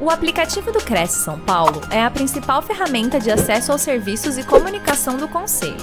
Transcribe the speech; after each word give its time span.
O 0.00 0.10
aplicativo 0.10 0.70
do 0.70 0.78
Cresce 0.78 1.24
São 1.24 1.40
Paulo 1.40 1.80
é 1.90 2.00
a 2.00 2.08
principal 2.08 2.62
ferramenta 2.62 3.18
de 3.18 3.32
acesso 3.32 3.72
aos 3.72 3.82
serviços 3.82 4.38
e 4.38 4.44
comunicação 4.44 5.16
do 5.16 5.26
Conselho. 5.26 5.74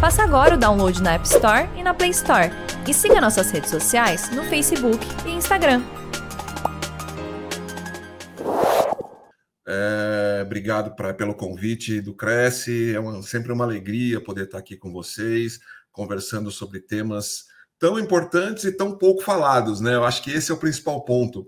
Faça 0.00 0.22
agora 0.22 0.54
o 0.54 0.58
download 0.58 1.02
na 1.02 1.12
App 1.12 1.26
Store 1.26 1.68
e 1.76 1.82
na 1.82 1.92
Play 1.92 2.08
Store. 2.08 2.50
E 2.88 2.94
siga 2.94 3.20
nossas 3.20 3.50
redes 3.50 3.68
sociais 3.68 4.30
no 4.30 4.44
Facebook 4.44 5.06
e 5.26 5.32
Instagram. 5.32 5.82
É, 9.68 10.40
obrigado 10.42 10.96
pra, 10.96 11.12
pelo 11.12 11.34
convite 11.34 12.00
do 12.00 12.14
Cresce. 12.14 12.94
É 12.94 12.98
uma, 12.98 13.22
sempre 13.22 13.52
uma 13.52 13.64
alegria 13.64 14.24
poder 14.24 14.44
estar 14.44 14.56
aqui 14.56 14.74
com 14.74 14.90
vocês, 14.90 15.60
conversando 15.92 16.50
sobre 16.50 16.80
temas 16.80 17.44
tão 17.78 17.98
importantes 17.98 18.64
e 18.64 18.72
tão 18.72 18.96
pouco 18.96 19.22
falados, 19.22 19.82
né? 19.82 19.96
Eu 19.96 20.04
acho 20.04 20.22
que 20.22 20.30
esse 20.30 20.50
é 20.50 20.54
o 20.54 20.58
principal 20.58 21.04
ponto 21.04 21.46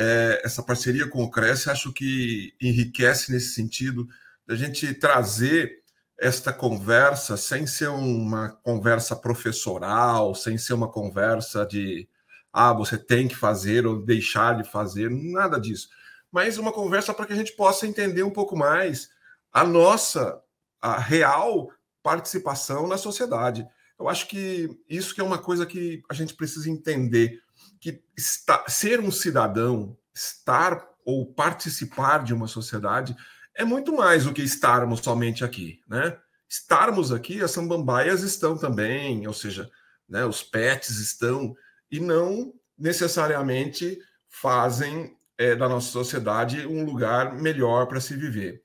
é, 0.00 0.42
essa 0.44 0.62
parceria 0.62 1.08
com 1.08 1.24
o 1.24 1.30
Cresce 1.30 1.68
acho 1.68 1.92
que 1.92 2.54
enriquece 2.60 3.32
nesse 3.32 3.52
sentido 3.52 4.06
da 4.46 4.54
gente 4.54 4.94
trazer 4.94 5.82
esta 6.16 6.52
conversa 6.52 7.36
sem 7.36 7.66
ser 7.66 7.88
uma 7.88 8.50
conversa 8.62 9.16
professoral, 9.16 10.36
sem 10.36 10.56
ser 10.56 10.74
uma 10.74 10.88
conversa 10.88 11.66
de 11.66 12.08
ah, 12.52 12.72
você 12.72 12.96
tem 12.96 13.26
que 13.26 13.34
fazer 13.34 13.86
ou 13.86 14.00
deixar 14.00 14.56
de 14.56 14.68
fazer, 14.68 15.10
nada 15.10 15.60
disso. 15.60 15.88
Mas 16.30 16.58
uma 16.58 16.72
conversa 16.72 17.12
para 17.12 17.26
que 17.26 17.32
a 17.32 17.36
gente 17.36 17.56
possa 17.56 17.86
entender 17.86 18.22
um 18.22 18.30
pouco 18.30 18.56
mais 18.56 19.10
a 19.52 19.64
nossa 19.64 20.40
a 20.80 20.96
real 20.96 21.70
participação 22.04 22.86
na 22.86 22.96
sociedade. 22.96 23.66
Eu 23.98 24.08
acho 24.08 24.28
que 24.28 24.70
isso 24.88 25.12
que 25.12 25.20
é 25.20 25.24
uma 25.24 25.38
coisa 25.38 25.66
que 25.66 26.02
a 26.08 26.14
gente 26.14 26.34
precisa 26.34 26.70
entender 26.70 27.42
que 27.80 28.02
está, 28.16 28.64
ser 28.68 29.00
um 29.00 29.10
cidadão, 29.10 29.96
estar 30.18 30.84
ou 31.04 31.32
participar 31.32 32.24
de 32.24 32.34
uma 32.34 32.48
sociedade 32.48 33.16
é 33.54 33.64
muito 33.64 33.94
mais 33.94 34.24
do 34.24 34.32
que 34.32 34.42
estarmos 34.42 35.00
somente 35.00 35.44
aqui, 35.44 35.80
né? 35.88 36.18
Estarmos 36.48 37.12
aqui, 37.12 37.42
as 37.42 37.50
sambambaias 37.50 38.22
estão 38.22 38.56
também, 38.56 39.26
ou 39.26 39.34
seja, 39.34 39.70
né, 40.08 40.24
os 40.24 40.42
pets 40.42 40.98
estão, 40.98 41.54
e 41.90 42.00
não 42.00 42.54
necessariamente 42.76 43.98
fazem 44.28 45.14
é, 45.36 45.54
da 45.54 45.68
nossa 45.68 45.90
sociedade 45.90 46.66
um 46.66 46.84
lugar 46.84 47.34
melhor 47.34 47.86
para 47.86 48.00
se 48.00 48.16
viver. 48.16 48.62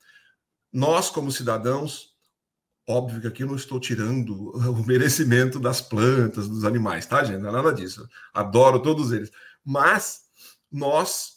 Nós, 0.72 1.09
como 1.09 1.31
cidadãos, 1.31 2.14
Óbvio 2.88 3.22
que 3.22 3.28
aqui 3.28 3.44
eu 3.44 3.48
não 3.48 3.56
estou 3.56 3.80
tirando 3.80 4.52
o 4.52 4.86
merecimento 4.86 5.58
das 5.58 5.80
plantas, 5.80 6.50
dos 6.50 6.66
animais, 6.66 7.06
tá, 7.06 7.24
gente? 7.24 7.40
Não 7.40 7.50
é 7.50 7.54
nada 7.54 7.74
disso. 7.74 8.08
Adoro 8.34 8.81
todos 8.81 9.12
eles. 9.14 9.31
Mas 9.64 10.24
nós, 10.70 11.33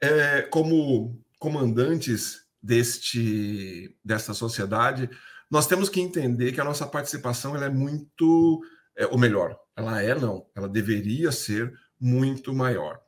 é, 0.00 0.42
como 0.42 1.20
comandantes 1.38 2.42
deste, 2.62 3.96
desta 4.04 4.34
sociedade, 4.34 5.08
nós 5.50 5.66
temos 5.66 5.88
que 5.88 6.00
entender 6.00 6.52
que 6.52 6.60
a 6.60 6.64
nossa 6.64 6.86
participação 6.86 7.56
ela 7.56 7.66
é 7.66 7.70
muito, 7.70 8.60
é, 8.96 9.06
ou 9.06 9.18
melhor, 9.18 9.58
ela 9.76 10.02
é 10.02 10.14
não, 10.14 10.46
ela 10.54 10.68
deveria 10.68 11.32
ser 11.32 11.72
muito 12.00 12.52
maior. 12.52 13.00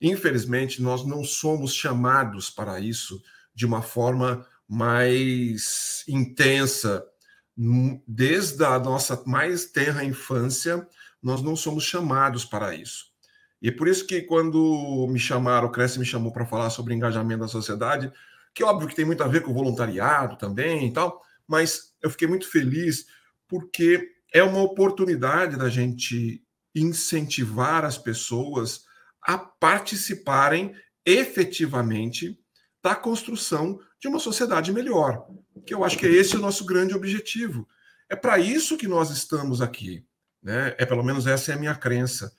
Infelizmente, 0.00 0.82
nós 0.82 1.04
não 1.04 1.24
somos 1.24 1.72
chamados 1.74 2.50
para 2.50 2.78
isso 2.78 3.20
de 3.54 3.66
uma 3.66 3.82
forma 3.82 4.46
mais 4.68 6.04
intensa 6.06 7.04
desde 8.06 8.64
a 8.64 8.78
nossa 8.78 9.20
mais 9.26 9.66
terra 9.66 10.04
infância, 10.04 10.86
nós 11.20 11.42
não 11.42 11.56
somos 11.56 11.82
chamados 11.82 12.44
para 12.44 12.74
isso. 12.74 13.06
E 13.60 13.72
por 13.72 13.88
isso 13.88 14.06
que 14.06 14.22
quando 14.22 15.06
me 15.08 15.18
chamaram, 15.18 15.68
o 15.68 15.72
Cresce 15.72 15.98
me 15.98 16.04
chamou 16.04 16.32
para 16.32 16.46
falar 16.46 16.70
sobre 16.70 16.94
engajamento 16.94 17.40
da 17.40 17.48
sociedade, 17.48 18.12
que 18.54 18.62
óbvio 18.62 18.88
que 18.88 18.94
tem 18.94 19.04
muito 19.04 19.22
a 19.22 19.28
ver 19.28 19.42
com 19.42 19.52
voluntariado 19.52 20.36
também 20.36 20.86
e 20.88 20.92
tal, 20.92 21.22
mas 21.46 21.94
eu 22.02 22.10
fiquei 22.10 22.28
muito 22.28 22.48
feliz 22.50 23.06
porque 23.48 24.12
é 24.32 24.42
uma 24.42 24.62
oportunidade 24.62 25.56
da 25.56 25.68
gente 25.68 26.42
incentivar 26.74 27.84
as 27.84 27.98
pessoas 27.98 28.84
a 29.22 29.36
participarem 29.38 30.74
efetivamente 31.04 32.38
da 32.82 32.94
construção 32.94 33.80
de 34.00 34.06
uma 34.08 34.18
sociedade 34.18 34.72
melhor. 34.72 35.26
Que 35.66 35.74
eu 35.74 35.84
acho 35.84 35.98
que 35.98 36.06
é 36.06 36.10
esse 36.10 36.36
o 36.36 36.40
nosso 36.40 36.64
grande 36.64 36.94
objetivo. 36.94 37.66
É 38.08 38.14
para 38.14 38.38
isso 38.38 38.76
que 38.76 38.86
nós 38.86 39.10
estamos 39.10 39.60
aqui. 39.60 40.04
Né? 40.42 40.74
É 40.78 40.86
pelo 40.86 41.02
menos 41.02 41.26
essa 41.26 41.52
é 41.52 41.54
a 41.54 41.58
minha 41.58 41.74
crença. 41.74 42.32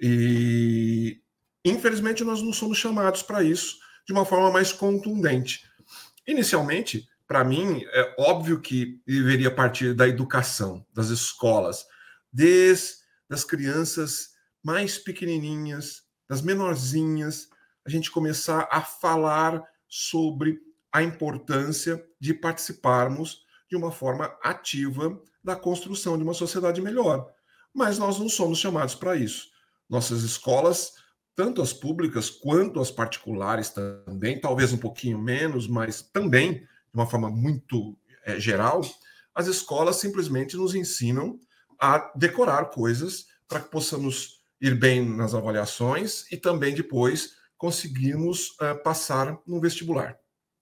E 0.00 1.20
infelizmente 1.64 2.24
nós 2.24 2.40
não 2.40 2.52
somos 2.52 2.78
chamados 2.78 3.22
para 3.22 3.42
isso 3.42 3.78
de 4.06 4.12
uma 4.12 4.24
forma 4.24 4.50
mais 4.50 4.72
contundente. 4.72 5.64
Inicialmente, 6.26 7.08
para 7.26 7.44
mim, 7.44 7.84
é 7.92 8.14
óbvio 8.18 8.60
que 8.60 9.02
deveria 9.06 9.54
partir 9.54 9.94
da 9.94 10.08
educação, 10.08 10.84
das 10.94 11.08
escolas, 11.08 11.86
desde 12.32 12.96
as 13.30 13.44
crianças 13.44 14.30
mais 14.64 14.98
pequenininhas, 14.98 16.02
das 16.28 16.42
menorzinhas, 16.42 17.48
a 17.86 17.90
gente 17.90 18.10
começar 18.10 18.68
a 18.70 18.80
falar 18.80 19.62
sobre 19.88 20.58
a 20.92 21.02
importância 21.02 22.02
de 22.20 22.34
participarmos 22.34 23.42
de 23.70 23.76
uma 23.76 23.90
forma 23.90 24.34
ativa 24.42 25.20
da 25.42 25.54
construção 25.56 26.16
de 26.16 26.24
uma 26.24 26.34
sociedade 26.34 26.80
melhor. 26.80 27.30
Mas 27.74 27.98
nós 27.98 28.18
não 28.18 28.28
somos 28.28 28.58
chamados 28.58 28.94
para 28.94 29.16
isso. 29.16 29.48
Nossas 29.88 30.22
escolas, 30.22 30.92
tanto 31.34 31.62
as 31.62 31.72
públicas 31.72 32.28
quanto 32.28 32.80
as 32.80 32.90
particulares 32.90 33.70
também, 33.70 34.40
talvez 34.40 34.72
um 34.72 34.78
pouquinho 34.78 35.18
menos, 35.18 35.68
mas 35.68 36.02
também 36.02 36.54
de 36.54 36.66
uma 36.94 37.06
forma 37.06 37.30
muito 37.30 37.96
é, 38.24 38.38
geral, 38.40 38.80
as 39.34 39.46
escolas 39.46 39.96
simplesmente 39.96 40.56
nos 40.56 40.74
ensinam 40.74 41.38
a 41.80 42.10
decorar 42.16 42.66
coisas 42.66 43.26
para 43.46 43.60
que 43.60 43.70
possamos 43.70 44.42
ir 44.60 44.74
bem 44.74 45.08
nas 45.08 45.34
avaliações 45.34 46.30
e 46.32 46.36
também 46.36 46.74
depois 46.74 47.36
conseguimos 47.56 48.50
uh, 48.60 48.82
passar 48.82 49.38
no 49.46 49.60
vestibular, 49.60 50.18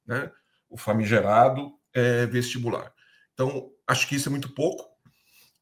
né? 0.06 0.30
O 0.68 0.76
famigerado 0.76 1.72
é, 1.94 2.26
vestibular. 2.26 2.92
Então, 3.32 3.70
acho 3.86 4.08
que 4.08 4.16
isso 4.16 4.28
é 4.28 4.30
muito 4.30 4.52
pouco. 4.52 4.84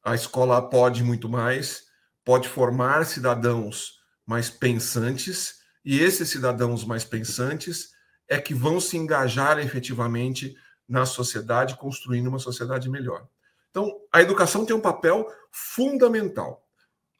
A 0.03 0.15
escola 0.15 0.69
pode 0.69 1.03
muito 1.03 1.29
mais, 1.29 1.83
pode 2.25 2.49
formar 2.49 3.05
cidadãos 3.05 3.99
mais 4.25 4.49
pensantes, 4.49 5.59
e 5.85 5.99
esses 5.99 6.29
cidadãos 6.29 6.83
mais 6.83 7.05
pensantes 7.05 7.91
é 8.27 8.41
que 8.41 8.53
vão 8.53 8.81
se 8.81 8.97
engajar 8.97 9.59
efetivamente 9.59 10.55
na 10.89 11.05
sociedade, 11.05 11.77
construindo 11.77 12.27
uma 12.27 12.39
sociedade 12.39 12.89
melhor. 12.89 13.27
Então, 13.69 14.01
a 14.11 14.21
educação 14.21 14.65
tem 14.65 14.75
um 14.75 14.81
papel 14.81 15.27
fundamental. 15.51 16.67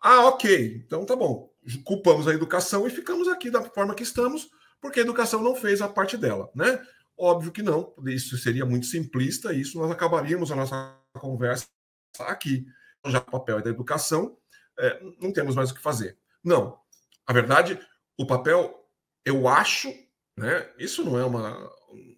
Ah, 0.02 0.26
ok, 0.26 0.84
então 0.84 1.06
tá 1.06 1.16
bom 1.16 1.56
culpamos 1.84 2.28
a 2.28 2.34
educação 2.34 2.86
e 2.86 2.90
ficamos 2.90 3.28
aqui 3.28 3.50
da 3.50 3.62
forma 3.64 3.96
que 3.96 4.04
estamos, 4.04 4.50
porque 4.80 5.00
a 5.00 5.04
educação 5.04 5.42
não 5.42 5.56
fez 5.56 5.82
a 5.82 5.88
parte 5.88 6.18
dela, 6.18 6.50
né? 6.54 6.80
Óbvio 7.18 7.52
que 7.52 7.64
não, 7.64 7.94
isso 8.08 8.38
seria 8.38 8.66
muito 8.66 8.86
simplista, 8.86 9.54
e 9.54 9.62
isso 9.62 9.80
nós 9.80 9.90
acabaríamos 9.90 10.52
a 10.52 10.56
nossa 10.56 10.98
conversa 11.14 11.68
aqui. 12.20 12.66
Então, 13.00 13.12
já 13.12 13.20
o 13.20 13.22
papel 13.22 13.60
é 13.60 13.62
da 13.62 13.70
educação, 13.70 14.38
é, 14.78 15.02
não 15.20 15.32
temos 15.32 15.56
mais 15.56 15.72
o 15.72 15.76
que 15.76 15.82
fazer. 15.82 16.18
Não. 16.44 16.80
A 17.26 17.34
verdade, 17.34 17.80
o 18.18 18.26
papel, 18.26 18.88
eu 19.24 19.48
acho, 19.48 19.94
né? 20.38 20.70
Isso 20.78 21.04
não 21.04 21.18
é 21.18 21.26
uma, 21.26 21.72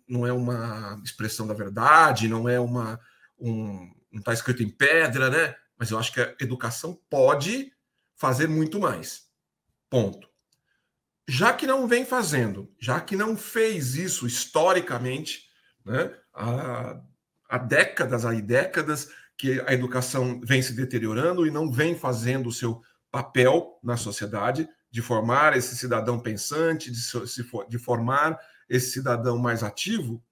não 0.07 0.25
é 0.25 0.33
uma 0.33 0.99
expressão 1.03 1.47
da 1.47 1.53
verdade, 1.53 2.27
não 2.27 2.47
é 2.47 2.59
uma. 2.59 2.99
Um, 3.39 3.93
não 4.11 4.19
está 4.19 4.33
escrito 4.33 4.63
em 4.63 4.69
pedra, 4.69 5.29
né? 5.29 5.55
Mas 5.77 5.91
eu 5.91 5.99
acho 5.99 6.11
que 6.11 6.21
a 6.21 6.35
educação 6.39 6.99
pode 7.09 7.71
fazer 8.15 8.47
muito 8.47 8.79
mais. 8.79 9.27
Ponto. 9.89 10.27
Já 11.27 11.53
que 11.53 11.67
não 11.67 11.87
vem 11.87 12.05
fazendo, 12.05 12.73
já 12.79 12.99
que 13.01 13.15
não 13.15 13.37
fez 13.37 13.95
isso 13.95 14.25
historicamente, 14.25 15.47
né, 15.85 16.17
há, 16.33 17.01
há 17.49 17.57
décadas, 17.57 18.25
há 18.25 18.31
décadas 18.33 19.09
que 19.37 19.61
a 19.61 19.73
educação 19.73 20.41
vem 20.43 20.61
se 20.61 20.73
deteriorando 20.73 21.45
e 21.45 21.51
não 21.51 21.71
vem 21.71 21.95
fazendo 21.95 22.47
o 22.47 22.53
seu 22.53 22.81
papel 23.11 23.79
na 23.83 23.95
sociedade 23.95 24.67
de 24.89 25.01
formar 25.01 25.55
esse 25.55 25.75
cidadão 25.77 26.19
pensante, 26.19 26.91
de, 26.91 26.99
se, 26.99 27.43
de 27.69 27.77
formar 27.77 28.39
esse 28.67 28.91
cidadão 28.91 29.37
mais 29.37 29.63
ativo, 29.63 30.23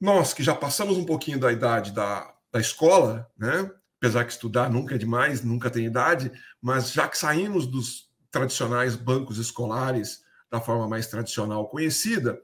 nós 0.00 0.34
que 0.34 0.42
já 0.42 0.54
passamos 0.54 0.96
um 0.96 1.04
pouquinho 1.04 1.38
da 1.38 1.52
idade 1.52 1.92
da, 1.92 2.34
da 2.50 2.60
escola, 2.60 3.30
né? 3.38 3.70
apesar 3.98 4.24
que 4.24 4.32
estudar 4.32 4.68
nunca 4.68 4.96
é 4.96 4.98
demais, 4.98 5.44
nunca 5.44 5.70
tem 5.70 5.86
idade, 5.86 6.32
mas 6.60 6.92
já 6.92 7.06
que 7.08 7.16
saímos 7.16 7.66
dos, 7.66 8.12
tradicionais 8.32 8.96
bancos 8.96 9.38
escolares 9.38 10.24
da 10.50 10.60
forma 10.60 10.88
mais 10.88 11.06
tradicional 11.06 11.68
conhecida. 11.68 12.40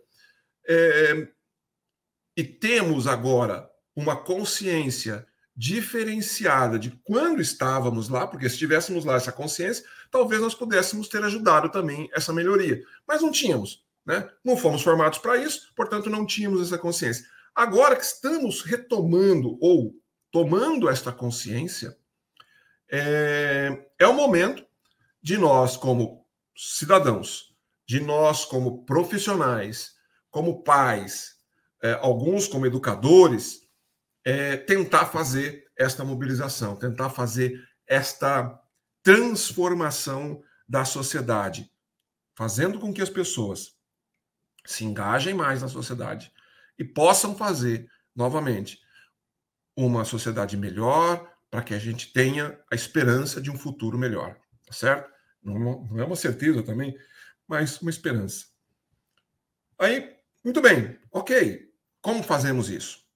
É, 0.69 1.29
e 2.37 2.45
temos 2.45 3.09
agora 3.09 3.69
uma 3.97 4.15
consciência 4.15 5.27
diferenciada 5.59 6.79
de 6.79 6.93
quando 7.03 7.43
estávamos 7.43 8.09
lá, 8.09 8.29
porque 8.29 8.49
se 8.49 8.57
tivéssemos 8.57 9.05
lá 9.05 9.17
essa 9.17 9.33
consciência, 9.33 9.85
talvez 10.09 10.41
nós 10.41 10.55
pudéssemos 10.55 11.09
ter 11.09 11.21
ajudado 11.25 11.69
também 11.69 12.09
essa 12.15 12.33
melhoria. 12.33 12.81
Mas 13.05 13.23
não 13.23 13.33
tínhamos. 13.33 13.85
Né? 14.07 14.31
Não 14.45 14.57
fomos 14.57 14.83
formados 14.83 15.19
para 15.19 15.37
isso, 15.37 15.73
portanto, 15.75 16.09
não 16.09 16.25
tínhamos 16.25 16.63
essa 16.63 16.79
consciência. 16.79 17.27
Agora 17.53 17.97
que 17.97 18.05
estamos 18.05 18.63
retomando 18.63 19.59
ou 19.61 19.93
tomando 20.31 20.89
esta 20.89 21.11
consciência, 21.11 21.99
é, 22.89 23.85
é 23.99 24.07
o 24.07 24.15
momento 24.15 24.65
de 25.21 25.37
nós, 25.37 25.77
como 25.77 26.25
cidadãos, 26.57 27.53
de 27.85 27.99
nós, 27.99 28.45
como 28.45 28.85
profissionais, 28.85 29.97
como 30.31 30.63
pais, 30.63 31.35
é, 31.83 31.95
alguns 31.95 32.47
como 32.47 32.65
educadores, 32.65 33.68
é, 34.29 34.59
tentar 34.59 35.07
fazer 35.07 35.71
esta 35.75 36.05
mobilização, 36.05 36.77
tentar 36.77 37.09
fazer 37.09 37.67
esta 37.87 38.61
transformação 39.03 40.43
da 40.69 40.85
sociedade, 40.85 41.73
fazendo 42.35 42.79
com 42.79 42.93
que 42.93 43.01
as 43.01 43.09
pessoas 43.09 43.75
se 44.67 44.85
engajem 44.85 45.33
mais 45.33 45.63
na 45.63 45.69
sociedade 45.69 46.31
e 46.79 46.85
possam 46.85 47.35
fazer, 47.35 47.91
novamente, 48.15 48.79
uma 49.75 50.05
sociedade 50.05 50.59
melhor, 50.59 51.33
para 51.51 51.63
que 51.63 51.73
a 51.73 51.79
gente 51.79 52.13
tenha 52.13 52.61
a 52.71 52.75
esperança 52.75 53.41
de 53.41 53.51
um 53.51 53.57
futuro 53.57 53.97
melhor, 53.97 54.39
tá 54.67 54.75
certo? 54.75 55.11
Não, 55.43 55.59
não 55.59 56.01
é 56.01 56.05
uma 56.05 56.17
certeza 56.17 56.63
também, 56.63 56.95
mas 57.47 57.81
uma 57.81 57.91
esperança. 57.91 58.45
Aí, 59.79 60.15
muito 60.45 60.61
bem, 60.61 60.99
ok. 61.11 61.73
Como 62.03 62.23
fazemos 62.23 62.69
isso? 62.69 63.08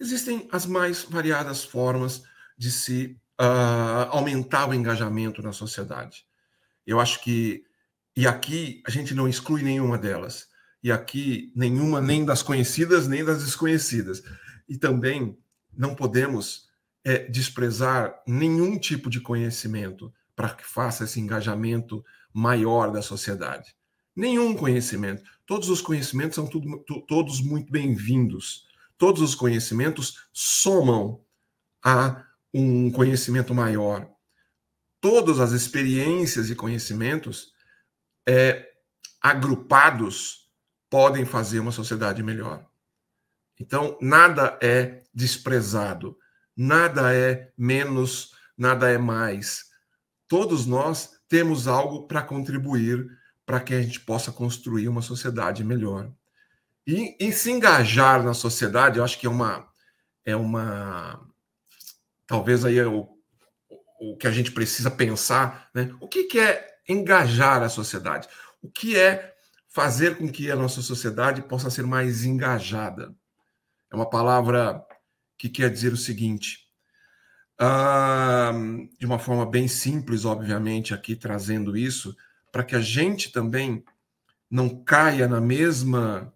Existem 0.00 0.48
as 0.50 0.66
mais 0.66 1.04
variadas 1.04 1.64
formas 1.64 2.22
de 2.56 2.70
se 2.70 3.20
uh, 3.40 4.08
aumentar 4.10 4.68
o 4.68 4.74
engajamento 4.74 5.42
na 5.42 5.52
sociedade. 5.52 6.24
Eu 6.86 7.00
acho 7.00 7.22
que, 7.22 7.64
e 8.16 8.26
aqui 8.26 8.82
a 8.86 8.90
gente 8.90 9.14
não 9.14 9.28
exclui 9.28 9.62
nenhuma 9.62 9.98
delas, 9.98 10.48
e 10.82 10.92
aqui 10.92 11.52
nenhuma 11.56 12.00
nem 12.00 12.24
das 12.24 12.42
conhecidas 12.42 13.08
nem 13.08 13.24
das 13.24 13.42
desconhecidas. 13.42 14.22
E 14.68 14.76
também 14.76 15.38
não 15.72 15.94
podemos 15.94 16.68
é, 17.02 17.18
desprezar 17.28 18.22
nenhum 18.26 18.78
tipo 18.78 19.08
de 19.08 19.20
conhecimento 19.20 20.12
para 20.36 20.50
que 20.50 20.64
faça 20.64 21.04
esse 21.04 21.20
engajamento 21.20 22.04
maior 22.32 22.90
da 22.90 23.00
sociedade. 23.00 23.74
Nenhum 24.14 24.54
conhecimento. 24.54 25.22
Todos 25.46 25.68
os 25.68 25.80
conhecimentos 25.80 26.34
são 26.34 26.46
tudo, 26.46 26.84
todos 27.06 27.40
muito 27.40 27.70
bem-vindos. 27.70 28.63
Todos 28.96 29.22
os 29.22 29.34
conhecimentos 29.34 30.26
somam 30.32 31.24
a 31.82 32.24
um 32.52 32.90
conhecimento 32.90 33.54
maior. 33.54 34.08
Todas 35.00 35.40
as 35.40 35.52
experiências 35.52 36.48
e 36.48 36.54
conhecimentos 36.54 37.52
é, 38.26 38.72
agrupados 39.20 40.48
podem 40.88 41.24
fazer 41.24 41.58
uma 41.58 41.72
sociedade 41.72 42.22
melhor. 42.22 42.66
Então, 43.60 43.98
nada 44.00 44.58
é 44.62 45.02
desprezado, 45.12 46.16
nada 46.56 47.14
é 47.14 47.52
menos, 47.56 48.32
nada 48.56 48.90
é 48.90 48.98
mais. 48.98 49.66
Todos 50.28 50.66
nós 50.66 51.20
temos 51.28 51.68
algo 51.68 52.06
para 52.06 52.22
contribuir 52.22 53.06
para 53.44 53.60
que 53.60 53.74
a 53.74 53.82
gente 53.82 54.00
possa 54.00 54.32
construir 54.32 54.88
uma 54.88 55.02
sociedade 55.02 55.62
melhor. 55.62 56.10
E, 56.86 57.16
e, 57.18 57.32
se 57.32 57.50
engajar 57.50 58.22
na 58.22 58.34
sociedade, 58.34 58.98
eu 58.98 59.04
acho 59.04 59.18
que 59.18 59.26
é 59.26 59.30
uma. 59.30 59.66
É 60.24 60.36
uma 60.36 61.26
talvez 62.26 62.64
aí 62.64 62.78
é 62.78 62.86
o, 62.86 63.08
o 64.00 64.16
que 64.16 64.26
a 64.26 64.30
gente 64.30 64.52
precisa 64.52 64.90
pensar. 64.90 65.70
Né? 65.74 65.94
O 66.00 66.08
que, 66.08 66.24
que 66.24 66.38
é 66.38 66.66
engajar 66.88 67.62
a 67.62 67.68
sociedade? 67.68 68.28
O 68.62 68.70
que 68.70 68.96
é 68.98 69.34
fazer 69.68 70.16
com 70.16 70.30
que 70.30 70.50
a 70.50 70.56
nossa 70.56 70.82
sociedade 70.82 71.42
possa 71.42 71.70
ser 71.70 71.86
mais 71.86 72.24
engajada? 72.24 73.14
É 73.90 73.96
uma 73.96 74.08
palavra 74.08 74.84
que 75.38 75.48
quer 75.48 75.70
dizer 75.70 75.92
o 75.92 75.96
seguinte: 75.96 76.68
de 78.98 79.06
uma 79.06 79.18
forma 79.18 79.46
bem 79.46 79.68
simples, 79.68 80.24
obviamente, 80.24 80.92
aqui 80.92 81.14
trazendo 81.14 81.76
isso, 81.76 82.16
para 82.50 82.64
que 82.64 82.74
a 82.74 82.80
gente 82.80 83.30
também 83.30 83.84
não 84.50 84.82
caia 84.84 85.28
na 85.28 85.40
mesma 85.40 86.33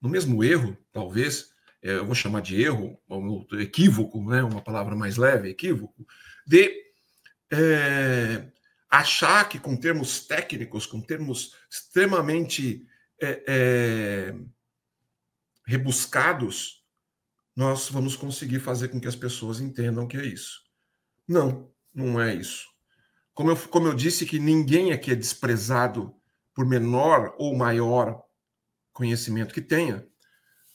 no 0.00 0.08
mesmo 0.08 0.42
erro, 0.44 0.76
talvez, 0.92 1.50
é, 1.82 1.92
eu 1.92 2.06
vou 2.06 2.14
chamar 2.14 2.42
de 2.42 2.60
erro, 2.60 2.98
equívoco, 3.58 4.22
né, 4.28 4.42
uma 4.42 4.62
palavra 4.62 4.94
mais 4.94 5.16
leve, 5.16 5.48
equívoco, 5.48 6.06
de 6.46 6.72
é, 7.52 8.50
achar 8.90 9.48
que 9.48 9.58
com 9.58 9.76
termos 9.76 10.26
técnicos, 10.26 10.86
com 10.86 11.00
termos 11.00 11.54
extremamente 11.70 12.86
é, 13.20 13.44
é 13.46 14.34
rebuscados, 15.66 16.82
nós 17.54 17.88
vamos 17.88 18.16
conseguir 18.16 18.60
fazer 18.60 18.88
com 18.88 19.00
que 19.00 19.08
as 19.08 19.16
pessoas 19.16 19.60
entendam 19.60 20.06
que 20.06 20.16
é 20.16 20.24
isso. 20.24 20.60
Não, 21.26 21.70
não 21.92 22.20
é 22.20 22.34
isso. 22.34 22.66
Como 23.34 23.50
eu, 23.50 23.56
como 23.68 23.86
eu 23.88 23.94
disse 23.94 24.24
que 24.24 24.38
ninguém 24.38 24.92
aqui 24.92 25.10
é 25.10 25.14
desprezado 25.14 26.14
por 26.54 26.64
menor 26.64 27.34
ou 27.38 27.56
maior 27.56 28.22
conhecimento 28.98 29.54
que 29.54 29.62
tenha, 29.62 30.04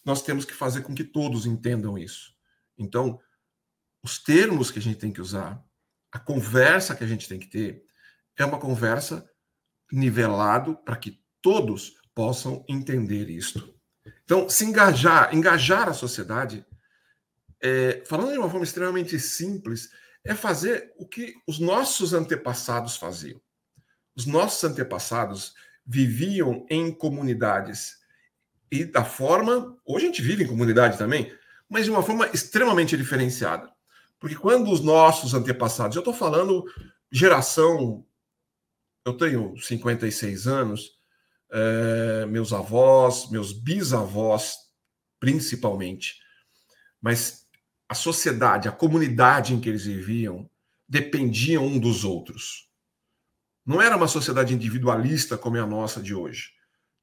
nós 0.06 0.22
temos 0.22 0.46
que 0.46 0.54
fazer 0.54 0.81
com 0.81 0.96
que 0.96 1.04
todos 1.04 1.46
entendam 1.46 1.98
isso. 1.98 2.34
Então, 2.78 3.20
os 4.02 4.18
termos 4.18 4.72
que 4.72 4.80
a 4.80 4.81
gente 4.81 4.98
tem 4.98 5.12
que 5.12 5.20
usar, 5.20 5.62
a 6.10 6.18
conversa 6.18 6.96
que 6.96 7.04
a 7.04 7.08
gente 7.08 7.28
tem 7.28 7.38
que 7.38 7.48
ter, 7.50 7.84
é 8.38 8.46
uma 8.46 8.60
conversa 8.60 9.30
nivelado 9.92 10.78
para 10.86 10.96
que 10.96 11.22
todos 11.42 11.96
possam 12.16 12.64
entender 12.70 13.30
isto. 13.30 13.78
Então, 14.24 14.48
se 14.48 14.64
engajar, 14.64 15.36
engajar 15.36 15.90
a 15.90 15.94
sociedade, 15.94 16.66
é, 17.62 18.04
falando 18.06 18.31
de 18.31 18.38
uma 18.38 18.50
forma 18.50 18.64
extremamente 18.64 19.20
simples, 19.20 19.90
é 20.24 20.34
fazer 20.34 20.94
o 20.98 21.06
que 21.06 21.34
os 21.46 21.60
nossos 21.60 22.14
antepassados 22.14 22.96
faziam. 22.96 23.42
Os 24.16 24.25
nossos 24.25 24.64
antepassados 24.64 25.54
viviam 25.86 26.66
em 26.70 26.90
comunidades 26.94 28.02
e 28.74 28.86
da 28.86 29.06
forma. 29.06 29.78
Hoje 29.86 30.06
a 30.06 30.08
gente 30.08 30.22
vive 30.24 30.44
em 30.44 30.48
comunidade 30.48 30.98
também, 30.98 31.31
mas 31.70 31.86
de 31.86 31.92
uma 31.92 32.02
forma 32.02 32.28
extremamente 32.34 32.98
diferenciada. 32.98 33.72
Porque 34.20 34.36
quando 34.36 34.72
os 34.72 34.81
nossos 34.81 35.36
antepassados, 35.36 35.96
eu 35.96 36.00
estou 36.00 36.14
falando 36.14 36.66
geração. 37.12 38.04
Eu 39.06 39.14
tenho 39.14 39.56
56 39.58 40.48
anos, 40.48 40.98
é, 41.52 42.25
meus 42.25 42.52
avós, 42.52 43.30
meus 43.30 43.54
bisavós, 43.54 44.56
principalmente. 45.20 46.15
Mas 47.00 47.46
a 47.88 47.94
sociedade, 47.94 48.68
a 48.68 48.72
comunidade 48.72 49.53
em 49.53 49.60
que 49.60 49.70
eles 49.70 49.86
viviam, 49.86 50.50
dependiam 50.89 51.63
um 51.63 51.77
dos 51.77 52.03
outros. 52.03 52.70
Não 53.63 53.80
era 53.80 53.96
uma 53.96 54.08
sociedade 54.08 54.51
individualista 54.51 55.38
como 55.38 55.58
é 55.58 55.60
a 55.60 55.68
nossa 55.68 56.01
de 56.01 56.15
hoje. 56.15 56.53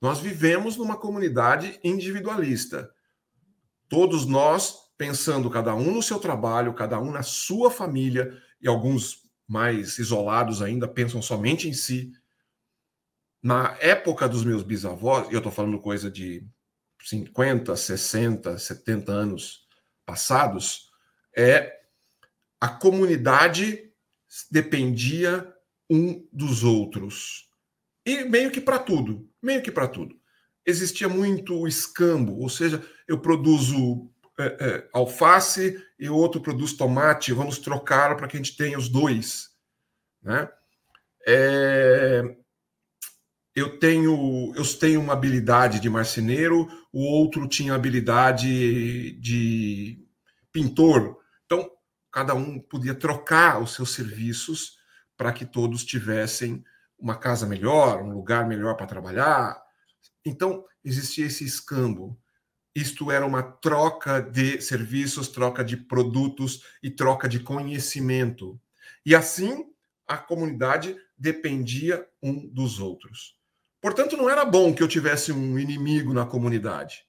Nós 0.00 0.18
vivemos 0.18 0.76
numa 0.76 0.96
comunidade 0.96 1.78
individualista. 1.84 2.90
Todos 3.88 4.24
nós 4.26 4.74
pensando 4.96 5.48
cada 5.50 5.74
um 5.74 5.92
no 5.92 6.02
seu 6.02 6.18
trabalho, 6.18 6.74
cada 6.74 7.00
um 7.00 7.10
na 7.10 7.22
sua 7.22 7.70
família, 7.70 8.36
e 8.60 8.68
alguns 8.68 9.22
mais 9.48 9.98
isolados 9.98 10.60
ainda 10.60 10.86
pensam 10.86 11.22
somente 11.22 11.68
em 11.68 11.72
si, 11.72 12.12
na 13.42 13.76
época 13.80 14.28
dos 14.28 14.44
meus 14.44 14.62
bisavós, 14.62 15.28
e 15.28 15.32
eu 15.32 15.38
estou 15.38 15.50
falando 15.50 15.80
coisa 15.80 16.10
de 16.10 16.46
50, 17.02 17.74
60, 17.74 18.58
70 18.58 19.10
anos 19.10 19.66
passados, 20.04 20.90
é 21.34 21.80
a 22.60 22.68
comunidade 22.68 23.90
dependia 24.50 25.50
um 25.88 26.28
dos 26.30 26.62
outros. 26.62 27.48
E 28.04 28.24
meio 28.24 28.50
que 28.50 28.60
para 28.60 28.78
tudo, 28.78 29.29
meio 29.42 29.62
que 29.62 29.70
para 29.70 29.88
tudo. 29.88 30.18
Existia 30.64 31.08
muito 31.08 31.66
escambo, 31.66 32.38
ou 32.38 32.48
seja, 32.48 32.84
eu 33.08 33.18
produzo 33.18 34.10
é, 34.38 34.44
é, 34.44 34.88
alface 34.92 35.82
e 35.98 36.08
o 36.08 36.16
outro 36.16 36.40
produz 36.40 36.72
tomate, 36.72 37.32
vamos 37.32 37.58
trocar 37.58 38.16
para 38.16 38.26
que 38.26 38.36
a 38.36 38.40
gente 38.40 38.56
tenha 38.56 38.78
os 38.78 38.88
dois. 38.88 39.50
Né? 40.22 40.48
É, 41.26 42.36
eu 43.54 43.78
tenho 43.78 44.52
eu 44.56 44.64
tenho 44.78 45.00
uma 45.00 45.12
habilidade 45.12 45.80
de 45.80 45.90
marceneiro, 45.90 46.68
o 46.92 47.02
outro 47.02 47.46
tinha 47.46 47.74
habilidade 47.74 49.12
de 49.20 50.06
pintor. 50.52 51.18
Então, 51.44 51.70
cada 52.10 52.34
um 52.34 52.58
podia 52.58 52.94
trocar 52.94 53.62
os 53.62 53.74
seus 53.74 53.92
serviços 53.92 54.78
para 55.16 55.32
que 55.32 55.44
todos 55.44 55.84
tivessem 55.84 56.64
uma 57.00 57.16
casa 57.16 57.46
melhor, 57.46 58.02
um 58.02 58.12
lugar 58.12 58.46
melhor 58.46 58.76
para 58.76 58.86
trabalhar. 58.86 59.60
Então, 60.24 60.64
existia 60.84 61.26
esse 61.26 61.44
escambo. 61.44 62.20
Isto 62.74 63.10
era 63.10 63.26
uma 63.26 63.42
troca 63.42 64.20
de 64.20 64.60
serviços, 64.60 65.28
troca 65.28 65.64
de 65.64 65.76
produtos 65.76 66.62
e 66.82 66.90
troca 66.90 67.28
de 67.28 67.40
conhecimento. 67.40 68.60
E 69.04 69.14
assim, 69.14 69.64
a 70.06 70.16
comunidade 70.16 70.96
dependia 71.16 72.06
um 72.22 72.46
dos 72.48 72.78
outros. 72.78 73.36
Portanto, 73.80 74.16
não 74.16 74.28
era 74.28 74.44
bom 74.44 74.74
que 74.74 74.82
eu 74.82 74.88
tivesse 74.88 75.32
um 75.32 75.58
inimigo 75.58 76.12
na 76.12 76.26
comunidade. 76.26 77.04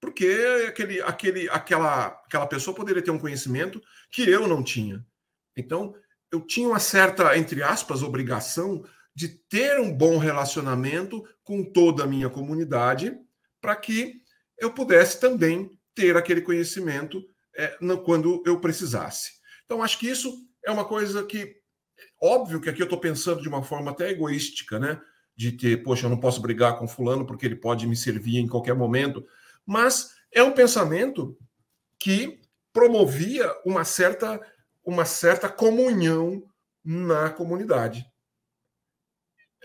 Porque 0.00 0.26
aquele, 0.68 1.00
aquele, 1.00 1.48
aquela, 1.48 2.06
aquela 2.06 2.46
pessoa 2.46 2.74
poderia 2.74 3.02
ter 3.02 3.10
um 3.10 3.18
conhecimento 3.18 3.80
que 4.10 4.28
eu 4.28 4.46
não 4.46 4.62
tinha. 4.62 5.04
Então, 5.56 5.94
eu 6.30 6.40
tinha 6.40 6.68
uma 6.68 6.78
certa, 6.78 7.36
entre 7.38 7.62
aspas, 7.62 8.02
obrigação 8.02 8.84
de 9.16 9.28
ter 9.28 9.80
um 9.80 9.90
bom 9.90 10.18
relacionamento 10.18 11.26
com 11.42 11.64
toda 11.64 12.04
a 12.04 12.06
minha 12.06 12.28
comunidade 12.28 13.18
para 13.62 13.74
que 13.74 14.20
eu 14.58 14.70
pudesse 14.74 15.18
também 15.18 15.70
ter 15.94 16.18
aquele 16.18 16.42
conhecimento 16.42 17.24
é, 17.56 17.78
no, 17.80 18.02
quando 18.02 18.42
eu 18.44 18.60
precisasse. 18.60 19.32
Então, 19.64 19.82
acho 19.82 19.98
que 19.98 20.06
isso 20.06 20.36
é 20.62 20.70
uma 20.70 20.84
coisa 20.84 21.24
que, 21.24 21.56
óbvio 22.22 22.60
que 22.60 22.68
aqui 22.68 22.82
eu 22.82 22.84
estou 22.84 23.00
pensando 23.00 23.40
de 23.40 23.48
uma 23.48 23.62
forma 23.62 23.90
até 23.90 24.10
egoística, 24.10 24.78
né? 24.78 25.00
De 25.34 25.50
ter, 25.50 25.82
poxa, 25.82 26.04
eu 26.04 26.10
não 26.10 26.20
posso 26.20 26.42
brigar 26.42 26.78
com 26.78 26.86
fulano 26.86 27.24
porque 27.26 27.46
ele 27.46 27.56
pode 27.56 27.86
me 27.86 27.96
servir 27.96 28.36
em 28.36 28.46
qualquer 28.46 28.74
momento. 28.74 29.26
Mas 29.64 30.10
é 30.30 30.42
um 30.42 30.52
pensamento 30.52 31.38
que 31.98 32.38
promovia 32.70 33.50
uma 33.64 33.82
certa, 33.82 34.38
uma 34.84 35.06
certa 35.06 35.48
comunhão 35.48 36.42
na 36.84 37.30
comunidade. 37.30 38.04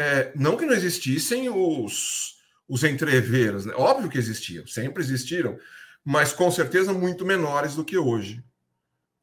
É, 0.01 0.31
não 0.36 0.58
que 0.58 0.65
não 0.65 0.74
existissem 0.74 1.48
os, 1.48 2.39
os 2.67 2.84
entreveros, 2.84 3.67
né? 3.67 3.74
óbvio 3.75 4.10
que 4.10 4.17
existiam, 4.17 4.65
sempre 4.65 5.03
existiram, 5.03 5.60
mas 6.03 6.34
com 6.34 6.50
certeza 6.50 6.91
muito 6.91 7.24
menores 7.24 7.75
do 7.75 7.86
que 7.86 8.00
hoje. 8.00 8.43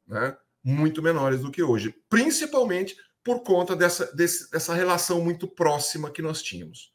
Né? 0.07 0.37
Muito 0.63 1.03
menores 1.03 1.41
do 1.41 1.51
que 1.51 1.61
hoje, 1.61 1.93
principalmente 2.09 2.95
por 3.21 3.43
conta 3.43 3.75
dessa, 3.75 4.05
desse, 4.15 4.49
dessa 4.49 4.73
relação 4.73 5.21
muito 5.21 5.49
próxima 5.49 6.09
que 6.09 6.21
nós 6.21 6.41
tínhamos. 6.41 6.93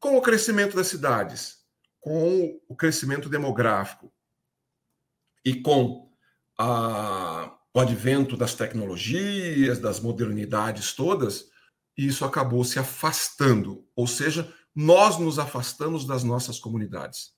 Com 0.00 0.16
o 0.16 0.20
crescimento 0.20 0.74
das 0.74 0.88
cidades, 0.88 1.58
com 2.00 2.60
o 2.68 2.74
crescimento 2.74 3.28
demográfico 3.28 4.12
e 5.44 5.54
com 5.62 6.10
a, 6.58 7.56
o 7.72 7.78
advento 7.78 8.36
das 8.36 8.56
tecnologias, 8.56 9.78
das 9.78 10.00
modernidades 10.00 10.92
todas, 10.92 11.51
isso 11.96 12.24
acabou 12.24 12.64
se 12.64 12.78
afastando, 12.78 13.86
ou 13.94 14.06
seja, 14.06 14.52
nós 14.74 15.18
nos 15.18 15.38
afastamos 15.38 16.06
das 16.06 16.24
nossas 16.24 16.58
comunidades. 16.58 17.32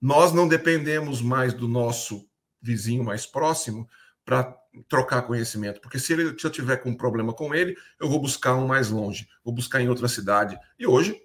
Nós 0.00 0.32
não 0.32 0.46
dependemos 0.46 1.20
mais 1.20 1.54
do 1.54 1.66
nosso 1.66 2.28
vizinho 2.60 3.02
mais 3.02 3.26
próximo 3.26 3.88
para 4.24 4.54
trocar 4.88 5.22
conhecimento, 5.22 5.80
porque 5.80 5.98
se, 5.98 6.12
ele, 6.12 6.38
se 6.38 6.46
eu 6.46 6.50
tiver 6.50 6.76
com 6.76 6.90
um 6.90 6.96
problema 6.96 7.32
com 7.32 7.54
ele, 7.54 7.76
eu 7.98 8.08
vou 8.08 8.20
buscar 8.20 8.54
um 8.54 8.66
mais 8.66 8.90
longe, 8.90 9.26
vou 9.42 9.54
buscar 9.54 9.80
em 9.80 9.88
outra 9.88 10.06
cidade. 10.06 10.58
E 10.78 10.86
hoje, 10.86 11.18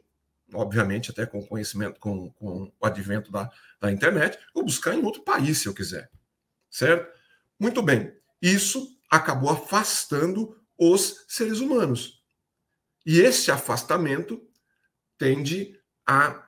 obviamente, 0.54 1.12
até 1.12 1.26
com 1.26 1.46
conhecimento, 1.46 2.00
com, 2.00 2.32
com 2.32 2.72
o 2.80 2.86
advento 2.86 3.30
da, 3.30 3.52
da 3.80 3.92
internet, 3.92 4.40
vou 4.54 4.64
buscar 4.64 4.96
em 4.96 5.04
outro 5.04 5.22
país 5.22 5.58
se 5.58 5.68
eu 5.68 5.74
quiser. 5.74 6.10
Certo? 6.70 7.12
Muito 7.60 7.82
bem. 7.82 8.16
Isso 8.42 8.98
acabou 9.10 9.50
afastando 9.50 10.58
os 10.78 11.26
seres 11.28 11.60
humanos. 11.60 12.23
E 13.06 13.20
esse 13.20 13.52
afastamento 13.52 14.42
tende 15.18 15.80
a 16.06 16.48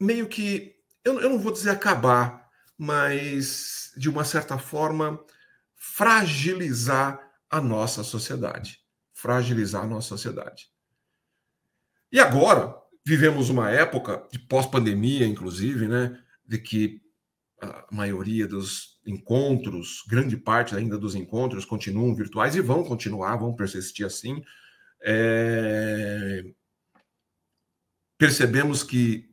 meio 0.00 0.28
que, 0.28 0.76
eu, 1.04 1.20
eu 1.20 1.30
não 1.30 1.38
vou 1.38 1.52
dizer 1.52 1.70
acabar, 1.70 2.48
mas 2.76 3.92
de 3.96 4.08
uma 4.10 4.24
certa 4.24 4.58
forma 4.58 5.24
fragilizar 5.76 7.20
a 7.48 7.60
nossa 7.60 8.02
sociedade. 8.02 8.80
Fragilizar 9.12 9.84
a 9.84 9.86
nossa 9.86 10.08
sociedade. 10.08 10.68
E 12.10 12.20
agora, 12.20 12.74
vivemos 13.06 13.50
uma 13.50 13.70
época 13.70 14.26
de 14.32 14.38
pós-pandemia, 14.38 15.26
inclusive, 15.26 15.86
né, 15.86 16.18
de 16.46 16.58
que 16.58 17.02
a 17.60 17.86
maioria 17.90 18.46
dos 18.46 19.00
encontros, 19.06 20.02
grande 20.08 20.36
parte 20.36 20.74
ainda 20.74 20.98
dos 20.98 21.14
encontros 21.14 21.64
continuam 21.64 22.14
virtuais 22.14 22.56
e 22.56 22.60
vão 22.60 22.84
continuar, 22.84 23.36
vão 23.36 23.54
persistir 23.54 24.06
assim. 24.06 24.42
É 25.00 26.42
percebemos 28.18 28.82
que 28.82 29.30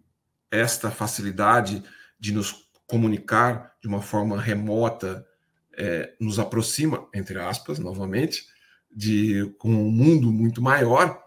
esta 0.50 0.92
facilidade 0.92 1.84
de 2.20 2.34
nos 2.34 2.70
comunicar 2.86 3.78
de 3.82 3.88
uma 3.88 4.02
forma 4.02 4.40
remota 4.40 5.26
é, 5.78 6.14
nos 6.20 6.40
aproxima, 6.40 7.08
entre 7.14 7.40
aspas, 7.40 7.80
novamente, 7.80 8.46
de 8.92 9.46
com 9.58 9.70
um 9.70 9.90
mundo 9.90 10.32
muito 10.32 10.62
maior, 10.62 11.24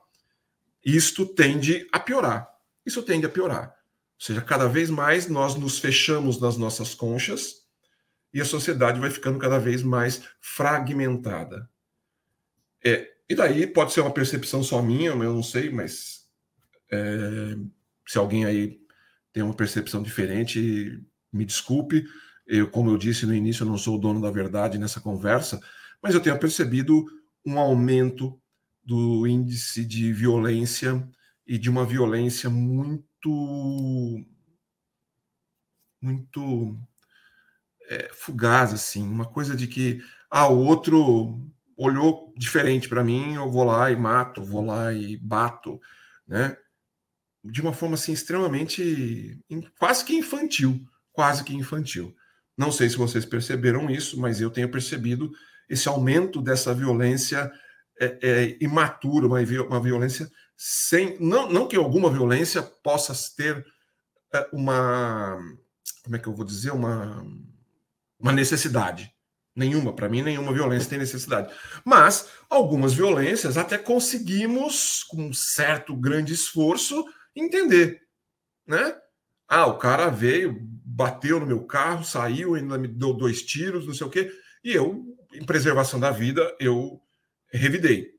isto 0.85 1.25
tende 1.25 1.89
a 1.91 1.99
piorar. 1.99 2.51
Isso 2.85 3.03
tende 3.03 3.25
a 3.25 3.31
piorar. 3.31 3.69
Ou 3.69 4.27
seja, 4.27 4.43
cada 4.43 4.69
vez 4.69 4.91
mais 4.91 5.27
nós 5.27 5.55
nos 5.55 5.79
fechamos 5.79 6.39
nas 6.39 6.59
nossas 6.59 6.95
conchas 6.95 7.63
e 8.33 8.41
a 8.43 8.45
sociedade 8.45 9.01
vai 9.01 9.09
ficando 9.09 9.39
cada 9.39 9.59
vez 9.59 9.83
mais 9.83 10.23
fragmentada. 10.39 11.67
É, 12.85 13.14
e 13.29 13.35
daí 13.35 13.67
pode 13.67 13.93
ser 13.93 14.01
uma 14.01 14.13
percepção 14.13 14.63
só 14.63 14.83
minha, 14.83 15.11
eu 15.11 15.17
não 15.17 15.43
sei, 15.43 15.71
mas 15.71 16.29
é, 16.93 17.57
se 18.07 18.19
alguém 18.19 18.45
aí 18.45 18.79
tem 19.33 19.43
uma 19.43 19.55
percepção 19.55 20.03
diferente, 20.03 21.03
me 21.33 21.45
desculpe. 21.45 22.05
Eu, 22.47 22.71
como 22.71 22.91
eu 22.91 22.99
disse 22.99 23.27
no 23.27 23.35
início, 23.35 23.65
eu 23.65 23.69
não 23.69 23.79
sou 23.79 23.97
o 23.97 23.99
dono 23.99 24.21
da 24.21 24.31
verdade 24.31 24.79
nessa 24.79 25.01
conversa, 25.01 25.61
mas 26.03 26.15
eu 26.15 26.21
tenho 26.21 26.39
percebido 26.39 27.07
um 27.45 27.59
aumento 27.59 28.39
do 28.85 29.27
índice 29.27 29.85
de 29.85 30.13
violência 30.13 31.07
e 31.47 31.59
de 31.59 31.71
uma 31.71 31.85
violência 31.85 32.51
muito 32.51 34.23
muito 36.01 36.79
é, 37.89 38.11
fugaz 38.13 38.75
assim, 38.75 39.03
uma 39.03 39.25
coisa 39.25 39.57
de 39.57 39.67
que 39.67 40.03
ah, 40.31 40.49
o 40.49 40.59
outro 40.59 41.41
olhou 41.77 42.33
diferente 42.37 42.89
para 42.89 43.05
mim, 43.05 43.35
eu 43.35 43.51
vou 43.51 43.65
lá 43.65 43.91
e 43.91 43.97
mato, 43.97 44.43
vou 44.43 44.65
lá 44.65 44.93
e 44.93 45.17
bato, 45.17 45.81
né? 46.27 46.57
de 47.45 47.61
uma 47.61 47.75
forma 47.75 47.95
assim 47.95 48.13
extremamente 48.13 49.39
quase 49.79 50.05
que 50.05 50.15
infantil, 50.15 50.81
quase 51.13 51.45
que 51.45 51.55
infantil. 51.55 52.15
Não 52.57 52.73
sei 52.73 52.89
se 52.89 52.97
vocês 52.97 53.25
perceberam 53.25 53.91
isso, 53.91 54.19
mas 54.19 54.41
eu 54.41 54.51
tenho 54.51 54.71
percebido 54.71 55.31
esse 55.69 55.89
aumento 55.89 56.41
dessa 56.41 56.73
violência 56.73 57.53
é, 58.01 58.19
é, 58.23 58.59
imatura, 58.61 59.27
uma, 59.27 59.39
uma 59.41 59.81
violência 59.81 60.31
sem 60.57 61.19
não, 61.21 61.51
não 61.51 61.69
que 61.69 61.77
alguma 61.77 62.11
violência 62.11 62.63
possa 62.63 63.13
ter 63.37 63.65
é, 64.33 64.49
uma 64.53 65.37
como 66.03 66.17
é 66.17 66.19
que 66.19 66.27
eu 66.27 66.35
vou 66.35 66.45
dizer 66.45 66.73
uma 66.73 67.25
uma 68.19 68.33
necessidade 68.33 69.14
nenhuma 69.55 69.93
para 69.95 70.09
mim 70.09 70.23
nenhuma 70.23 70.53
violência 70.53 70.91
tem 70.91 70.99
necessidade 70.99 71.53
mas 71.85 72.29
algumas 72.49 72.93
violências 72.93 73.57
até 73.57 73.79
conseguimos 73.79 75.05
com 75.05 75.29
um 75.29 75.33
certo 75.33 75.97
grande 75.97 76.33
esforço 76.33 77.05
entender, 77.35 78.03
né? 78.67 78.97
Ah, 79.49 79.67
o 79.67 79.79
cara 79.79 80.09
veio, 80.09 80.57
bateu 80.61 81.39
no 81.41 81.47
meu 81.47 81.67
carro, 81.67 82.05
saiu, 82.05 82.55
ainda 82.55 82.79
me 82.79 82.89
deu 82.89 83.13
dois 83.13 83.43
tiros, 83.43 83.87
não 83.87 83.95
sei 83.95 84.07
o 84.07 84.11
quê, 84.11 84.33
e 84.63 84.73
eu, 84.73 85.05
em 85.33 85.45
preservação 85.45 86.01
da 86.01 86.11
vida, 86.11 86.57
eu 86.59 87.01
revidei. 87.53 88.15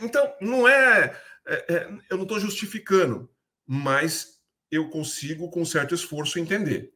Então, 0.00 0.32
não 0.40 0.68
é, 0.68 1.20
é, 1.46 1.74
é 1.74 1.98
eu 2.08 2.16
não 2.16 2.22
estou 2.22 2.38
justificando, 2.38 3.28
mas 3.66 4.40
eu 4.70 4.88
consigo, 4.90 5.50
com 5.50 5.64
certo 5.64 5.94
esforço, 5.94 6.38
entender. 6.38 6.92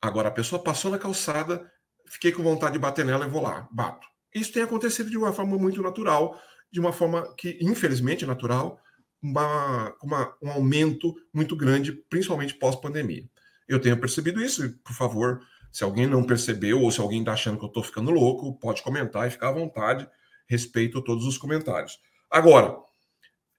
Agora, 0.00 0.28
a 0.28 0.32
pessoa 0.32 0.62
passou 0.62 0.90
na 0.90 0.98
calçada, 0.98 1.70
fiquei 2.12 2.30
com 2.30 2.42
vontade 2.42 2.74
de 2.74 2.78
bater 2.78 3.04
nela 3.04 3.26
e 3.26 3.30
vou 3.30 3.42
lá, 3.42 3.66
bato. 3.70 4.06
Isso 4.34 4.52
tem 4.52 4.62
acontecido 4.62 5.10
de 5.10 5.16
uma 5.16 5.32
forma 5.32 5.56
muito 5.58 5.82
natural, 5.82 6.40
de 6.70 6.78
uma 6.78 6.92
forma 6.92 7.34
que, 7.36 7.58
infelizmente, 7.60 8.26
natural, 8.26 8.78
uma, 9.22 9.94
uma, 10.02 10.36
um 10.42 10.50
aumento 10.50 11.14
muito 11.32 11.56
grande, 11.56 11.92
principalmente 11.92 12.54
pós-pandemia. 12.54 13.24
Eu 13.68 13.80
tenho 13.80 13.98
percebido 13.98 14.42
isso, 14.42 14.64
e, 14.64 14.68
por 14.70 14.92
favor, 14.92 15.42
se 15.70 15.84
alguém 15.84 16.06
não 16.06 16.24
percebeu 16.24 16.82
ou 16.82 16.90
se 16.90 17.00
alguém 17.00 17.20
está 17.20 17.32
achando 17.32 17.58
que 17.58 17.64
eu 17.64 17.68
estou 17.68 17.82
ficando 17.82 18.10
louco, 18.10 18.58
pode 18.58 18.82
comentar 18.82 19.26
e 19.26 19.30
ficar 19.30 19.48
à 19.48 19.52
vontade, 19.52 20.08
respeito 20.46 21.02
todos 21.02 21.26
os 21.26 21.38
comentários. 21.38 21.98
Agora, 22.30 22.76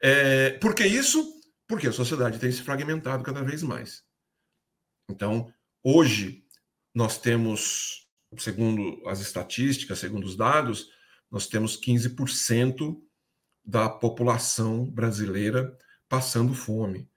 é, 0.02 0.52
por 0.52 0.76
que 0.76 0.86
isso? 0.86 1.26
Porque 1.68 1.88
a 1.88 1.92
sociedade 1.92 2.40
tem 2.40 2.52
se 2.52 2.62
fragmentado 2.62 3.24
cada 3.24 3.42
vez 3.42 3.64
mais. 3.64 4.04
Então, 5.10 5.52
hoje, 5.84 6.44
nós 6.94 7.18
temos, 7.18 8.03
segundo 8.38 9.02
as 9.08 9.20
estatísticas, 9.20 10.00
segundo 10.00 10.26
os 10.26 10.36
dados, 10.36 10.90
nós 11.32 11.48
temos 11.48 11.80
15% 11.80 12.98
da 13.66 13.90
população 13.90 14.86
brasileira 14.86 15.78
passando 16.08 16.54
fome. 16.54 17.10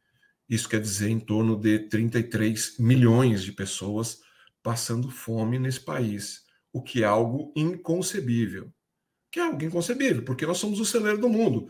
Isso 0.48 0.68
quer 0.68 0.80
dizer 0.80 1.08
em 1.08 1.18
torno 1.18 1.56
de 1.56 1.80
33 1.88 2.78
milhões 2.78 3.42
de 3.42 3.52
pessoas 3.52 4.20
passando 4.62 5.10
fome 5.10 5.58
nesse 5.58 5.80
país, 5.80 6.42
o 6.72 6.82
que 6.82 7.02
é 7.02 7.06
algo 7.06 7.52
inconcebível. 7.56 8.72
Que 9.30 9.40
é 9.40 9.42
algo 9.42 9.62
inconcebível, 9.62 10.24
porque 10.24 10.46
nós 10.46 10.58
somos 10.58 10.80
o 10.80 10.84
celeiro 10.84 11.18
do 11.18 11.28
mundo. 11.28 11.68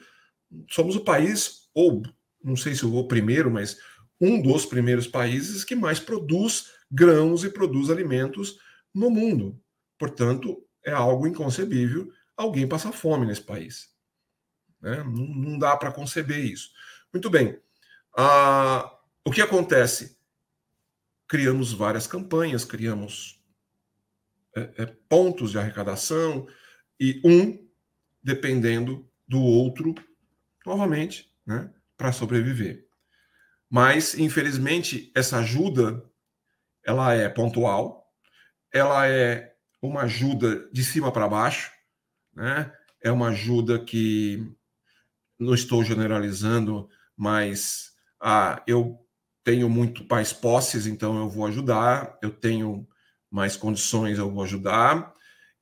somos 0.70 0.94
o 0.94 1.04
país, 1.04 1.68
ou 1.74 2.02
não 2.42 2.56
sei 2.56 2.74
se 2.74 2.86
o 2.86 3.08
primeiro, 3.08 3.50
mas 3.50 3.76
um 4.20 4.40
dos 4.40 4.64
primeiros 4.64 5.06
países 5.06 5.64
que 5.64 5.74
mais 5.74 5.98
produz 5.98 6.70
grãos 6.90 7.44
e 7.44 7.50
produz 7.50 7.90
alimentos 7.90 8.58
no 8.96 9.10
mundo. 9.10 9.62
Portanto, 9.98 10.66
é 10.82 10.90
algo 10.90 11.26
inconcebível 11.26 12.10
alguém 12.34 12.66
passar 12.66 12.92
fome 12.92 13.26
nesse 13.26 13.42
país. 13.42 13.94
Né? 14.80 14.96
Não, 15.04 15.26
não, 15.26 15.58
dá 15.58 15.76
para 15.76 15.92
conceber 15.92 16.38
isso. 16.38 16.70
Muito 17.12 17.28
bem. 17.28 17.60
Ah, 18.16 18.98
o 19.24 19.30
que 19.30 19.42
acontece? 19.42 20.18
Criamos 21.28 21.72
várias 21.72 22.06
campanhas, 22.06 22.64
criamos 22.64 23.42
é, 24.56 24.72
é, 24.78 24.86
pontos 25.08 25.50
de 25.50 25.58
arrecadação, 25.58 26.46
e 26.98 27.20
um 27.24 27.66
dependendo 28.22 29.08
do 29.28 29.42
outro, 29.42 29.94
novamente, 30.64 31.30
né, 31.44 31.70
para 31.96 32.12
sobreviver. 32.12 32.88
Mas, 33.68 34.14
infelizmente, 34.18 35.12
essa 35.14 35.38
ajuda 35.38 36.02
ela 36.82 37.12
é 37.12 37.28
pontual, 37.28 38.05
ela 38.73 39.08
é 39.08 39.54
uma 39.80 40.02
ajuda 40.02 40.68
de 40.73 40.85
cima 40.85 41.12
para 41.12 41.28
baixo, 41.28 41.70
né? 42.35 42.73
É 43.02 43.11
uma 43.11 43.28
ajuda 43.28 43.78
que 43.78 44.52
não 45.38 45.54
estou 45.54 45.85
generalizando, 45.85 46.88
mas 47.16 47.92
ah, 48.20 48.62
eu 48.66 48.99
tenho 49.44 49.68
muito 49.68 50.04
mais 50.11 50.32
posses, 50.32 50.87
então 50.87 51.16
eu 51.18 51.28
vou 51.28 51.46
ajudar, 51.46 52.18
eu 52.23 52.30
tenho 52.30 52.87
mais 53.30 53.56
condições, 53.56 54.18
eu 54.18 54.30
vou 54.30 54.42
ajudar, 54.42 55.12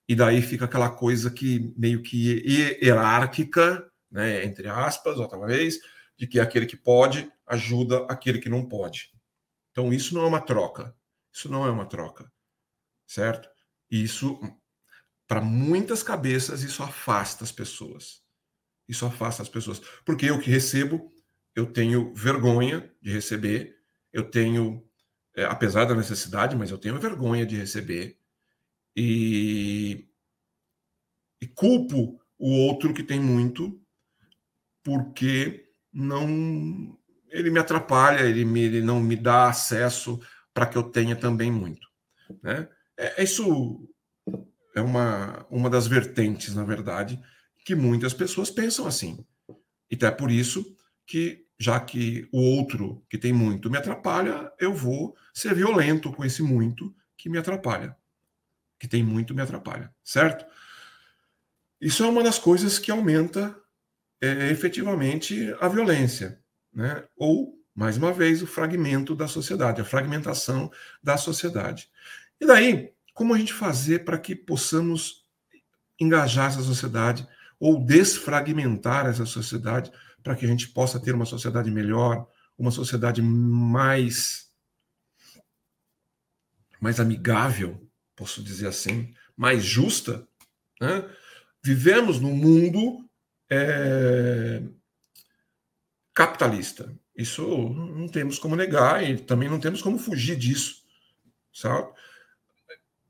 e 0.08 0.14
daí 0.14 0.40
fica 0.40 0.64
aquela 0.64 0.90
coisa 0.90 1.30
que 1.30 1.74
meio 1.76 2.02
que 2.02 2.42
hierárquica, 2.82 3.90
né, 4.10 4.44
entre 4.44 4.68
aspas, 4.68 5.18
outra 5.18 5.38
vez, 5.46 5.78
de 6.16 6.26
que 6.26 6.38
aquele 6.38 6.66
que 6.66 6.76
pode 6.76 7.30
ajuda 7.46 8.06
aquele 8.08 8.38
que 8.38 8.48
não 8.48 8.64
pode. 8.64 9.10
Então 9.72 9.92
isso 9.92 10.14
não 10.14 10.22
é 10.22 10.26
uma 10.26 10.40
troca. 10.40 10.94
Isso 11.32 11.50
não 11.50 11.66
é 11.66 11.70
uma 11.70 11.84
troca. 11.84 12.30
Certo? 13.06 13.48
Isso 13.90 14.38
para 15.26 15.40
muitas 15.40 16.02
cabeças 16.02 16.62
isso 16.62 16.82
afasta 16.82 17.44
as 17.44 17.52
pessoas. 17.52 18.22
Isso 18.88 19.06
afasta 19.06 19.42
as 19.42 19.48
pessoas, 19.48 19.80
porque 20.04 20.26
eu 20.26 20.38
que 20.38 20.50
recebo, 20.50 21.10
eu 21.54 21.72
tenho 21.72 22.12
vergonha 22.14 22.92
de 23.00 23.10
receber, 23.10 23.78
eu 24.12 24.30
tenho 24.30 24.86
é, 25.34 25.44
apesar 25.44 25.84
da 25.84 25.94
necessidade, 25.94 26.54
mas 26.54 26.70
eu 26.70 26.78
tenho 26.78 26.98
vergonha 27.00 27.44
de 27.44 27.56
receber 27.56 28.18
e, 28.96 30.08
e 31.40 31.46
culpo 31.48 32.20
o 32.38 32.50
outro 32.50 32.94
que 32.94 33.02
tem 33.02 33.18
muito, 33.20 33.80
porque 34.82 35.72
não 35.92 36.96
ele 37.30 37.50
me 37.50 37.58
atrapalha, 37.58 38.22
ele, 38.22 38.44
me, 38.44 38.62
ele 38.62 38.80
não 38.80 39.00
me 39.00 39.16
dá 39.16 39.48
acesso 39.48 40.20
para 40.52 40.66
que 40.66 40.78
eu 40.78 40.84
tenha 40.84 41.16
também 41.16 41.50
muito. 41.50 41.88
Né? 42.40 42.68
É, 42.96 43.20
é, 43.20 43.24
isso 43.24 43.88
é 44.74 44.80
uma, 44.80 45.46
uma 45.50 45.70
das 45.70 45.86
vertentes, 45.86 46.54
na 46.54 46.64
verdade, 46.64 47.20
que 47.64 47.74
muitas 47.74 48.12
pessoas 48.12 48.50
pensam 48.50 48.86
assim. 48.86 49.24
E 49.90 49.94
até 49.94 50.10
por 50.10 50.30
isso 50.30 50.76
que, 51.06 51.46
já 51.58 51.78
que 51.80 52.28
o 52.32 52.40
outro 52.40 53.04
que 53.08 53.18
tem 53.18 53.32
muito 53.32 53.70
me 53.70 53.78
atrapalha, 53.78 54.52
eu 54.58 54.74
vou 54.74 55.16
ser 55.32 55.54
violento 55.54 56.12
com 56.12 56.24
esse 56.24 56.42
muito 56.42 56.94
que 57.16 57.28
me 57.28 57.38
atrapalha 57.38 57.96
que 58.84 58.88
tem 58.88 59.02
muito 59.02 59.34
me 59.34 59.40
atrapalha, 59.40 59.90
certo? 60.04 60.44
Isso 61.80 62.04
é 62.04 62.06
uma 62.06 62.22
das 62.22 62.38
coisas 62.38 62.78
que 62.78 62.90
aumenta 62.90 63.56
é, 64.20 64.50
efetivamente 64.50 65.54
a 65.58 65.68
violência, 65.68 66.38
né? 66.70 67.02
Ou, 67.16 67.58
mais 67.74 67.96
uma 67.96 68.12
vez, 68.12 68.42
o 68.42 68.46
fragmento 68.46 69.14
da 69.14 69.26
sociedade, 69.26 69.80
a 69.80 69.86
fragmentação 69.86 70.70
da 71.02 71.16
sociedade. 71.16 71.88
E 72.40 72.46
daí, 72.46 72.92
como 73.12 73.34
a 73.34 73.38
gente 73.38 73.52
fazer 73.52 74.04
para 74.04 74.18
que 74.18 74.34
possamos 74.34 75.24
engajar 76.00 76.48
essa 76.48 76.62
sociedade 76.62 77.26
ou 77.58 77.84
desfragmentar 77.84 79.06
essa 79.06 79.24
sociedade 79.24 79.90
para 80.22 80.34
que 80.34 80.44
a 80.44 80.48
gente 80.48 80.68
possa 80.68 80.98
ter 81.00 81.14
uma 81.14 81.24
sociedade 81.24 81.70
melhor, 81.70 82.26
uma 82.58 82.70
sociedade 82.70 83.22
mais 83.22 84.44
mais 86.80 87.00
amigável 87.00 87.84
posso 88.16 88.42
dizer 88.42 88.68
assim, 88.68 89.12
mais 89.36 89.64
justa, 89.64 90.26
né? 90.80 91.08
vivemos 91.62 92.20
num 92.20 92.34
mundo 92.34 93.08
é, 93.50 94.62
capitalista. 96.12 96.94
Isso 97.16 97.46
não 97.70 98.08
temos 98.08 98.38
como 98.38 98.56
negar 98.56 99.08
e 99.08 99.18
também 99.18 99.48
não 99.48 99.60
temos 99.60 99.80
como 99.80 99.98
fugir 99.98 100.36
disso, 100.36 100.82
sabe? 101.52 101.92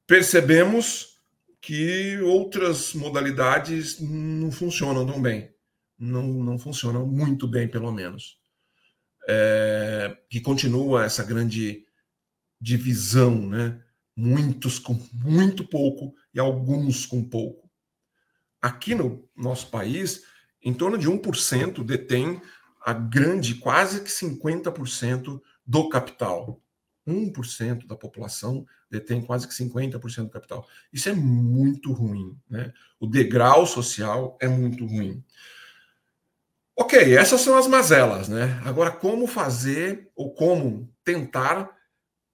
Percebemos 0.07 1.19
que 1.61 2.19
outras 2.19 2.93
modalidades 2.93 3.99
não 4.01 4.53
funcionam 4.53 5.07
tão 5.07 5.21
bem, 5.21 5.51
não, 5.99 6.23
não 6.23 6.59
funcionam 6.59 7.07
muito 7.07 7.49
bem, 7.49 7.69
pelo 7.69 7.91
menos. 7.91 8.39
É, 9.27 10.15
que 10.29 10.41
continua 10.41 11.05
essa 11.05 11.25
grande 11.25 11.87
divisão, 12.61 13.49
né? 13.49 13.83
muitos 14.17 14.79
com 14.79 14.99
muito 15.13 15.67
pouco 15.67 16.15
e 16.33 16.39
alguns 16.39 17.05
com 17.07 17.23
pouco. 17.23 17.69
Aqui 18.61 18.95
no 18.95 19.29
nosso 19.37 19.71
país, 19.71 20.23
em 20.63 20.73
torno 20.73 20.97
de 20.97 21.09
1% 21.09 21.85
detém 21.85 22.41
a 22.85 22.93
grande, 22.93 23.57
quase 23.57 24.03
que 24.03 24.11
50% 24.11 25.41
do 25.67 25.89
capital. 25.89 26.63
1% 27.07 27.87
da 27.87 27.97
população 27.97 28.67
detém 28.91 29.23
quase 29.23 29.47
que 29.47 29.55
50% 29.55 30.25
do 30.25 30.31
capital. 30.31 30.67
Isso 30.93 31.09
é 31.09 31.13
muito 31.13 31.93
ruim. 31.93 32.39
Né? 32.49 32.73
O 32.99 33.07
degrau 33.07 33.67
social 33.67 34.39
é 34.41 34.49
muito 34.49 34.87
ruim. 34.87 35.25
Ok, 36.77 37.17
essas 37.17 37.41
são 37.41 37.57
as 37.57 37.69
mazelas, 37.69 38.29
né? 38.29 38.61
Agora, 38.65 38.91
como 38.91 39.29
fazer 39.29 40.11
ou 40.17 40.35
como 40.35 40.93
tentar 41.05 41.71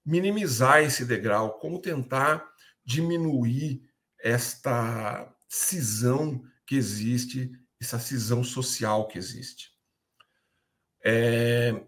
minimizar 0.05 0.83
esse 0.83 1.05
degrau, 1.05 1.59
como 1.59 1.79
tentar 1.79 2.49
diminuir 2.83 3.83
esta 4.19 5.31
cisão 5.47 6.43
que 6.67 6.75
existe, 6.75 7.53
essa 7.81 7.99
cisão 7.99 8.43
social 8.43 9.09
que 9.09 9.19
existe. 9.19 9.71
É, 11.05 11.83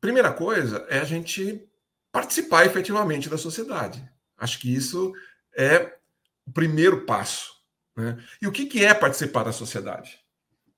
primeira 0.00 0.32
coisa 0.32 0.86
é 0.90 0.98
a 0.98 1.04
gente 1.04 1.66
participar 2.16 2.64
efetivamente 2.64 3.28
da 3.28 3.36
sociedade. 3.36 4.02
Acho 4.38 4.58
que 4.58 4.74
isso 4.74 5.12
é 5.54 5.98
o 6.46 6.50
primeiro 6.50 7.04
passo. 7.04 7.52
Né? 7.94 8.16
E 8.40 8.46
o 8.46 8.52
que, 8.52 8.64
que 8.64 8.82
é 8.82 8.94
participar 8.94 9.42
da 9.42 9.52
sociedade? 9.52 10.18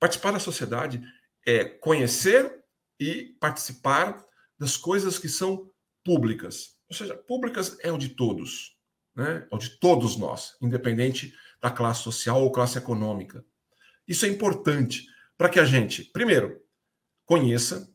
Participar 0.01 0.33
da 0.33 0.41
sociedade 0.41 1.01
é 1.47 1.65
conhecer 1.65 2.61
e 2.99 3.37
participar 3.39 4.27
das 4.59 4.77
coisas 4.77 5.17
que 5.17 5.29
são 5.29 5.71
públicas. 6.05 6.77
Ou 6.91 6.97
seja, 6.97 7.15
públicas 7.17 7.79
é 7.85 7.93
o 7.93 7.99
de 7.99 8.09
todos, 8.09 8.77
né? 9.15 9.47
é 9.49 9.55
o 9.55 9.59
de 9.59 9.79
todos 9.79 10.17
nós, 10.17 10.57
independente 10.61 11.33
da 11.63 11.71
classe 11.71 12.03
social 12.03 12.43
ou 12.43 12.51
classe 12.51 12.79
econômica. 12.79 13.45
Isso 14.09 14.27
é 14.27 14.29
importante 14.29 15.07
para 15.37 15.49
que 15.49 15.61
a 15.61 15.65
gente, 15.65 16.03
primeiro, 16.03 16.61
conheça, 17.25 17.89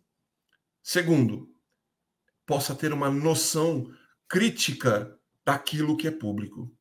segundo, 0.81 1.52
possa 2.45 2.75
ter 2.75 2.91
uma 2.93 3.09
noção 3.09 3.91
crítica 4.27 5.17
daquilo 5.45 5.97
que 5.97 6.07
é 6.07 6.11
público. 6.11 6.71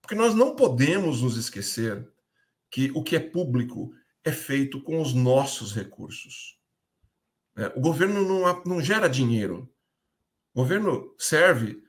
Porque 0.00 0.14
nós 0.14 0.34
não 0.34 0.54
podemos 0.54 1.22
nos 1.22 1.36
esquecer 1.36 2.08
que 2.70 2.90
o 2.94 3.02
que 3.02 3.16
é 3.16 3.20
público 3.20 3.92
é 4.24 4.32
feito 4.32 4.80
com 4.82 5.00
os 5.00 5.12
nossos 5.12 5.74
recursos. 5.74 6.58
É, 7.56 7.66
o 7.76 7.80
governo 7.80 8.22
não, 8.22 8.62
não 8.64 8.80
gera 8.80 9.08
dinheiro, 9.08 9.72
o 10.52 10.60
governo 10.60 11.14
serve 11.18 11.82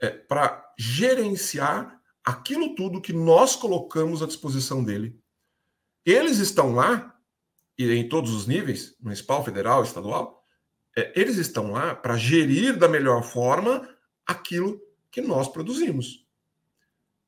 é, 0.00 0.10
para 0.10 0.72
gerenciar 0.78 2.00
aquilo 2.24 2.74
tudo 2.74 3.00
que 3.00 3.12
nós 3.12 3.56
colocamos 3.56 4.22
à 4.22 4.26
disposição 4.26 4.84
dele. 4.84 5.18
Eles 6.04 6.38
estão 6.38 6.74
lá, 6.74 7.16
e 7.78 7.90
em 7.92 8.08
todos 8.08 8.32
os 8.32 8.46
níveis, 8.46 8.96
municipal, 9.00 9.44
federal, 9.44 9.82
estadual, 9.82 10.41
eles 10.94 11.36
estão 11.36 11.72
lá 11.72 11.94
para 11.94 12.16
gerir 12.16 12.76
da 12.76 12.88
melhor 12.88 13.22
forma 13.22 13.88
aquilo 14.26 14.80
que 15.10 15.20
nós 15.20 15.48
produzimos. 15.48 16.26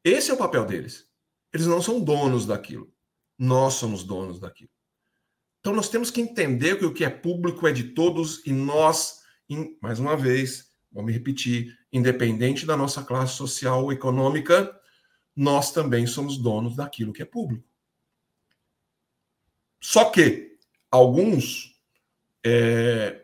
Esse 0.02 0.30
é 0.30 0.34
o 0.34 0.38
papel 0.38 0.64
deles. 0.64 1.08
Eles 1.52 1.66
não 1.66 1.80
são 1.80 2.00
donos 2.00 2.46
daquilo. 2.46 2.92
Nós 3.38 3.74
somos 3.74 4.04
donos 4.04 4.38
daquilo. 4.38 4.70
Então 5.60 5.72
nós 5.72 5.88
temos 5.88 6.10
que 6.10 6.20
entender 6.20 6.78
que 6.78 6.84
o 6.84 6.92
que 6.92 7.04
é 7.04 7.10
público 7.10 7.66
é 7.66 7.72
de 7.72 7.84
todos 7.94 8.44
e 8.46 8.52
nós 8.52 9.24
mais 9.80 9.98
uma 9.98 10.16
vez, 10.16 10.72
vou 10.90 11.02
me 11.02 11.12
repetir, 11.12 11.76
independente 11.92 12.64
da 12.64 12.76
nossa 12.76 13.02
classe 13.02 13.34
social 13.34 13.84
ou 13.84 13.92
econômica, 13.92 14.78
nós 15.36 15.72
também 15.72 16.06
somos 16.06 16.38
donos 16.38 16.76
daquilo 16.76 17.12
que 17.12 17.22
é 17.22 17.26
público. 17.26 17.68
Só 19.80 20.10
que 20.10 20.56
alguns, 20.90 21.78
é, 22.44 23.23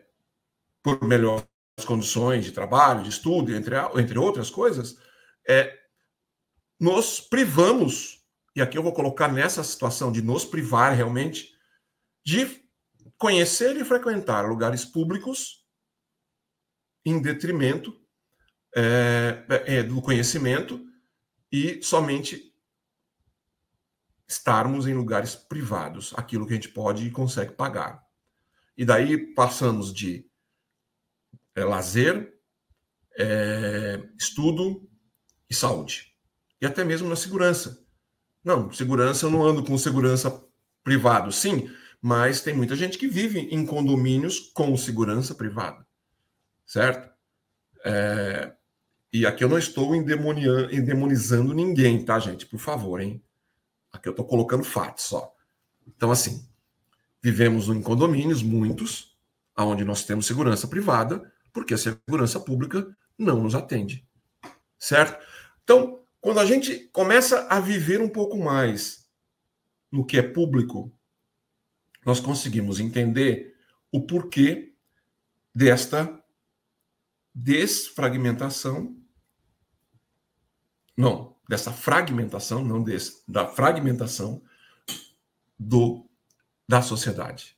por 0.83 1.03
melhores 1.03 1.45
condições 1.85 2.45
de 2.45 2.51
trabalho, 2.51 3.03
de 3.03 3.09
estudo, 3.09 3.53
entre, 3.53 3.75
entre 3.95 4.17
outras 4.17 4.49
coisas, 4.49 4.97
é, 5.47 5.77
nos 6.79 7.19
privamos, 7.19 8.25
e 8.55 8.61
aqui 8.61 8.77
eu 8.77 8.83
vou 8.83 8.93
colocar 8.93 9.27
nessa 9.27 9.63
situação 9.63 10.11
de 10.11 10.21
nos 10.21 10.45
privar 10.45 10.93
realmente, 10.93 11.51
de 12.25 12.61
conhecer 13.17 13.75
e 13.77 13.85
frequentar 13.85 14.47
lugares 14.47 14.83
públicos 14.83 15.65
em 17.05 17.21
detrimento 17.21 17.95
é, 18.75 19.45
é, 19.65 19.83
do 19.83 20.01
conhecimento 20.01 20.83
e 21.51 21.81
somente 21.83 22.51
estarmos 24.27 24.87
em 24.87 24.93
lugares 24.93 25.35
privados, 25.35 26.13
aquilo 26.15 26.47
que 26.47 26.53
a 26.53 26.55
gente 26.55 26.69
pode 26.69 27.05
e 27.05 27.11
consegue 27.11 27.51
pagar. 27.51 28.01
E 28.77 28.85
daí 28.85 29.33
passamos 29.33 29.93
de 29.93 30.30
é, 31.55 31.63
lazer, 31.63 32.33
é, 33.17 34.01
estudo 34.17 34.89
e 35.49 35.53
saúde. 35.53 36.15
E 36.61 36.65
até 36.65 36.83
mesmo 36.83 37.09
na 37.09 37.15
segurança. 37.15 37.85
Não, 38.43 38.71
segurança 38.71 39.25
eu 39.25 39.29
não 39.29 39.43
ando 39.43 39.63
com 39.63 39.77
segurança 39.77 40.43
privado, 40.83 41.31
sim, 41.31 41.69
mas 42.01 42.41
tem 42.41 42.55
muita 42.55 42.75
gente 42.75 42.97
que 42.97 43.07
vive 43.07 43.39
em 43.39 43.65
condomínios 43.65 44.39
com 44.53 44.75
segurança 44.75 45.35
privada, 45.35 45.85
certo? 46.65 47.11
É, 47.85 48.51
e 49.13 49.25
aqui 49.25 49.43
eu 49.43 49.49
não 49.49 49.57
estou 49.57 49.93
endemonizando 49.95 51.53
ninguém, 51.53 52.03
tá, 52.03 52.17
gente? 52.17 52.45
Por 52.45 52.59
favor, 52.59 52.99
hein? 52.99 53.23
Aqui 53.91 54.07
eu 54.07 54.11
estou 54.11 54.25
colocando 54.25 54.63
fatos 54.63 55.03
só. 55.03 55.35
Então, 55.85 56.11
assim, 56.11 56.47
vivemos 57.21 57.67
em 57.67 57.81
condomínios, 57.81 58.41
muitos, 58.41 59.17
onde 59.57 59.83
nós 59.83 60.03
temos 60.05 60.25
segurança 60.25 60.67
privada, 60.67 61.31
porque 61.53 61.73
a 61.73 61.77
segurança 61.77 62.39
pública 62.39 62.95
não 63.17 63.43
nos 63.43 63.55
atende. 63.55 64.07
Certo? 64.77 65.23
Então, 65.63 66.03
quando 66.19 66.39
a 66.39 66.45
gente 66.45 66.89
começa 66.91 67.47
a 67.47 67.59
viver 67.59 68.01
um 68.01 68.09
pouco 68.09 68.37
mais 68.37 69.07
no 69.91 70.05
que 70.05 70.17
é 70.17 70.23
público, 70.23 70.91
nós 72.05 72.19
conseguimos 72.19 72.79
entender 72.79 73.55
o 73.91 74.01
porquê 74.01 74.73
desta 75.53 76.19
desfragmentação 77.33 79.01
não, 80.95 81.35
dessa 81.49 81.71
fragmentação, 81.71 82.63
não 82.63 82.83
desse, 82.83 83.23
da 83.27 83.47
fragmentação 83.47 84.41
do 85.57 86.07
da 86.67 86.81
sociedade. 86.81 87.57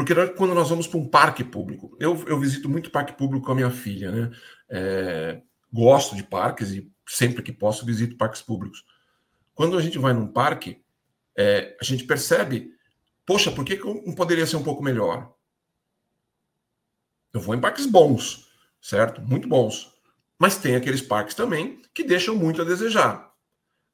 Porque 0.00 0.14
quando 0.28 0.54
nós 0.54 0.70
vamos 0.70 0.86
para 0.86 0.98
um 0.98 1.06
parque 1.06 1.44
público, 1.44 1.94
eu, 2.00 2.24
eu 2.26 2.40
visito 2.40 2.70
muito 2.70 2.90
parque 2.90 3.12
público 3.12 3.44
com 3.44 3.52
a 3.52 3.54
minha 3.54 3.70
filha, 3.70 4.10
né? 4.10 4.30
É, 4.70 5.42
gosto 5.70 6.16
de 6.16 6.22
parques 6.22 6.70
e 6.70 6.90
sempre 7.06 7.42
que 7.42 7.52
posso 7.52 7.84
visito 7.84 8.16
parques 8.16 8.40
públicos. 8.40 8.82
Quando 9.54 9.76
a 9.76 9.82
gente 9.82 9.98
vai 9.98 10.14
num 10.14 10.26
parque, 10.26 10.82
é, 11.36 11.76
a 11.78 11.84
gente 11.84 12.04
percebe, 12.04 12.72
poxa, 13.26 13.52
por 13.52 13.62
que, 13.62 13.76
que 13.76 13.84
não 13.84 14.14
poderia 14.14 14.46
ser 14.46 14.56
um 14.56 14.62
pouco 14.62 14.82
melhor? 14.82 15.34
Eu 17.30 17.40
vou 17.42 17.54
em 17.54 17.60
parques 17.60 17.84
bons, 17.84 18.50
certo? 18.80 19.20
Muito 19.20 19.46
bons. 19.46 19.94
Mas 20.38 20.56
tem 20.56 20.76
aqueles 20.76 21.02
parques 21.02 21.34
também 21.34 21.82
que 21.92 22.04
deixam 22.04 22.34
muito 22.34 22.62
a 22.62 22.64
desejar. 22.64 23.34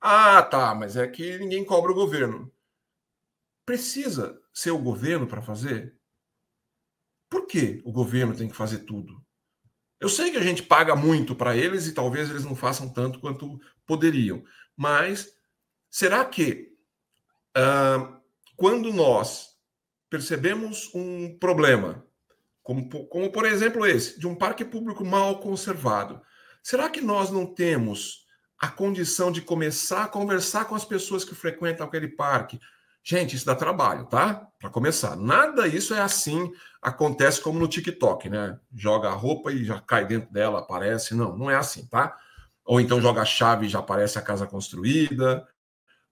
Ah, 0.01 0.41
tá, 0.41 0.73
mas 0.73 0.97
é 0.97 1.09
que 1.09 1.37
ninguém 1.41 1.65
cobra 1.65 1.91
o 1.91 1.97
governo. 1.97 2.49
Precisa 3.65 4.41
ser 4.55 4.71
o 4.71 4.79
governo 4.79 5.27
para 5.27 5.43
fazer? 5.43 5.96
Por 7.37 7.47
que 7.47 7.83
o 7.85 7.93
governo 7.93 8.35
tem 8.35 8.49
que 8.49 8.57
fazer 8.57 8.79
tudo? 8.79 9.23
Eu 10.01 10.09
sei 10.09 10.31
que 10.31 10.39
a 10.39 10.43
gente 10.43 10.63
paga 10.63 10.97
muito 10.97 11.35
para 11.35 11.55
eles 11.55 11.87
e 11.87 11.93
talvez 11.93 12.31
eles 12.31 12.45
não 12.45 12.57
façam 12.57 12.89
tanto 12.89 13.21
quanto 13.21 13.61
poderiam, 13.87 14.43
mas 14.75 15.29
será 15.91 16.25
que 16.25 16.73
uh, 17.57 18.17
quando 18.57 18.91
nós 18.93 19.51
percebemos 20.09 20.91
um 20.95 21.39
problema, 21.39 22.05
como, 22.63 22.89
como 23.09 23.31
por 23.31 23.45
exemplo 23.45 23.85
esse, 23.85 24.19
de 24.19 24.27
um 24.27 24.35
parque 24.35 24.65
público 24.65 25.05
mal 25.05 25.41
conservado, 25.41 26.23
Será 26.67 26.91
que 26.91 27.01
nós 27.01 27.31
não 27.31 27.47
temos 27.47 28.27
a 28.59 28.67
condição 28.67 29.31
de 29.31 29.41
começar 29.41 30.03
a 30.03 30.09
conversar 30.09 30.65
com 30.65 30.75
as 30.75 30.85
pessoas 30.85 31.25
que 31.25 31.33
frequentam 31.33 31.87
aquele 31.87 32.09
parque? 32.09 32.59
Gente, 33.05 33.37
isso 33.37 33.47
dá 33.47 33.55
trabalho, 33.55 34.07
tá? 34.07 34.49
Para 34.59 34.69
começar. 34.69 35.15
Nada 35.15 35.69
isso 35.69 35.95
é 35.95 36.01
assim, 36.01 36.51
acontece 36.87 37.41
como 37.41 37.59
no 37.59 37.67
TikTok, 37.67 38.31
né? 38.31 38.61
Joga 38.73 39.09
a 39.09 39.13
roupa 39.13 39.53
e 39.53 39.65
já 39.65 39.81
cai 39.81 40.07
dentro 40.07 40.33
dela, 40.33 40.61
aparece. 40.61 41.17
Não, 41.17 41.37
não 41.37 41.51
é 41.51 41.57
assim, 41.57 41.85
tá? 41.87 42.17
Ou 42.65 42.81
então 42.81 43.01
joga 43.01 43.23
a 43.23 43.25
chave 43.25 43.67
e 43.67 43.69
já 43.69 43.81
aparece 43.81 44.19
a 44.19 44.23
casa 44.23 44.47
construída, 44.47 45.45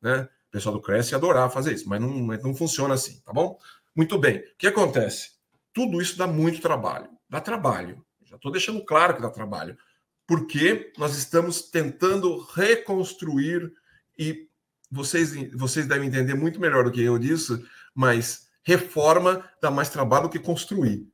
né? 0.03 0.29
O 0.49 0.51
pessoal 0.51 0.75
do 0.75 0.83
Cresce 0.83 1.13
ia 1.13 1.17
adorar 1.17 1.49
fazer 1.49 1.73
isso, 1.73 1.89
mas 1.89 2.01
não, 2.01 2.09
não 2.09 2.55
funciona 2.55 2.95
assim, 2.95 3.21
tá 3.21 3.33
bom? 3.33 3.57
Muito 3.95 4.19
bem. 4.19 4.39
O 4.39 4.43
que 4.59 4.67
acontece? 4.67 5.31
Tudo 5.73 6.03
isso 6.03 6.19
dá 6.19 6.27
muito 6.27 6.61
trabalho. 6.61 7.09
Dá 7.31 7.41
trabalho. 7.41 8.05
Já 8.25 8.35
estou 8.35 8.51
deixando 8.51 8.85
claro 8.85 9.15
que 9.15 9.23
dá 9.23 9.31
trabalho 9.31 9.79
porque 10.27 10.93
nós 10.99 11.17
estamos 11.17 11.63
tentando 11.63 12.39
reconstruir 12.55 13.73
e 14.19 14.49
vocês, 14.91 15.33
vocês 15.53 15.87
devem 15.87 16.09
entender 16.09 16.35
muito 16.35 16.61
melhor 16.61 16.85
do 16.85 16.91
que 16.91 17.03
eu 17.03 17.19
disso, 17.19 17.65
mas 17.95 18.44
reforma 18.65 19.49
dá 19.61 19.71
mais 19.71 19.91
trabalho 19.91 20.25
do 20.25 20.31
que 20.31 20.39
construir, 20.39 21.07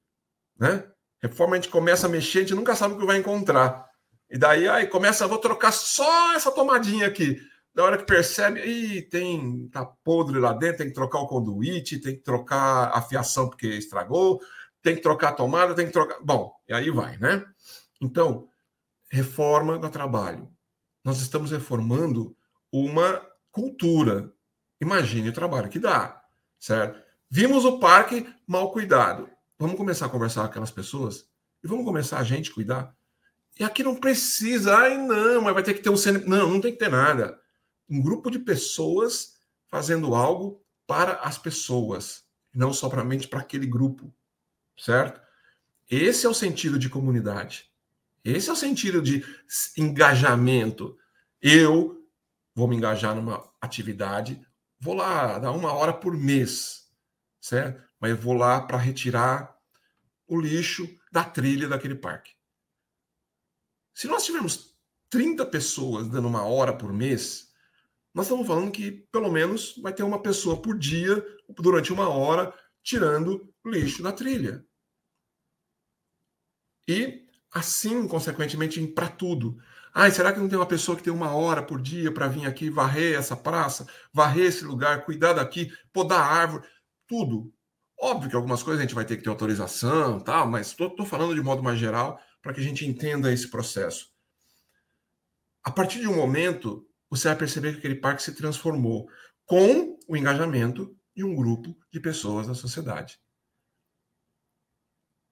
né? 0.58 0.84
Reforma 1.22 1.54
a 1.54 1.60
gente 1.60 1.68
começa 1.68 2.06
a 2.06 2.10
mexer, 2.10 2.38
a 2.38 2.40
gente 2.42 2.54
nunca 2.54 2.74
sabe 2.74 2.94
o 2.94 2.98
que 2.98 3.04
vai 3.06 3.18
encontrar. 3.18 3.86
E 4.30 4.38
daí, 4.38 4.68
aí 4.68 4.86
começa, 4.86 5.26
vou 5.26 5.38
trocar 5.38 5.72
só 5.72 6.34
essa 6.34 6.50
tomadinha 6.52 7.06
aqui. 7.06 7.38
Na 7.74 7.84
hora 7.84 7.98
que 7.98 8.04
percebe, 8.04 8.60
ih, 8.60 9.02
tem, 9.02 9.68
tá 9.68 9.84
podre 9.84 10.38
lá 10.38 10.52
dentro, 10.52 10.78
tem 10.78 10.88
que 10.88 10.94
trocar 10.94 11.18
o 11.18 11.26
conduíte, 11.26 12.00
tem 12.00 12.16
que 12.16 12.22
trocar 12.22 12.90
a 12.94 13.02
fiação 13.02 13.48
porque 13.48 13.66
estragou, 13.66 14.40
tem 14.82 14.94
que 14.94 15.02
trocar 15.02 15.30
a 15.30 15.32
tomada, 15.32 15.74
tem 15.74 15.86
que 15.86 15.92
trocar. 15.92 16.18
Bom, 16.22 16.52
e 16.68 16.72
aí 16.72 16.90
vai, 16.90 17.16
né? 17.18 17.44
Então, 18.00 18.48
reforma 19.10 19.78
do 19.78 19.90
trabalho. 19.90 20.50
Nós 21.04 21.20
estamos 21.20 21.50
reformando 21.50 22.36
uma 22.72 23.20
cultura. 23.50 24.32
Imagine 24.80 25.28
o 25.28 25.34
trabalho 25.34 25.68
que 25.68 25.78
dá, 25.78 26.22
certo? 26.58 27.00
Vimos 27.30 27.64
o 27.64 27.78
parque 27.78 28.26
mal 28.44 28.72
cuidado. 28.72 29.30
Vamos 29.56 29.76
começar 29.76 30.06
a 30.06 30.08
conversar 30.08 30.40
com 30.40 30.46
aquelas 30.48 30.70
pessoas 30.72 31.26
e 31.62 31.68
vamos 31.68 31.84
começar 31.84 32.18
a 32.18 32.24
gente 32.24 32.50
cuidar. 32.50 32.92
E 33.58 33.62
aqui 33.62 33.84
não 33.84 33.94
precisa, 33.94 34.76
ai 34.76 34.98
não, 34.98 35.42
mas 35.42 35.54
vai 35.54 35.62
ter 35.62 35.74
que 35.74 35.80
ter 35.80 35.90
um 35.90 35.96
CN... 35.96 36.24
não, 36.26 36.50
não 36.50 36.60
tem 36.60 36.72
que 36.72 36.78
ter 36.78 36.90
nada. 36.90 37.40
Um 37.88 38.02
grupo 38.02 38.32
de 38.32 38.38
pessoas 38.40 39.40
fazendo 39.68 40.14
algo 40.14 40.60
para 40.88 41.12
as 41.20 41.38
pessoas, 41.38 42.24
não 42.52 42.72
somente 42.72 43.28
para 43.28 43.40
aquele 43.40 43.66
grupo, 43.66 44.12
certo? 44.76 45.20
Esse 45.88 46.26
é 46.26 46.28
o 46.28 46.34
sentido 46.34 46.80
de 46.80 46.88
comunidade. 46.88 47.70
Esse 48.24 48.50
é 48.50 48.52
o 48.52 48.56
sentido 48.56 49.00
de 49.00 49.24
engajamento. 49.76 50.98
Eu 51.40 52.04
vou 52.54 52.66
me 52.66 52.76
engajar 52.76 53.14
numa 53.14 53.48
atividade, 53.60 54.44
vou 54.80 54.94
lá 54.94 55.38
dar 55.38 55.52
uma 55.52 55.72
hora 55.72 55.92
por 55.92 56.16
mês, 56.16 56.79
certo? 57.40 57.82
Mas 57.98 58.10
eu 58.10 58.16
vou 58.16 58.34
lá 58.34 58.60
para 58.60 58.76
retirar 58.78 59.56
o 60.26 60.40
lixo 60.40 60.88
da 61.10 61.24
trilha 61.24 61.68
daquele 61.68 61.94
parque. 61.94 62.32
Se 63.94 64.06
nós 64.06 64.24
tivermos 64.24 64.76
30 65.10 65.44
pessoas 65.46 66.08
dando 66.08 66.28
uma 66.28 66.44
hora 66.44 66.72
por 66.72 66.92
mês, 66.92 67.50
nós 68.14 68.26
estamos 68.26 68.46
falando 68.46 68.70
que 68.70 68.90
pelo 69.12 69.30
menos 69.30 69.76
vai 69.82 69.92
ter 69.92 70.02
uma 70.02 70.22
pessoa 70.22 70.60
por 70.60 70.78
dia, 70.78 71.24
durante 71.48 71.92
uma 71.92 72.08
hora, 72.08 72.54
tirando 72.82 73.52
lixo 73.64 74.02
da 74.02 74.12
trilha. 74.12 74.64
E 76.88 77.26
assim, 77.52 78.06
consequentemente, 78.06 78.84
para 78.88 79.08
tudo. 79.08 79.58
Ai, 79.92 80.10
será 80.10 80.32
que 80.32 80.38
não 80.38 80.48
tem 80.48 80.58
uma 80.58 80.66
pessoa 80.66 80.96
que 80.96 81.02
tem 81.02 81.12
uma 81.12 81.34
hora 81.34 81.62
por 81.62 81.80
dia 81.80 82.12
para 82.12 82.28
vir 82.28 82.46
aqui 82.46 82.70
varrer 82.70 83.18
essa 83.18 83.36
praça, 83.36 83.86
varrer 84.12 84.46
esse 84.46 84.64
lugar, 84.64 85.04
cuidar 85.04 85.32
daqui, 85.32 85.72
podar 85.92 86.20
árvore, 86.20 86.64
tudo? 87.10 87.52
Óbvio 88.00 88.30
que 88.30 88.36
algumas 88.36 88.62
coisas 88.62 88.78
a 88.78 88.86
gente 88.86 88.94
vai 88.94 89.04
ter 89.04 89.16
que 89.16 89.24
ter 89.24 89.28
autorização, 89.28 90.20
tal, 90.20 90.48
mas 90.48 90.68
estou 90.68 91.04
falando 91.04 91.34
de 91.34 91.42
modo 91.42 91.60
mais 91.60 91.76
geral 91.76 92.20
para 92.40 92.54
que 92.54 92.60
a 92.60 92.62
gente 92.62 92.86
entenda 92.86 93.32
esse 93.32 93.50
processo. 93.50 94.06
A 95.64 95.72
partir 95.72 95.98
de 95.98 96.06
um 96.06 96.14
momento, 96.14 96.86
você 97.10 97.26
vai 97.26 97.36
perceber 97.36 97.72
que 97.72 97.78
aquele 97.78 97.96
parque 97.96 98.22
se 98.22 98.34
transformou 98.34 99.10
com 99.44 99.98
o 100.08 100.16
engajamento 100.16 100.96
de 101.14 101.24
um 101.24 101.34
grupo 101.34 101.76
de 101.92 101.98
pessoas 101.98 102.46
da 102.46 102.54
sociedade. 102.54 103.18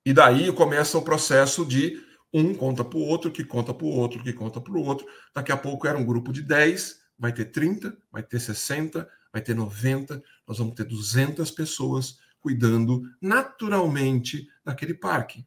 E 0.05 0.13
daí 0.13 0.53
começa 0.53 0.99
o 0.99 1.05
processo 1.05 1.65
de 1.65 2.05
um 2.35 2.55
conta 2.55 2.85
para 2.85 2.99
o 2.99 3.03
outro, 3.03 3.31
que 3.31 3.45
conta 3.45 3.73
para 3.73 3.87
o 3.87 3.91
outro, 3.91 4.23
que 4.23 4.33
conta 4.33 4.61
para 4.61 4.73
o 4.73 4.83
outro. 4.83 5.07
Daqui 5.33 5.53
a 5.53 5.57
pouco 5.57 5.87
era 5.87 5.97
um 5.97 6.05
grupo 6.05 6.33
de 6.33 6.43
10, 6.43 6.99
vai 7.17 7.33
ter 7.33 7.47
30, 7.47 7.97
vai 8.11 8.23
ter 8.23 8.41
60, 8.41 9.09
vai 9.33 9.43
ter 9.43 9.55
90, 9.55 10.23
nós 10.47 10.59
vamos 10.59 10.75
ter 10.75 10.85
200 10.85 11.51
pessoas 11.51 12.19
cuidando 12.41 13.03
naturalmente 13.21 14.49
daquele 14.65 14.95
parque. 14.95 15.47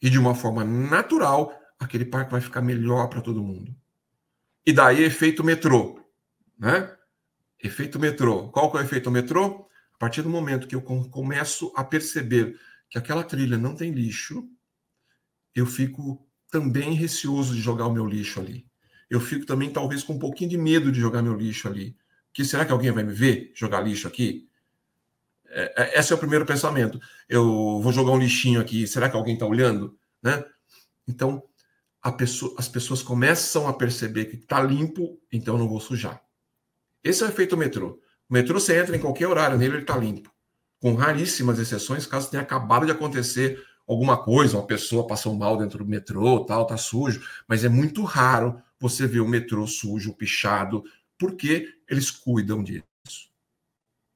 E 0.00 0.10
de 0.10 0.18
uma 0.18 0.34
forma 0.34 0.64
natural, 0.64 1.58
aquele 1.78 2.04
parque 2.04 2.32
vai 2.32 2.40
ficar 2.40 2.62
melhor 2.62 3.08
para 3.08 3.20
todo 3.20 3.42
mundo. 3.42 3.74
E 4.64 4.72
daí 4.72 5.04
efeito 5.04 5.44
metrô, 5.44 6.00
né? 6.58 6.94
Efeito 7.62 7.98
metrô. 7.98 8.48
Qual 8.50 8.70
que 8.70 8.76
é 8.76 8.80
o 8.80 8.84
efeito 8.84 9.10
metrô? 9.10 9.68
A 9.94 9.98
partir 9.98 10.22
do 10.22 10.28
momento 10.28 10.66
que 10.66 10.74
eu 10.74 10.82
começo 10.82 11.72
a 11.74 11.82
perceber 11.82 12.58
que 12.90 12.98
aquela 12.98 13.24
trilha 13.24 13.56
não 13.56 13.74
tem 13.74 13.90
lixo, 13.92 14.48
eu 15.54 15.64
fico 15.64 16.26
também 16.50 16.92
receoso 16.92 17.54
de 17.54 17.60
jogar 17.60 17.86
o 17.86 17.92
meu 17.92 18.06
lixo 18.06 18.40
ali. 18.40 18.66
Eu 19.08 19.20
fico 19.20 19.46
também, 19.46 19.72
talvez, 19.72 20.02
com 20.02 20.14
um 20.14 20.18
pouquinho 20.18 20.50
de 20.50 20.58
medo 20.58 20.92
de 20.92 21.00
jogar 21.00 21.22
meu 21.22 21.34
lixo 21.34 21.68
ali. 21.68 21.96
Que 22.36 22.44
será 22.44 22.66
que 22.66 22.72
alguém 22.72 22.90
vai 22.90 23.02
me 23.02 23.14
ver 23.14 23.50
jogar 23.54 23.80
lixo 23.80 24.06
aqui? 24.06 24.46
É, 25.48 25.72
é, 25.74 25.98
esse 25.98 26.12
é 26.12 26.14
o 26.14 26.18
primeiro 26.18 26.44
pensamento. 26.44 27.00
Eu 27.26 27.80
vou 27.80 27.90
jogar 27.90 28.12
um 28.12 28.18
lixinho 28.18 28.60
aqui, 28.60 28.86
será 28.86 29.08
que 29.08 29.16
alguém 29.16 29.32
está 29.32 29.46
olhando? 29.46 29.98
Né? 30.22 30.44
Então, 31.08 31.42
pessoa, 32.12 32.54
as 32.58 32.68
pessoas 32.68 33.02
começam 33.02 33.66
a 33.66 33.72
perceber 33.72 34.26
que 34.26 34.36
está 34.36 34.60
limpo, 34.60 35.18
então 35.32 35.56
não 35.56 35.66
vou 35.66 35.80
sujar. 35.80 36.20
Esse 37.02 37.22
é 37.22 37.26
o 37.26 37.30
efeito 37.30 37.56
metrô. 37.56 38.02
O 38.28 38.34
metrô, 38.34 38.60
você 38.60 38.78
entra 38.78 38.94
em 38.94 39.00
qualquer 39.00 39.28
horário 39.28 39.56
nele, 39.56 39.76
ele 39.76 39.82
está 39.84 39.96
limpo. 39.96 40.30
Com 40.78 40.94
raríssimas 40.94 41.58
exceções, 41.58 42.04
caso 42.04 42.30
tenha 42.30 42.42
acabado 42.42 42.84
de 42.84 42.92
acontecer 42.92 43.64
alguma 43.88 44.22
coisa, 44.22 44.58
uma 44.58 44.66
pessoa 44.66 45.06
passou 45.06 45.34
mal 45.34 45.56
dentro 45.56 45.78
do 45.78 45.88
metrô, 45.88 46.44
tal, 46.44 46.66
tá 46.66 46.76
sujo, 46.76 47.26
mas 47.48 47.64
é 47.64 47.68
muito 47.70 48.04
raro 48.04 48.60
você 48.78 49.06
ver 49.06 49.20
o 49.20 49.28
metrô 49.28 49.66
sujo, 49.66 50.12
pichado, 50.12 50.84
porque 51.18 51.68
eles 51.88 52.10
cuidam 52.10 52.62
disso. 52.62 52.84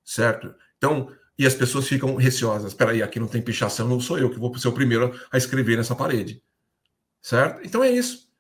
Certo? 0.05 0.55
Então, 0.77 1.15
e 1.39 1.47
as 1.47 1.55
pessoas 1.55 1.89
ficam 1.89 2.17
receosas. 2.17 2.73
Espera 2.73 2.91
aí, 2.91 3.03
aqui 3.03 3.19
não 3.19 3.27
tem 3.27 3.41
pichação, 3.41 3.89
não 3.89 4.01
sou 4.01 4.19
eu 4.19 4.31
que 4.31 4.39
vou 4.39 4.57
ser 4.59 4.69
o 4.69 4.73
primeiro 4.73 5.19
a 5.33 5.39
escrever 5.39 5.77
nessa 5.77 5.97
parede. 5.97 6.43
Certo? 7.23 7.61
Então 7.65 7.83
é 7.83 7.91
isso. 7.91 8.31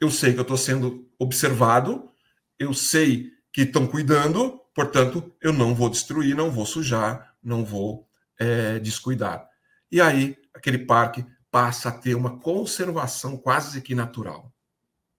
Eu 0.00 0.10
sei 0.10 0.32
que 0.32 0.38
eu 0.38 0.42
estou 0.42 0.56
sendo 0.56 1.08
observado, 1.18 2.10
eu 2.58 2.74
sei 2.74 3.32
que 3.52 3.62
estão 3.62 3.86
cuidando, 3.86 4.60
portanto, 4.74 5.32
eu 5.40 5.52
não 5.52 5.74
vou 5.74 5.88
destruir, 5.88 6.34
não 6.34 6.50
vou 6.50 6.66
sujar, 6.66 7.36
não 7.42 7.64
vou 7.64 8.08
é, 8.38 8.78
descuidar. 8.80 9.48
E 9.90 10.00
aí, 10.00 10.36
aquele 10.52 10.78
parque 10.78 11.24
passa 11.50 11.90
a 11.90 11.92
ter 11.92 12.16
uma 12.16 12.40
conservação 12.40 13.36
quase 13.36 13.80
que 13.80 13.94
natural. 13.94 14.52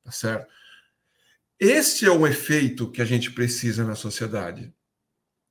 Tá 0.04 0.12
certo? 0.12 0.52
Esse 1.60 2.06
é 2.06 2.12
o 2.12 2.28
efeito 2.28 2.92
que 2.92 3.02
a 3.02 3.06
gente 3.06 3.32
precisa 3.32 3.84
na 3.86 3.96
sociedade. 3.96 4.74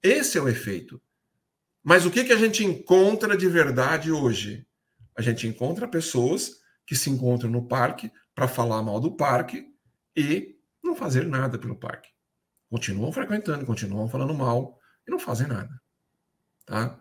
Esse 0.02 0.36
é 0.36 0.40
o 0.42 0.48
efeito. 0.48 1.00
Mas 1.82 2.04
o 2.04 2.10
que, 2.10 2.24
que 2.24 2.32
a 2.32 2.36
gente 2.36 2.64
encontra 2.64 3.36
de 3.36 3.48
verdade 3.48 4.12
hoje? 4.12 4.66
A 5.16 5.22
gente 5.22 5.46
encontra 5.46 5.88
pessoas 5.88 6.60
que 6.86 6.94
se 6.94 7.08
encontram 7.08 7.50
no 7.50 7.66
parque 7.66 8.10
para 8.34 8.48
falar 8.48 8.82
mal 8.82 9.00
do 9.00 9.16
parque 9.16 9.66
e 10.16 10.58
não 10.82 10.94
fazer 10.94 11.26
nada 11.26 11.58
pelo 11.58 11.76
parque. 11.76 12.10
Continuam 12.68 13.12
frequentando, 13.12 13.64
continuam 13.64 14.08
falando 14.08 14.34
mal 14.34 14.78
e 15.06 15.10
não 15.10 15.18
fazem 15.18 15.46
nada. 15.46 15.80
Tá? 16.66 16.98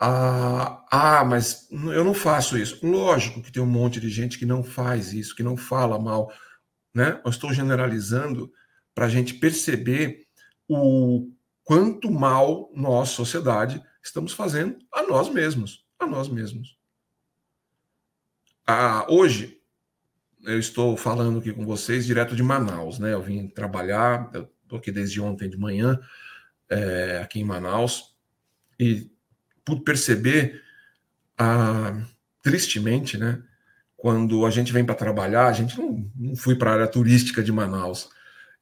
Ah, 0.00 0.84
ah, 0.90 1.24
mas 1.24 1.68
eu 1.70 2.04
não 2.04 2.14
faço 2.14 2.58
isso. 2.58 2.84
Lógico 2.86 3.42
que 3.42 3.52
tem 3.52 3.62
um 3.62 3.66
monte 3.66 4.00
de 4.00 4.08
gente 4.08 4.38
que 4.38 4.46
não 4.46 4.62
faz 4.62 5.12
isso, 5.12 5.34
que 5.34 5.42
não 5.42 5.56
fala 5.56 5.98
mal. 5.98 6.32
Né? 6.94 7.20
Eu 7.24 7.30
estou 7.30 7.52
generalizando 7.52 8.52
para 8.94 9.06
a 9.06 9.08
gente 9.08 9.34
perceber 9.34 10.26
o 10.68 11.30
quanto 11.64 12.10
mal 12.10 12.70
nós, 12.74 13.10
sociedade, 13.10 13.82
estamos 14.02 14.32
fazendo 14.32 14.78
a 14.92 15.02
nós 15.02 15.28
mesmos. 15.28 15.84
A 15.98 16.06
nós 16.06 16.28
mesmos. 16.28 16.78
Ah, 18.66 19.06
hoje, 19.08 19.60
eu 20.44 20.58
estou 20.58 20.96
falando 20.96 21.38
aqui 21.38 21.52
com 21.52 21.66
vocês 21.66 22.06
direto 22.06 22.36
de 22.36 22.42
Manaus, 22.42 22.98
né? 22.98 23.12
Eu 23.12 23.22
vim 23.22 23.48
trabalhar, 23.48 24.30
estou 24.62 24.78
aqui 24.78 24.92
desde 24.92 25.20
ontem 25.20 25.48
de 25.48 25.58
manhã, 25.58 25.98
é, 26.68 27.18
aqui 27.18 27.40
em 27.40 27.44
Manaus, 27.44 28.14
e 28.78 29.10
pude 29.64 29.82
perceber, 29.82 30.62
ah, 31.38 32.04
tristemente, 32.42 33.16
né? 33.18 33.42
Quando 34.04 34.44
a 34.44 34.50
gente 34.50 34.70
vem 34.70 34.84
para 34.84 34.94
trabalhar, 34.94 35.46
a 35.46 35.52
gente 35.54 35.78
não, 35.78 36.06
não 36.14 36.36
fui 36.36 36.54
para 36.54 36.70
a 36.70 36.74
área 36.74 36.86
turística 36.86 37.42
de 37.42 37.50
Manaus. 37.50 38.10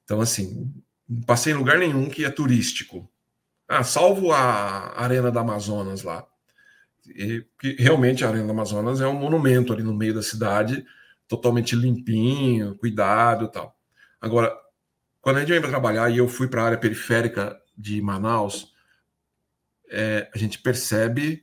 Então, 0.05 0.20
assim, 0.20 0.72
não 1.09 1.20
passei 1.22 1.52
em 1.52 1.57
lugar 1.57 1.81
nenhum 1.81 2.09
que 2.09 2.24
é 2.24 2.31
turístico. 2.31 3.11
Ah, 3.66 3.83
salvo 3.83 4.31
a 4.31 4.96
Arena 5.02 5.33
da 5.33 5.40
Amazonas 5.40 6.05
lá. 6.05 6.24
E, 7.05 7.44
que 7.59 7.72
realmente 7.72 8.24
a 8.24 8.28
Arena 8.28 8.46
da 8.46 8.52
Amazonas 8.52 9.00
é 9.00 9.07
um 9.09 9.18
monumento 9.18 9.72
ali 9.72 9.83
no 9.83 9.92
meio 9.92 10.14
da 10.14 10.22
cidade, 10.22 10.87
totalmente 11.26 11.74
limpinho, 11.74 12.78
cuidado 12.78 13.48
tal. 13.48 13.76
Agora, 14.20 14.57
quando 15.20 15.38
a 15.38 15.40
gente 15.40 15.50
vem 15.50 15.61
para 15.61 15.70
trabalhar 15.70 16.09
e 16.09 16.18
eu 16.18 16.28
fui 16.28 16.46
para 16.46 16.62
a 16.62 16.66
área 16.66 16.78
periférica 16.78 17.61
de 17.76 18.00
Manaus, 18.00 18.72
é, 19.90 20.31
a 20.33 20.38
gente 20.38 20.61
percebe 20.61 21.42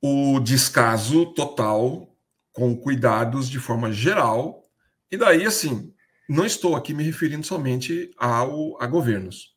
o 0.00 0.40
descaso 0.40 1.26
total 1.34 2.11
com 2.52 2.76
cuidados 2.76 3.48
de 3.48 3.58
forma 3.58 3.92
geral. 3.92 4.62
E 5.10 5.16
daí, 5.16 5.44
assim, 5.44 5.92
não 6.28 6.44
estou 6.44 6.76
aqui 6.76 6.94
me 6.94 7.02
referindo 7.02 7.46
somente 7.46 8.10
ao, 8.16 8.80
a 8.80 8.86
governos, 8.86 9.56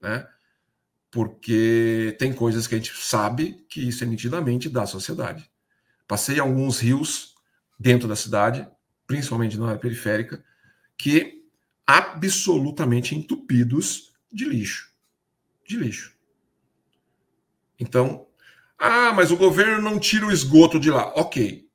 né? 0.00 0.26
Porque 1.10 2.14
tem 2.18 2.32
coisas 2.32 2.66
que 2.66 2.74
a 2.74 2.78
gente 2.78 2.92
sabe 2.96 3.64
que 3.68 3.88
isso 3.88 4.04
é 4.04 4.06
nitidamente 4.06 4.68
da 4.68 4.86
sociedade. 4.86 5.50
Passei 6.06 6.38
alguns 6.38 6.78
rios 6.78 7.34
dentro 7.78 8.06
da 8.06 8.16
cidade, 8.16 8.68
principalmente 9.06 9.58
na 9.58 9.68
área 9.68 9.78
periférica, 9.78 10.44
que 10.96 11.44
absolutamente 11.86 13.14
entupidos 13.14 14.12
de 14.30 14.44
lixo. 14.44 14.92
De 15.66 15.76
lixo. 15.76 16.14
Então, 17.78 18.26
ah, 18.78 19.12
mas 19.12 19.30
o 19.30 19.36
governo 19.36 19.82
não 19.82 19.98
tira 19.98 20.26
o 20.26 20.32
esgoto 20.32 20.78
de 20.78 20.90
lá. 20.90 21.12
Ok, 21.14 21.65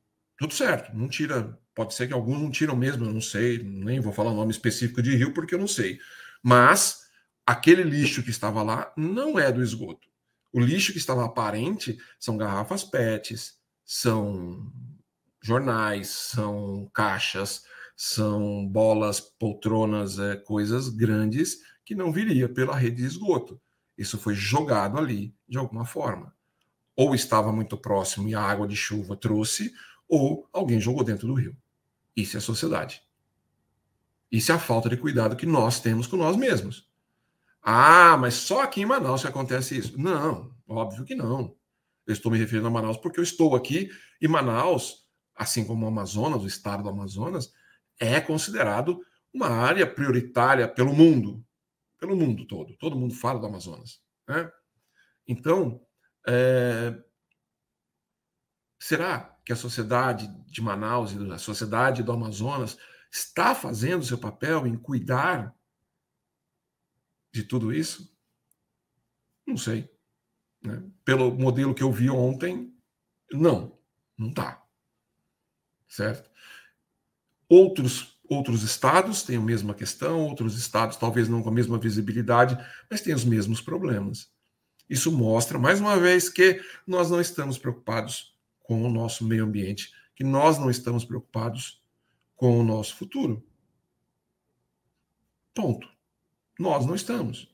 tudo 0.41 0.56
certo, 0.56 0.91
não 0.97 1.08
tira. 1.08 1.56
Pode 1.75 1.93
ser 1.93 2.08
que 2.08 2.13
alguns 2.13 2.41
não 2.41 2.49
tiram 2.49 2.75
mesmo, 2.75 3.06
eu 3.06 3.13
não 3.13 3.21
sei, 3.21 3.62
nem 3.62 3.99
vou 3.99 4.12
falar 4.12 4.32
o 4.32 4.36
nome 4.36 4.49
específico 4.49 4.99
de 4.99 5.15
rio 5.15 5.36
porque 5.36 5.54
eu 5.54 5.60
não 5.60 5.67
sei. 5.67 5.99
Mas 6.41 7.01
aquele 7.45 7.84
lixo 7.84 8.23
que 8.23 8.32
estava 8.32 8.63
lá 8.63 8.91
não 8.97 9.38
é 9.38 9.51
do 9.51 9.62
esgoto. 9.62 10.08
O 10.51 10.60
lixo 10.60 10.93
que 10.93 10.97
estava 10.97 11.23
aparente 11.23 11.95
são 12.19 12.38
garrafas 12.38 12.84
PETs, 12.84 13.54
são 13.86 14.73
jornais, 15.43 16.10
são 16.10 16.89
caixas, 16.91 17.63
são 17.95 18.67
bolas, 18.67 19.19
poltronas, 19.19 20.17
é, 20.17 20.36
coisas 20.38 20.89
grandes 20.89 21.60
que 21.86 21.93
não 21.93 22.12
viria 22.12 22.49
pela 22.49 22.75
rede 22.75 22.97
de 22.97 23.06
esgoto. 23.06 23.62
Isso 23.95 24.17
foi 24.17 24.34
jogado 24.34 24.97
ali 24.97 25.36
de 25.47 25.60
alguma 25.60 25.86
forma. 25.86 26.34
Ou 26.95 27.13
estava 27.13 27.51
muito 27.51 27.77
próximo 27.77 28.27
e 28.27 28.34
a 28.34 28.41
água 28.41 28.67
de 28.67 28.75
chuva 28.75 29.15
trouxe, 29.15 29.71
ou 30.12 30.45
alguém 30.52 30.78
jogou 30.78 31.06
dentro 31.06 31.26
do 31.26 31.34
rio. 31.34 31.56
Isso 32.13 32.36
é 32.36 32.41
sociedade. 32.41 33.02
Isso 34.30 34.52
é 34.52 34.56
a 34.56 34.60
falta 34.60 34.89
de 34.89 34.97
cuidado 34.97 35.38
que 35.38 35.45
nós 35.45 35.80
temos 35.80 36.06
com 36.06 36.17
nós 36.17 36.36
mesmos. 36.36 36.86
Ah, 37.62 38.17
mas 38.17 38.34
só 38.34 38.62
aqui 38.62 38.82
em 38.82 38.86
Manaus 38.86 39.21
que 39.21 39.28
acontece 39.28 39.78
isso. 39.78 39.97
Não, 39.97 40.54
óbvio 40.67 41.06
que 41.06 41.15
não. 41.15 41.56
Eu 42.06 42.12
estou 42.12 42.30
me 42.30 42.38
referindo 42.38 42.67
a 42.67 42.71
Manaus 42.71 42.97
porque 42.97 43.21
eu 43.21 43.24
estou 43.24 43.56
aqui 43.56 43.89
e 44.19 44.28
Manaus, 44.28 45.08
assim 45.34 45.63
como 45.63 45.86
o 45.86 45.88
Amazonas, 45.88 46.43
o 46.43 46.47
estado 46.47 46.84
do 46.84 46.89
Amazonas, 46.89 47.54
é 47.97 48.19
considerado 48.19 49.00
uma 49.34 49.47
área 49.47 49.88
prioritária 49.88 50.67
pelo 50.67 50.93
mundo, 50.93 51.41
pelo 51.97 52.17
mundo 52.17 52.45
todo. 52.45 52.76
Todo 52.76 52.97
mundo 52.97 53.13
fala 53.13 53.39
do 53.39 53.45
Amazonas. 53.45 54.02
Né? 54.28 54.52
Então, 55.26 55.82
é... 56.28 57.02
será 58.78 59.31
que 59.43 59.54
a 59.54 59.56
sociedade 59.56 60.27
de 60.47 60.62
Manaus 60.62 61.12
e 61.12 61.32
a 61.32 61.38
sociedade 61.38 62.04
do 62.04 62.12
Amazonas 62.12 62.77
está 63.12 63.54
fazendo 63.56 64.06
seu 64.06 64.17
papel 64.17 64.67
em 64.67 64.77
cuidar 64.77 65.56
de 67.34 67.43
tudo 67.43 67.73
isso? 67.73 68.15
Não 69.45 69.58
sei. 69.58 69.89
Né? 70.62 70.84
Pelo 71.04 71.34
modelo 71.34 71.73
que 71.73 71.84
eu 71.84 71.91
vi 71.91 72.10
ontem, 72.10 72.73
não, 73.32 73.77
não 74.17 74.30
está. 74.30 74.63
Certo? 75.88 76.30
Outros, 77.49 78.17
outros 78.30 78.63
estados 78.63 79.23
têm 79.23 79.38
a 79.38 79.41
mesma 79.41 79.73
questão, 79.73 80.21
outros 80.21 80.58
estados 80.58 80.95
talvez 80.95 81.27
não 81.27 81.41
com 81.41 81.49
a 81.49 81.54
mesma 81.54 81.77
visibilidade, 81.77 82.58
mas 82.89 83.01
têm 83.01 83.13
os 83.13 83.25
mesmos 83.25 83.60
problemas. 83.60 84.32
Isso 84.89 85.12
mostra, 85.12 85.58
mais 85.58 85.80
uma 85.80 85.97
vez, 85.97 86.30
que 86.30 86.62
nós 86.86 87.10
não 87.10 87.19
estamos 87.19 87.58
preocupados 87.58 88.31
com 88.71 88.84
o 88.84 88.89
nosso 88.89 89.25
meio 89.25 89.43
ambiente, 89.43 89.91
que 90.15 90.23
nós 90.23 90.57
não 90.57 90.69
estamos 90.69 91.03
preocupados 91.03 91.84
com 92.38 92.57
o 92.57 92.63
nosso 92.63 92.95
futuro. 92.95 93.45
Ponto. 95.53 95.86
Nós 96.57 96.86
não 96.86 96.95
estamos. 96.95 97.53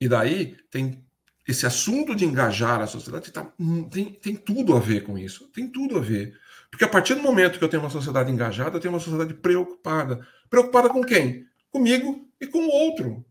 E 0.00 0.08
daí 0.08 0.56
tem 0.70 1.04
esse 1.48 1.66
assunto 1.66 2.14
de 2.14 2.24
engajar 2.24 2.80
a 2.80 2.86
sociedade 2.86 3.32
tá, 3.32 3.52
tem, 3.90 4.12
tem 4.12 4.36
tudo 4.36 4.76
a 4.76 4.78
ver 4.78 5.02
com 5.02 5.18
isso. 5.18 5.48
Tem 5.48 5.68
tudo 5.68 5.98
a 5.98 6.00
ver. 6.00 6.38
Porque 6.70 6.84
a 6.84 6.88
partir 6.88 7.16
do 7.16 7.22
momento 7.22 7.58
que 7.58 7.64
eu 7.64 7.68
tenho 7.68 7.82
uma 7.82 7.90
sociedade 7.90 8.30
engajada, 8.30 8.76
eu 8.76 8.80
tenho 8.80 8.94
uma 8.94 9.00
sociedade 9.00 9.34
preocupada. 9.34 10.24
Preocupada 10.48 10.88
com 10.90 11.02
quem? 11.02 11.44
Comigo 11.70 12.24
e 12.40 12.46
com 12.46 12.60
o 12.60 12.70
outro. 12.70 13.26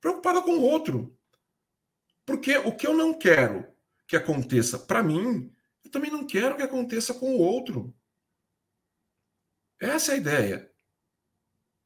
Preocupada 0.00 0.40
com 0.40 0.52
o 0.52 0.62
outro. 0.62 1.14
Porque 2.24 2.56
o 2.56 2.72
que 2.72 2.86
eu 2.86 2.96
não 2.96 3.12
quero 3.12 3.75
que 4.06 4.16
aconteça 4.16 4.78
para 4.78 5.02
mim, 5.02 5.54
eu 5.84 5.90
também 5.90 6.10
não 6.10 6.26
quero 6.26 6.56
que 6.56 6.62
aconteça 6.62 7.14
com 7.14 7.34
o 7.34 7.38
outro. 7.38 7.94
Essa 9.80 10.12
é 10.12 10.14
a 10.14 10.18
ideia. 10.18 10.72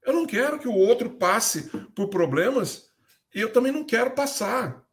Eu 0.03 0.13
não 0.13 0.27
quero 0.27 0.59
que 0.59 0.69
o 0.69 0.75
outro 0.75 1.11
passe 1.11 1.69
por 1.95 2.09
problemas 2.09 2.91
e 3.35 3.41
eu 3.41 3.53
também 3.53 3.73
não 3.73 3.85
quero 3.85 4.15
passar. 4.15 4.87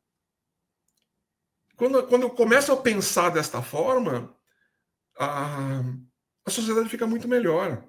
Quando, 1.75 2.05
quando 2.07 2.23
eu 2.23 2.29
começo 2.31 2.71
a 2.71 2.81
pensar 2.81 3.29
desta 3.29 3.61
forma, 3.61 4.35
a, 5.17 5.79
a 6.45 6.49
sociedade 6.49 6.89
fica 6.89 7.05
muito 7.05 7.27
melhor. 7.27 7.87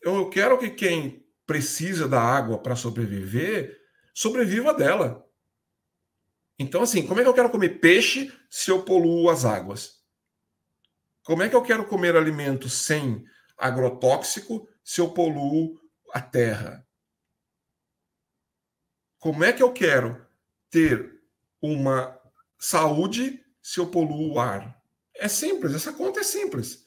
Eu, 0.00 0.16
eu 0.16 0.30
quero 0.30 0.58
que 0.58 0.70
quem 0.70 1.26
precisa 1.46 2.08
da 2.08 2.20
água 2.20 2.58
para 2.58 2.76
sobreviver, 2.76 3.80
sobreviva 4.14 4.72
dela. 4.72 5.25
Então, 6.58 6.82
assim, 6.82 7.06
como 7.06 7.20
é 7.20 7.22
que 7.22 7.28
eu 7.28 7.34
quero 7.34 7.50
comer 7.50 7.80
peixe 7.80 8.32
se 8.50 8.70
eu 8.70 8.82
poluo 8.82 9.28
as 9.28 9.44
águas? 9.44 10.02
Como 11.22 11.42
é 11.42 11.48
que 11.48 11.56
eu 11.56 11.62
quero 11.62 11.86
comer 11.86 12.16
alimento 12.16 12.68
sem 12.68 13.24
agrotóxico 13.58 14.68
se 14.82 15.00
eu 15.00 15.12
poluo 15.12 15.78
a 16.12 16.20
terra? 16.20 16.86
Como 19.18 19.44
é 19.44 19.52
que 19.52 19.62
eu 19.62 19.72
quero 19.72 20.24
ter 20.70 21.20
uma 21.60 22.18
saúde 22.58 23.44
se 23.60 23.80
eu 23.80 23.90
poluo 23.90 24.34
o 24.34 24.40
ar? 24.40 24.80
É 25.14 25.28
simples, 25.28 25.74
essa 25.74 25.92
conta 25.92 26.20
é 26.20 26.22
simples. 26.22 26.86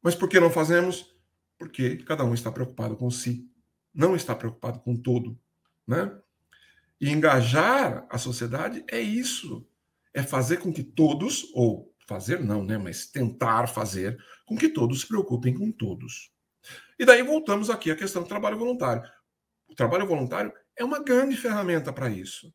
Mas 0.00 0.14
por 0.14 0.28
que 0.28 0.38
não 0.38 0.50
fazemos? 0.50 1.14
Porque 1.58 1.96
cada 2.04 2.24
um 2.24 2.34
está 2.34 2.52
preocupado 2.52 2.96
com 2.96 3.10
si, 3.10 3.50
não 3.92 4.14
está 4.14 4.34
preocupado 4.34 4.80
com 4.80 4.96
todo, 4.96 5.38
né? 5.86 6.16
E 7.04 7.10
engajar 7.10 8.06
a 8.08 8.16
sociedade 8.16 8.82
é 8.90 8.98
isso, 8.98 9.68
é 10.14 10.22
fazer 10.22 10.56
com 10.56 10.72
que 10.72 10.82
todos, 10.82 11.52
ou 11.52 11.94
fazer 12.08 12.40
não, 12.40 12.64
né, 12.64 12.78
mas 12.78 13.04
tentar 13.04 13.66
fazer 13.66 14.16
com 14.46 14.56
que 14.56 14.70
todos 14.70 15.02
se 15.02 15.08
preocupem 15.08 15.52
com 15.52 15.70
todos. 15.70 16.32
E 16.98 17.04
daí 17.04 17.22
voltamos 17.22 17.68
aqui 17.68 17.90
à 17.90 17.94
questão 17.94 18.22
do 18.22 18.28
trabalho 18.28 18.56
voluntário. 18.56 19.02
O 19.68 19.74
trabalho 19.74 20.06
voluntário 20.06 20.50
é 20.74 20.82
uma 20.82 20.98
grande 20.98 21.36
ferramenta 21.36 21.92
para 21.92 22.08
isso. 22.08 22.50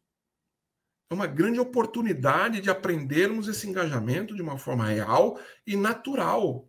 É 1.11 1.13
uma 1.13 1.27
grande 1.27 1.59
oportunidade 1.59 2.59
de 2.59 2.71
aprendermos 2.71 3.47
esse 3.47 3.69
engajamento 3.69 4.33
de 4.33 4.41
uma 4.41 4.57
forma 4.57 4.87
real 4.87 5.39
e 5.63 5.77
natural. 5.77 6.67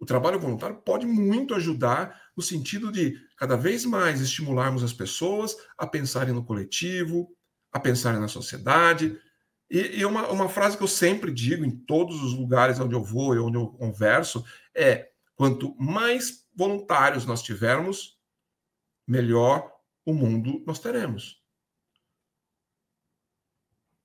O 0.00 0.06
trabalho 0.06 0.40
voluntário 0.40 0.80
pode 0.80 1.04
muito 1.04 1.54
ajudar 1.54 2.18
no 2.36 2.42
sentido 2.42 2.90
de 2.90 3.16
cada 3.36 3.56
vez 3.56 3.84
mais 3.84 4.20
estimularmos 4.20 4.82
as 4.82 4.92
pessoas 4.92 5.56
a 5.76 5.86
pensarem 5.86 6.34
no 6.34 6.44
coletivo, 6.44 7.34
a 7.70 7.78
pensarem 7.78 8.20
na 8.20 8.28
sociedade. 8.28 9.18
E, 9.70 9.98
e 9.98 10.04
uma, 10.04 10.28
uma 10.30 10.48
frase 10.48 10.76
que 10.76 10.82
eu 10.82 10.88
sempre 10.88 11.32
digo 11.32 11.64
em 11.64 11.70
todos 11.70 12.22
os 12.22 12.34
lugares 12.34 12.78
onde 12.78 12.94
eu 12.94 13.02
vou 13.02 13.34
e 13.34 13.38
onde 13.38 13.56
eu 13.56 13.68
converso 13.68 14.44
é: 14.74 15.10
quanto 15.34 15.74
mais 15.76 16.46
voluntários 16.54 17.24
nós 17.26 17.42
tivermos, 17.42 18.18
melhor 19.06 19.70
o 20.04 20.12
mundo 20.12 20.62
nós 20.66 20.78
teremos. 20.78 21.42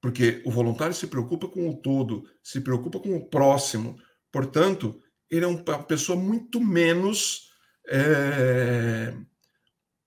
Porque 0.02 0.42
o 0.46 0.52
voluntário 0.52 0.94
se 0.94 1.08
preocupa 1.08 1.48
com 1.48 1.70
o 1.70 1.76
todo, 1.76 2.30
se 2.42 2.62
preocupa 2.62 3.00
com 3.00 3.16
o 3.16 3.30
próximo. 3.30 3.98
Portanto, 4.32 5.02
ele 5.30 5.44
é 5.44 5.48
uma 5.48 5.84
pessoa 5.84 6.18
muito 6.18 6.62
menos 6.62 7.47
é, 7.88 9.14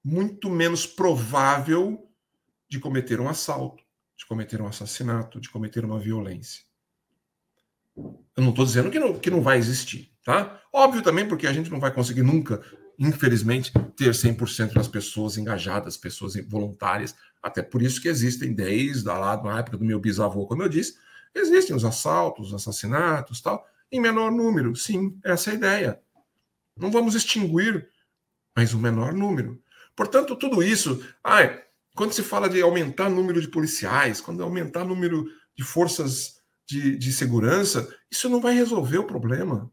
muito 0.05 0.51
menos 0.51 0.87
provável 0.87 2.07
de 2.69 2.79
cometer 2.79 3.21
um 3.21 3.29
assalto, 3.29 3.83
de 4.17 4.27
cometer 4.27 4.61
um 4.61 4.67
assassinato, 4.67 5.41
de 5.41 5.51
cometer 5.51 5.85
uma 5.85 5.99
violência. 5.99 6.63
Eu 7.97 8.43
não 8.43 8.51
estou 8.51 8.65
dizendo 8.65 8.91
que 8.91 8.99
não, 8.99 9.19
que 9.19 9.31
não 9.31 9.43
vai 9.43 9.59
existir, 9.59 10.13
tá? 10.25 10.61
Óbvio 10.73 11.03
também, 11.03 11.27
porque 11.27 11.47
a 11.47 11.53
gente 11.53 11.71
não 11.71 11.81
vai 11.81 11.93
conseguir 11.93 12.23
nunca, 12.23 12.63
infelizmente, 12.99 13.73
ter 13.97 14.11
100% 14.13 14.73
das 14.73 14.89
pessoas 14.89 15.37
engajadas, 15.37 15.97
pessoas 15.97 16.35
voluntárias 16.47 17.15
até 17.43 17.63
por 17.63 17.83
isso 17.83 18.01
que 18.01 18.09
existem, 18.09 18.53
desde 18.53 19.09
lá 19.09 19.43
na 19.43 19.59
época 19.59 19.77
do 19.77 19.85
meu 19.85 19.99
bisavô, 19.99 20.47
como 20.47 20.63
eu 20.63 20.69
disse, 20.69 20.95
existem 21.35 21.75
os 21.75 21.85
assaltos, 21.85 22.49
os 22.49 22.55
assassinatos, 22.55 23.41
tal, 23.41 23.67
em 23.91 24.01
menor 24.01 24.31
número. 24.31 24.77
Sim, 24.77 25.19
essa 25.25 25.51
é 25.51 25.53
a 25.53 25.57
ideia. 25.57 26.01
Não 26.81 26.91
vamos 26.91 27.15
extinguir, 27.15 27.89
mas 28.57 28.73
o 28.73 28.79
menor 28.79 29.13
número. 29.13 29.63
Portanto, 29.95 30.37
tudo 30.37 30.63
isso, 30.63 31.05
ai, 31.23 31.63
quando 31.95 32.13
se 32.13 32.23
fala 32.23 32.49
de 32.49 32.61
aumentar 32.63 33.09
o 33.09 33.15
número 33.15 33.41
de 33.41 33.49
policiais, 33.49 34.21
quando 34.21 34.43
aumentar 34.43 34.83
o 34.83 34.89
número 34.89 35.27
de 35.57 35.63
forças 35.63 36.41
de, 36.67 36.97
de 36.97 37.13
segurança, 37.13 37.95
isso 38.11 38.29
não 38.29 38.41
vai 38.41 38.55
resolver 38.55 38.99
o 38.99 39.07
problema. 39.07 39.71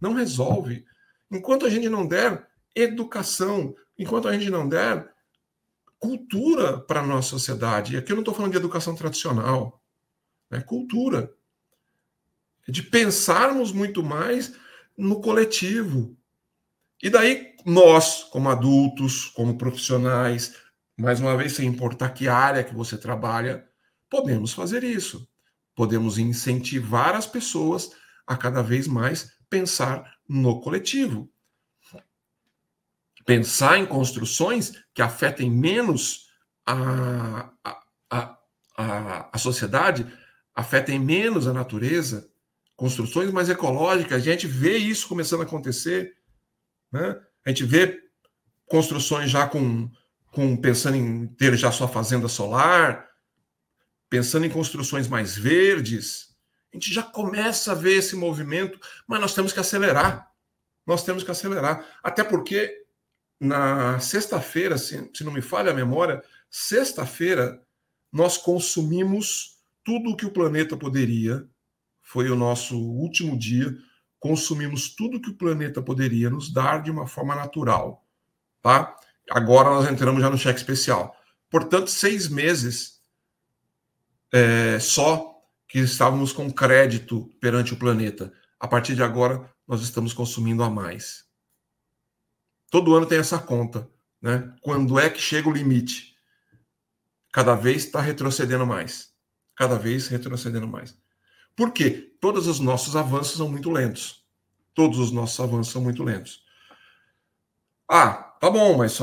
Não 0.00 0.12
resolve. 0.12 0.84
Enquanto 1.30 1.64
a 1.64 1.70
gente 1.70 1.88
não 1.88 2.06
der 2.06 2.46
educação, 2.74 3.74
enquanto 3.98 4.28
a 4.28 4.32
gente 4.32 4.50
não 4.50 4.68
der 4.68 5.10
cultura 5.98 6.80
para 6.80 7.00
a 7.00 7.06
nossa 7.06 7.28
sociedade. 7.28 7.94
E 7.94 7.98
aqui 7.98 8.10
eu 8.10 8.16
não 8.16 8.22
estou 8.22 8.34
falando 8.34 8.52
de 8.52 8.58
educação 8.58 8.94
tradicional, 8.94 9.80
é 10.50 10.60
cultura. 10.60 11.32
É 12.66 12.72
de 12.72 12.82
pensarmos 12.82 13.70
muito 13.70 14.02
mais 14.02 14.54
no 14.96 15.20
coletivo. 15.20 16.16
E 17.02 17.08
daí, 17.08 17.54
nós, 17.64 18.24
como 18.24 18.48
adultos, 18.48 19.26
como 19.26 19.56
profissionais, 19.56 20.54
mais 20.98 21.20
uma 21.20 21.36
vez, 21.36 21.52
sem 21.54 21.66
importar 21.66 22.10
que 22.10 22.28
área 22.28 22.64
que 22.64 22.74
você 22.74 22.96
trabalha, 22.98 23.66
podemos 24.08 24.52
fazer 24.52 24.84
isso. 24.84 25.28
Podemos 25.74 26.18
incentivar 26.18 27.14
as 27.14 27.26
pessoas 27.26 27.90
a 28.26 28.36
cada 28.36 28.62
vez 28.62 28.86
mais 28.86 29.32
pensar 29.48 30.18
no 30.28 30.60
coletivo 30.60 31.30
pensar 33.30 33.78
em 33.78 33.86
construções 33.86 34.72
que 34.94 35.02
afetem 35.02 35.50
menos 35.50 36.26
a, 36.66 37.50
a, 37.64 38.38
a, 38.76 39.28
a, 39.32 39.38
sociedade, 39.38 40.06
afetem 40.54 40.98
menos 40.98 41.46
a 41.46 41.52
natureza, 41.52 42.28
construções 42.74 43.30
mais 43.30 43.48
ecológicas. 43.48 44.20
A 44.20 44.24
gente 44.24 44.46
vê 44.46 44.78
isso 44.78 45.08
começando 45.08 45.42
a 45.42 45.44
acontecer. 45.44 46.12
Né? 46.92 47.20
A 47.44 47.50
gente 47.50 47.64
vê 47.64 48.00
construções 48.66 49.30
já 49.30 49.46
com, 49.46 49.90
com 50.32 50.56
pensando 50.56 50.96
em 50.96 51.26
ter 51.26 51.56
já 51.56 51.72
sua 51.72 51.88
fazenda 51.88 52.28
solar, 52.28 53.08
pensando 54.08 54.46
em 54.46 54.50
construções 54.50 55.08
mais 55.08 55.36
verdes. 55.36 56.36
A 56.72 56.76
gente 56.76 56.92
já 56.92 57.02
começa 57.02 57.72
a 57.72 57.74
ver 57.74 57.94
esse 57.94 58.14
movimento, 58.14 58.78
mas 59.06 59.20
nós 59.20 59.34
temos 59.34 59.52
que 59.52 59.60
acelerar. 59.60 60.30
Nós 60.86 61.04
temos 61.04 61.22
que 61.22 61.30
acelerar. 61.30 61.84
Até 62.02 62.24
porque 62.24 62.84
na 63.40 63.98
sexta-feira, 64.00 64.76
se, 64.76 65.10
se 65.14 65.24
não 65.24 65.32
me 65.32 65.40
falha 65.40 65.70
a 65.70 65.74
memória, 65.74 66.22
sexta-feira 66.50 67.60
nós 68.12 68.36
consumimos 68.36 69.58
tudo 69.84 70.10
o 70.10 70.16
que 70.16 70.26
o 70.26 70.32
planeta 70.32 70.76
poderia. 70.76 71.48
Foi 72.02 72.28
o 72.28 72.36
nosso 72.36 72.76
último 72.76 73.38
dia. 73.38 73.72
Consumimos 74.20 74.94
tudo 74.94 75.20
que 75.20 75.30
o 75.30 75.36
planeta 75.36 75.82
poderia 75.82 76.30
nos 76.30 76.52
dar 76.52 76.82
de 76.82 76.90
uma 76.90 77.06
forma 77.06 77.34
natural, 77.34 78.06
tá? 78.62 78.94
Agora 79.30 79.70
nós 79.70 79.90
entramos 79.90 80.20
já 80.20 80.30
no 80.30 80.38
cheque 80.38 80.60
especial. 80.60 81.16
Portanto, 81.50 81.88
seis 81.88 82.28
meses 82.28 83.00
é, 84.32 84.78
só 84.78 85.42
que 85.66 85.78
estávamos 85.78 86.32
com 86.32 86.52
crédito 86.52 87.30
perante 87.40 87.72
o 87.72 87.76
planeta. 87.76 88.32
A 88.58 88.68
partir 88.68 88.94
de 88.94 89.02
agora, 89.02 89.50
nós 89.66 89.80
estamos 89.80 90.12
consumindo 90.12 90.62
a 90.62 90.70
mais. 90.70 91.24
Todo 92.70 92.94
ano 92.94 93.06
tem 93.06 93.18
essa 93.18 93.38
conta, 93.38 93.88
né? 94.20 94.52
Quando 94.60 94.98
é 94.98 95.08
que 95.08 95.20
chega 95.20 95.48
o 95.48 95.52
limite? 95.52 96.14
Cada 97.32 97.54
vez 97.54 97.84
está 97.84 98.00
retrocedendo 98.00 98.66
mais. 98.66 99.12
Cada 99.56 99.78
vez 99.78 100.08
retrocedendo 100.08 100.66
mais. 100.66 100.96
Por 101.60 101.72
quê? 101.72 102.10
Todos 102.18 102.46
os 102.46 102.58
nossos 102.58 102.96
avanços 102.96 103.36
são 103.36 103.46
muito 103.46 103.70
lentos. 103.70 104.24
Todos 104.72 104.98
os 104.98 105.12
nossos 105.12 105.38
avanços 105.38 105.70
são 105.70 105.82
muito 105.82 106.02
lentos. 106.02 106.42
Ah, 107.86 108.34
tá 108.40 108.48
bom, 108.48 108.78
mas 108.78 108.98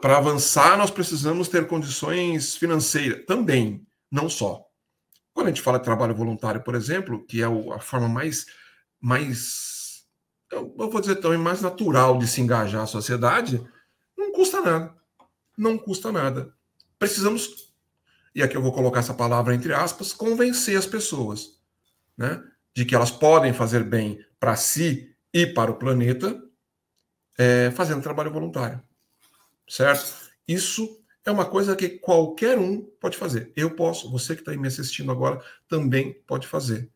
para 0.00 0.16
avançar 0.16 0.78
nós 0.78 0.90
precisamos 0.90 1.48
ter 1.48 1.66
condições 1.66 2.56
financeiras. 2.56 3.26
Também, 3.26 3.86
não 4.10 4.30
só. 4.30 4.64
Quando 5.34 5.48
a 5.48 5.50
gente 5.50 5.60
fala 5.60 5.76
de 5.76 5.84
trabalho 5.84 6.14
voluntário, 6.14 6.62
por 6.62 6.74
exemplo, 6.74 7.26
que 7.26 7.42
é 7.42 7.44
a 7.44 7.78
forma 7.78 8.08
mais, 8.08 8.46
mais 8.98 10.06
eu 10.50 10.72
vou 10.78 11.02
dizer 11.02 11.16
também, 11.16 11.36
mais 11.36 11.60
natural 11.60 12.16
de 12.16 12.26
se 12.26 12.40
engajar 12.40 12.84
a 12.84 12.86
sociedade, 12.86 13.62
não 14.16 14.32
custa 14.32 14.62
nada. 14.62 14.94
Não 15.58 15.76
custa 15.76 16.10
nada. 16.10 16.54
precisamos, 16.98 17.70
e 18.34 18.42
aqui 18.42 18.56
eu 18.56 18.62
vou 18.62 18.72
colocar 18.72 19.00
essa 19.00 19.12
palavra 19.12 19.54
entre 19.54 19.74
aspas, 19.74 20.14
convencer 20.14 20.78
as 20.78 20.86
pessoas, 20.86 21.57
né, 22.18 22.42
de 22.74 22.84
que 22.84 22.94
elas 22.94 23.10
podem 23.10 23.52
fazer 23.54 23.84
bem 23.84 24.22
para 24.38 24.56
si 24.56 25.14
e 25.32 25.46
para 25.46 25.70
o 25.70 25.76
planeta, 25.76 26.42
é, 27.38 27.70
fazendo 27.70 28.02
trabalho 28.02 28.32
voluntário, 28.32 28.82
certo? 29.68 30.28
Isso 30.46 31.00
é 31.24 31.30
uma 31.30 31.44
coisa 31.44 31.76
que 31.76 31.88
qualquer 31.88 32.58
um 32.58 32.82
pode 33.00 33.16
fazer. 33.16 33.52
Eu 33.54 33.76
posso, 33.76 34.10
você 34.10 34.34
que 34.34 34.40
está 34.40 34.52
me 34.56 34.66
assistindo 34.66 35.12
agora 35.12 35.40
também 35.68 36.14
pode 36.26 36.46
fazer. 36.46 36.90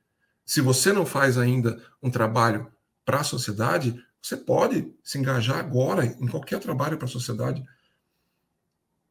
Se 0.44 0.60
você 0.60 0.92
não 0.92 1.06
faz 1.06 1.38
ainda 1.38 1.80
um 2.02 2.10
trabalho 2.10 2.72
para 3.04 3.20
a 3.20 3.24
sociedade, 3.24 4.02
você 4.20 4.36
pode 4.36 4.92
se 5.02 5.18
engajar 5.18 5.58
agora 5.58 6.04
em 6.04 6.26
qualquer 6.26 6.58
trabalho 6.60 6.96
para 6.96 7.06
a 7.06 7.10
sociedade. 7.10 7.64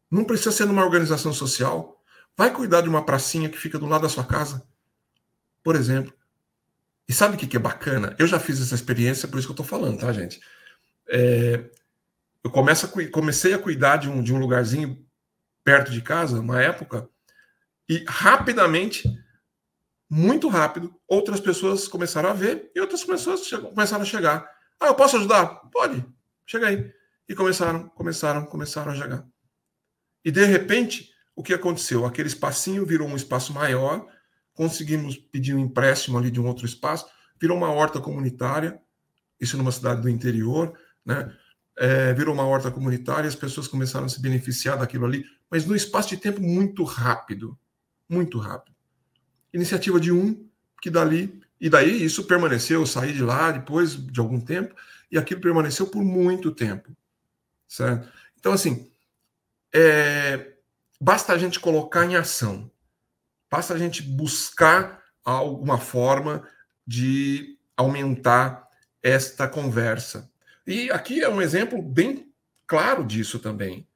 Não 0.10 0.26
precisa 0.26 0.52
ser 0.52 0.66
numa 0.66 0.84
organização 0.84 1.32
social. 1.34 2.02
Vai 2.36 2.52
cuidar 2.52 2.82
de 2.82 2.90
uma 2.90 3.06
pracinha 3.06 3.50
que 3.50 3.58
fica 3.58 3.80
do 3.80 3.86
lado 3.86 4.02
da 4.02 4.10
sua 4.10 4.26
casa, 4.26 4.66
por 5.64 5.76
exemplo. 5.76 6.14
E 7.08 7.14
sabe 7.14 7.36
o 7.36 7.38
que 7.38 7.58
é 7.58 7.60
bacana? 7.60 8.16
Eu 8.18 8.28
já 8.28 8.40
fiz 8.40 8.62
essa 8.62 8.76
experiência, 8.76 9.28
por 9.28 9.38
isso 9.38 9.48
que 9.48 9.52
eu 9.52 9.64
estou 9.64 9.66
falando, 9.66 10.00
tá, 10.00 10.12
gente? 10.14 10.40
É, 11.10 11.70
eu 12.44 12.50
começo 12.50 12.86
a, 12.86 13.12
comecei 13.12 13.54
a 13.54 13.60
cuidar 13.60 13.98
de 13.98 14.10
um, 14.10 14.24
de 14.24 14.34
um 14.34 14.40
lugarzinho 14.40 15.06
perto 15.64 15.92
de 15.92 16.02
casa, 16.02 16.40
uma 16.40 16.62
época, 16.62 17.10
e 17.88 18.04
rapidamente, 18.08 19.04
muito 20.10 20.48
rápido, 20.48 20.96
outras 21.08 21.40
pessoas 21.40 21.88
começaram 21.88 22.30
a 22.30 22.34
ver 22.34 22.72
e 22.74 22.80
outras 22.80 23.04
pessoas 23.04 23.48
começaram 23.50 24.04
a 24.04 24.06
chegar. 24.06 24.50
Ah, 24.80 24.88
eu 24.88 24.96
posso 24.96 25.18
ajudar? 25.18 25.48
Pode, 25.72 26.06
chega 26.46 26.68
aí. 26.68 26.92
E 27.28 27.36
começaram, 27.36 27.90
começaram, 27.90 28.46
começaram 28.46 28.92
a 28.92 28.96
chegar. 28.96 29.26
E 30.24 30.32
de 30.32 30.46
repente, 30.46 31.14
o 31.36 31.44
que 31.44 31.54
aconteceu? 31.54 32.06
Aquele 32.06 32.28
espacinho 32.28 32.86
virou 32.86 33.08
um 33.08 33.16
espaço 33.16 33.54
maior, 33.54 34.08
conseguimos 34.54 35.18
pedir 35.18 35.56
um 35.56 35.60
empréstimo 35.60 36.18
ali 36.18 36.30
de 36.30 36.40
um 36.40 36.48
outro 36.48 36.66
espaço, 36.66 37.06
virou 37.40 37.58
uma 37.58 37.72
horta 37.72 38.00
comunitária, 38.00 38.80
isso 39.40 39.58
numa 39.58 39.72
cidade 39.72 40.02
do 40.02 40.10
interior, 40.10 40.78
né? 41.06 41.36
É, 41.78 42.14
virou 42.14 42.34
uma 42.34 42.46
horta 42.46 42.70
comunitária, 42.70 43.28
as 43.28 43.36
pessoas 43.36 43.68
começaram 43.68 44.06
a 44.06 44.10
se 44.10 44.22
beneficiar 44.22 44.78
daquilo 44.78 45.06
ali, 45.06 45.26
mas 45.50 45.66
num 45.66 45.74
espaço 45.74 46.10
de 46.10 46.18
tempo 46.18 46.42
muito 46.42 46.84
rápido, 46.84 47.58
muito 48.08 48.38
rápido. 48.38 48.76
Iniciativa 49.54 50.00
de 50.00 50.12
um, 50.12 50.48
que 50.82 50.90
dali, 50.90 51.42
e 51.60 51.70
daí 51.70 52.04
isso 52.04 52.26
permaneceu, 52.26 52.82
eu 52.82 52.86
saí 52.86 53.14
de 53.14 53.24
lá 53.24 53.52
depois 53.52 53.96
de 53.96 54.20
algum 54.20 54.40
tempo, 54.40 54.76
e 55.12 55.18
aquilo 55.18 55.42
permaneceu 55.42 55.88
por 55.88 56.04
muito 56.04 56.52
tempo, 56.52 56.96
certo? 57.68 58.08
Então, 58.38 58.54
assim, 58.54 58.92
é, 59.74 60.54
basta 61.00 61.34
a 61.34 61.38
gente 61.38 61.60
colocar 61.60 62.06
em 62.06 62.16
ação, 62.16 62.70
Basta 63.52 63.74
a 63.74 63.78
gente 63.78 64.02
buscar 64.02 65.04
alguma 65.24 65.78
forma 65.78 66.48
de 66.88 67.58
aumentar 67.76 68.68
esta 69.04 69.48
conversa. 69.48 70.32
E 70.66 70.90
aqui 70.92 71.22
é 71.22 71.30
um 71.30 71.42
exemplo 71.42 71.82
bem 71.82 72.32
claro 72.66 73.04
disso 73.04 73.40
também. 73.40 73.88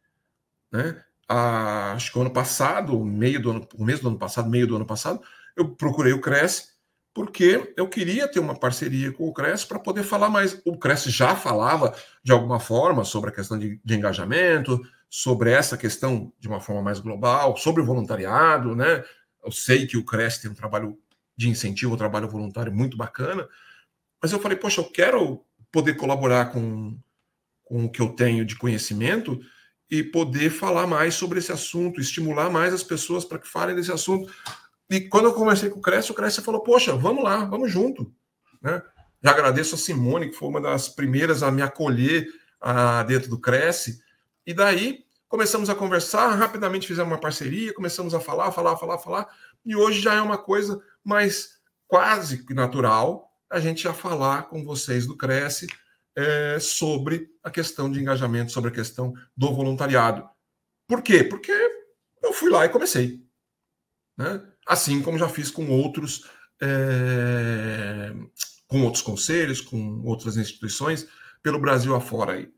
Né? 0.72 1.02
Ah, 1.28 1.94
acho 1.94 2.12
que 2.12 2.18
o 2.18 2.22
ano 2.22 2.34
passado, 2.34 3.04
meio 3.04 3.42
do 3.42 3.52
ano, 3.52 3.68
mês 3.80 4.00
do 4.00 4.10
ano 4.10 4.18
passado, 4.20 4.50
meio 4.50 4.68
do 4.68 4.76
ano 4.76 4.86
passado, 4.86 5.22
eu 5.56 5.74
procurei 5.76 6.12
o 6.12 6.22
Cresce 6.22 6.76
porque 7.14 7.74
eu 7.78 7.88
queria 7.88 8.28
ter 8.28 8.42
uma 8.42 8.60
parceria 8.60 9.10
com 9.14 9.26
o 9.26 9.34
Cresce 9.34 9.66
para 9.66 9.80
poder 9.80 10.04
falar 10.04 10.28
mais. 10.28 10.62
O 10.66 10.78
Cresce 10.78 11.10
já 11.10 11.34
falava 11.34 11.96
de 12.22 12.34
alguma 12.34 12.60
forma 12.60 13.06
sobre 13.06 13.30
a 13.30 13.34
questão 13.34 13.58
de, 13.58 13.80
de, 13.84 13.96
engajamento, 13.96 14.82
sobre 15.10 15.50
essa 15.50 15.78
questão 15.78 16.34
de 16.38 16.50
uma 16.50 16.60
forma 16.60 16.82
mais 16.82 17.00
global, 17.00 17.56
sobre 17.56 17.82
o 17.82 17.86
voluntariado, 17.86 18.76
né? 18.76 19.02
Eu 19.46 19.52
sei 19.52 19.86
que 19.86 19.96
o 19.96 20.04
CRES 20.04 20.40
tem 20.40 20.50
um 20.50 20.56
trabalho 20.56 20.98
de 21.38 21.50
incentivo 21.50 21.92
ao 21.92 21.98
trabalho 21.98 22.28
voluntário 22.28 22.74
muito 22.74 22.98
bacana, 22.98 23.48
mas 24.22 24.32
eu 24.32 24.40
falei, 24.40 24.58
poxa, 24.58 24.82
eu 24.82 24.86
quero 24.86 25.46
poder 25.72 25.96
colaborar 25.96 26.48
com, 26.52 26.98
com 27.64 27.86
o 27.86 27.90
que 27.90 28.02
eu 28.02 28.10
tenho 28.10 28.46
de 28.46 28.56
conhecimento 28.56 29.40
e 29.90 30.04
poder 30.04 30.50
falar 30.50 30.88
mais 30.88 31.14
sobre 31.14 31.40
esse 31.40 31.52
assunto, 31.52 32.02
estimular 32.02 32.50
mais 32.50 32.74
as 32.74 32.84
pessoas 32.84 33.24
para 33.24 33.38
que 33.38 33.48
falem 33.48 33.76
desse 33.76 33.92
assunto. 33.92 34.34
E 34.90 35.02
quando 35.02 35.26
eu 35.26 35.34
conversei 35.34 35.70
com 35.70 35.80
o 35.80 35.82
Cresce, 35.82 36.12
o 36.12 36.16
Cresce 36.16 36.42
falou, 36.42 36.62
poxa, 36.62 36.96
vamos 36.96 37.24
lá, 37.24 37.46
vamos 37.46 37.72
junto. 37.72 38.12
Né? 38.62 38.82
Já 39.24 39.32
agradeço 39.32 39.76
a 39.76 39.78
Simone, 39.78 40.30
que 40.30 40.36
foi 40.36 40.50
uma 40.50 40.62
das 40.62 40.90
primeiras 40.90 41.44
a 41.44 41.52
me 41.52 41.62
acolher 41.62 42.28
a, 42.60 43.04
dentro 43.04 43.30
do 43.30 43.40
Cresce. 43.40 44.02
E 44.46 44.54
daí 44.54 45.05
começamos 45.28 45.70
a 45.70 45.76
conversar, 45.76 46.30
rapidamente 46.36 46.88
fizemos 46.88 47.12
uma 47.12 47.20
parceria, 47.20 47.74
começamos 47.74 48.14
a 48.14 48.20
falar, 48.20 48.52
falar, 48.52 48.78
falar, 48.78 48.98
falar, 48.98 49.28
e 49.66 49.76
hoje 49.76 50.00
já 50.00 50.14
é 50.14 50.22
uma 50.22 50.38
coisa 50.38 50.82
mais 51.04 51.60
quase 51.88 52.46
natural 52.50 53.32
a 53.50 53.60
gente 53.60 53.84
já 53.84 53.94
falar 53.94 54.44
com 54.50 54.64
vocês 54.64 55.06
do 55.06 55.18
Cresce 55.18 55.68
é, 56.16 56.60
sobre 56.60 57.30
a 57.44 57.52
questão 57.52 57.92
de 57.92 58.00
engajamento, 58.00 58.52
sobre 58.52 58.70
a 58.70 58.74
questão 58.74 59.14
do 59.36 59.54
voluntariado. 59.54 60.28
Por 60.88 61.02
quê? 61.02 61.24
Porque 61.24 61.52
eu 62.24 62.34
fui 62.34 62.50
lá 62.50 62.66
e 62.66 62.70
comecei. 62.70 63.24
Né? 64.18 64.42
Assim 64.68 65.02
como 65.02 65.18
já 65.18 65.28
fiz 65.28 65.52
com 65.52 65.70
outros, 65.70 66.30
é, 66.62 68.14
com 68.68 68.84
outros 68.84 69.04
conselhos, 69.04 69.62
com 69.62 70.04
outras 70.06 70.38
instituições, 70.38 71.08
pelo 71.44 71.60
Brasil 71.60 71.96
afora 71.96 72.34
aí 72.34 72.55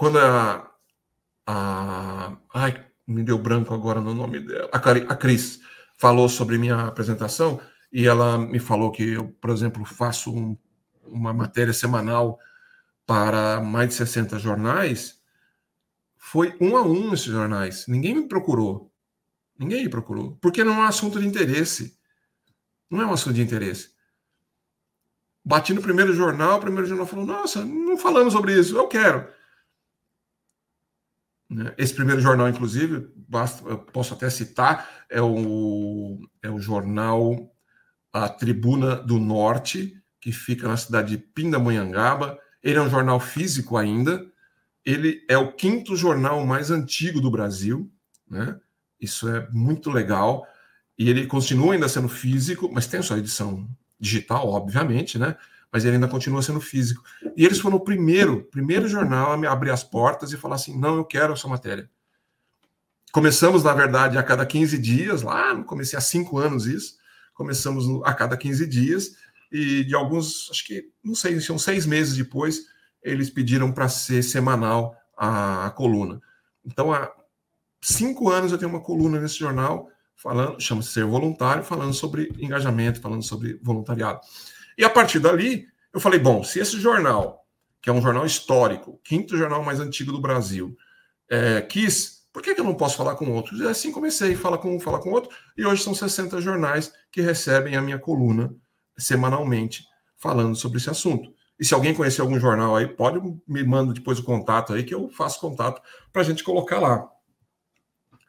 quando 0.00 0.18
a, 0.18 0.66
a 1.46 2.34
ai, 2.54 2.86
me 3.06 3.22
deu 3.22 3.36
branco 3.36 3.74
agora 3.74 4.00
no 4.00 4.14
nome 4.14 4.40
dela, 4.40 4.70
a, 4.72 4.78
a 4.78 5.14
Cris 5.14 5.60
falou 5.98 6.26
sobre 6.26 6.56
minha 6.56 6.86
apresentação 6.86 7.60
e 7.92 8.06
ela 8.06 8.38
me 8.38 8.58
falou 8.58 8.90
que 8.90 9.02
eu, 9.12 9.28
por 9.28 9.50
exemplo, 9.50 9.84
faço 9.84 10.34
um, 10.34 10.56
uma 11.04 11.34
matéria 11.34 11.74
semanal 11.74 12.38
para 13.04 13.60
mais 13.60 13.90
de 13.90 13.94
60 13.96 14.38
jornais, 14.38 15.20
foi 16.16 16.56
um 16.58 16.78
a 16.78 16.82
um 16.82 17.12
esses 17.12 17.26
jornais. 17.26 17.86
Ninguém 17.86 18.14
me 18.14 18.26
procurou. 18.26 18.90
Ninguém 19.58 19.82
me 19.82 19.90
procurou. 19.90 20.38
Porque 20.40 20.64
não 20.64 20.72
é 20.72 20.78
um 20.78 20.84
assunto 20.84 21.20
de 21.20 21.26
interesse. 21.26 21.94
Não 22.90 23.02
é 23.02 23.06
um 23.06 23.12
assunto 23.12 23.34
de 23.34 23.42
interesse. 23.42 23.90
Bati 25.44 25.74
no 25.74 25.82
primeiro 25.82 26.14
jornal, 26.14 26.56
o 26.56 26.60
primeiro 26.62 26.86
jornal 26.86 27.06
falou: 27.06 27.26
Nossa, 27.26 27.62
não 27.62 27.98
falamos 27.98 28.32
sobre 28.32 28.58
isso, 28.58 28.74
eu 28.78 28.88
quero. 28.88 29.39
Né? 31.50 31.74
Esse 31.76 31.92
primeiro 31.92 32.20
jornal, 32.20 32.48
inclusive, 32.48 33.08
basta, 33.28 33.76
posso 33.76 34.14
até 34.14 34.30
citar, 34.30 34.88
é 35.10 35.20
o, 35.20 36.18
é 36.42 36.48
o 36.48 36.60
jornal 36.60 37.52
A 38.12 38.28
Tribuna 38.28 38.94
do 38.94 39.18
Norte, 39.18 40.00
que 40.20 40.30
fica 40.30 40.68
na 40.68 40.76
cidade 40.76 41.16
de 41.16 41.18
Pindamonhangaba. 41.18 42.38
Ele 42.62 42.78
é 42.78 42.82
um 42.82 42.90
jornal 42.90 43.18
físico 43.18 43.76
ainda. 43.76 44.24
Ele 44.84 45.24
é 45.28 45.36
o 45.36 45.52
quinto 45.52 45.96
jornal 45.96 46.46
mais 46.46 46.70
antigo 46.70 47.20
do 47.20 47.30
Brasil. 47.30 47.90
Né? 48.30 48.56
Isso 49.00 49.28
é 49.28 49.48
muito 49.50 49.90
legal. 49.90 50.46
E 50.96 51.08
ele 51.08 51.26
continua 51.26 51.74
ainda 51.74 51.88
sendo 51.88 52.08
físico, 52.08 52.70
mas 52.70 52.86
tem 52.86 53.02
sua 53.02 53.18
edição 53.18 53.68
digital, 53.98 54.48
obviamente, 54.48 55.18
né? 55.18 55.36
Mas 55.72 55.84
ele 55.84 55.94
ainda 55.94 56.08
continua 56.08 56.42
sendo 56.42 56.60
físico. 56.60 57.02
E 57.36 57.44
eles 57.44 57.60
foram 57.60 57.76
o 57.76 57.80
primeiro, 57.80 58.44
primeiro 58.50 58.88
jornal 58.88 59.32
a 59.32 59.36
me 59.36 59.46
abrir 59.46 59.70
as 59.70 59.84
portas 59.84 60.32
e 60.32 60.36
falar 60.36 60.56
assim: 60.56 60.78
não, 60.78 60.96
eu 60.96 61.04
quero 61.04 61.32
essa 61.32 61.48
matéria. 61.48 61.88
Começamos, 63.12 63.64
na 63.64 63.74
verdade, 63.74 64.18
a 64.18 64.22
cada 64.22 64.46
15 64.46 64.78
dias, 64.78 65.22
lá, 65.22 65.60
comecei 65.64 65.98
há 65.98 66.02
cinco 66.02 66.38
anos 66.38 66.66
isso, 66.66 66.96
começamos 67.34 67.84
a 68.04 68.14
cada 68.14 68.36
15 68.36 68.66
dias, 68.68 69.16
e 69.50 69.82
de 69.82 69.96
alguns, 69.96 70.48
acho 70.50 70.64
que, 70.64 70.90
não 71.02 71.14
sei, 71.14 71.40
são 71.40 71.58
seis 71.58 71.86
meses 71.86 72.16
depois, 72.16 72.66
eles 73.02 73.28
pediram 73.28 73.72
para 73.72 73.88
ser 73.88 74.22
semanal 74.22 74.96
a, 75.16 75.66
a, 75.66 75.70
coluna. 75.70 76.20
Então, 76.64 76.92
há 76.92 77.12
cinco 77.82 78.30
anos 78.30 78.52
eu 78.52 78.58
tenho 78.58 78.70
uma 78.70 78.80
coluna 78.80 79.18
nesse 79.18 79.38
jornal, 79.38 79.88
falando, 80.14 80.60
chama-se 80.60 80.90
Ser 80.90 81.04
Voluntário, 81.04 81.64
falando 81.64 81.92
sobre 81.92 82.32
engajamento, 82.38 83.00
falando 83.00 83.24
sobre 83.24 83.58
voluntariado. 83.60 84.20
E 84.80 84.84
a 84.84 84.88
partir 84.88 85.18
dali, 85.18 85.68
eu 85.92 86.00
falei: 86.00 86.18
bom, 86.18 86.42
se 86.42 86.58
esse 86.58 86.80
jornal, 86.80 87.46
que 87.82 87.90
é 87.90 87.92
um 87.92 88.00
jornal 88.00 88.24
histórico, 88.24 88.98
quinto 89.04 89.36
jornal 89.36 89.62
mais 89.62 89.78
antigo 89.78 90.10
do 90.10 90.18
Brasil, 90.18 90.74
é, 91.28 91.60
quis, 91.60 92.26
por 92.32 92.40
que, 92.40 92.54
que 92.54 92.62
eu 92.62 92.64
não 92.64 92.74
posso 92.74 92.96
falar 92.96 93.14
com 93.14 93.30
outros? 93.30 93.60
E 93.60 93.68
assim 93.68 93.92
comecei, 93.92 94.34
fala 94.34 94.56
com 94.56 94.74
um, 94.74 94.80
fala 94.80 94.98
com 94.98 95.10
outro, 95.10 95.30
e 95.54 95.66
hoje 95.66 95.82
são 95.82 95.94
60 95.94 96.40
jornais 96.40 96.90
que 97.12 97.20
recebem 97.20 97.76
a 97.76 97.82
minha 97.82 97.98
coluna 97.98 98.56
semanalmente 98.96 99.84
falando 100.16 100.56
sobre 100.56 100.78
esse 100.78 100.88
assunto. 100.88 101.30
E 101.58 101.64
se 101.64 101.74
alguém 101.74 101.92
conhecer 101.92 102.22
algum 102.22 102.40
jornal 102.40 102.74
aí, 102.74 102.88
pode 102.88 103.20
me 103.46 103.62
manda 103.62 103.92
depois 103.92 104.18
o 104.18 104.24
contato 104.24 104.72
aí, 104.72 104.82
que 104.82 104.94
eu 104.94 105.10
faço 105.10 105.38
contato 105.40 105.82
para 106.10 106.22
a 106.22 106.24
gente 106.24 106.42
colocar 106.42 106.78
lá. 106.78 107.06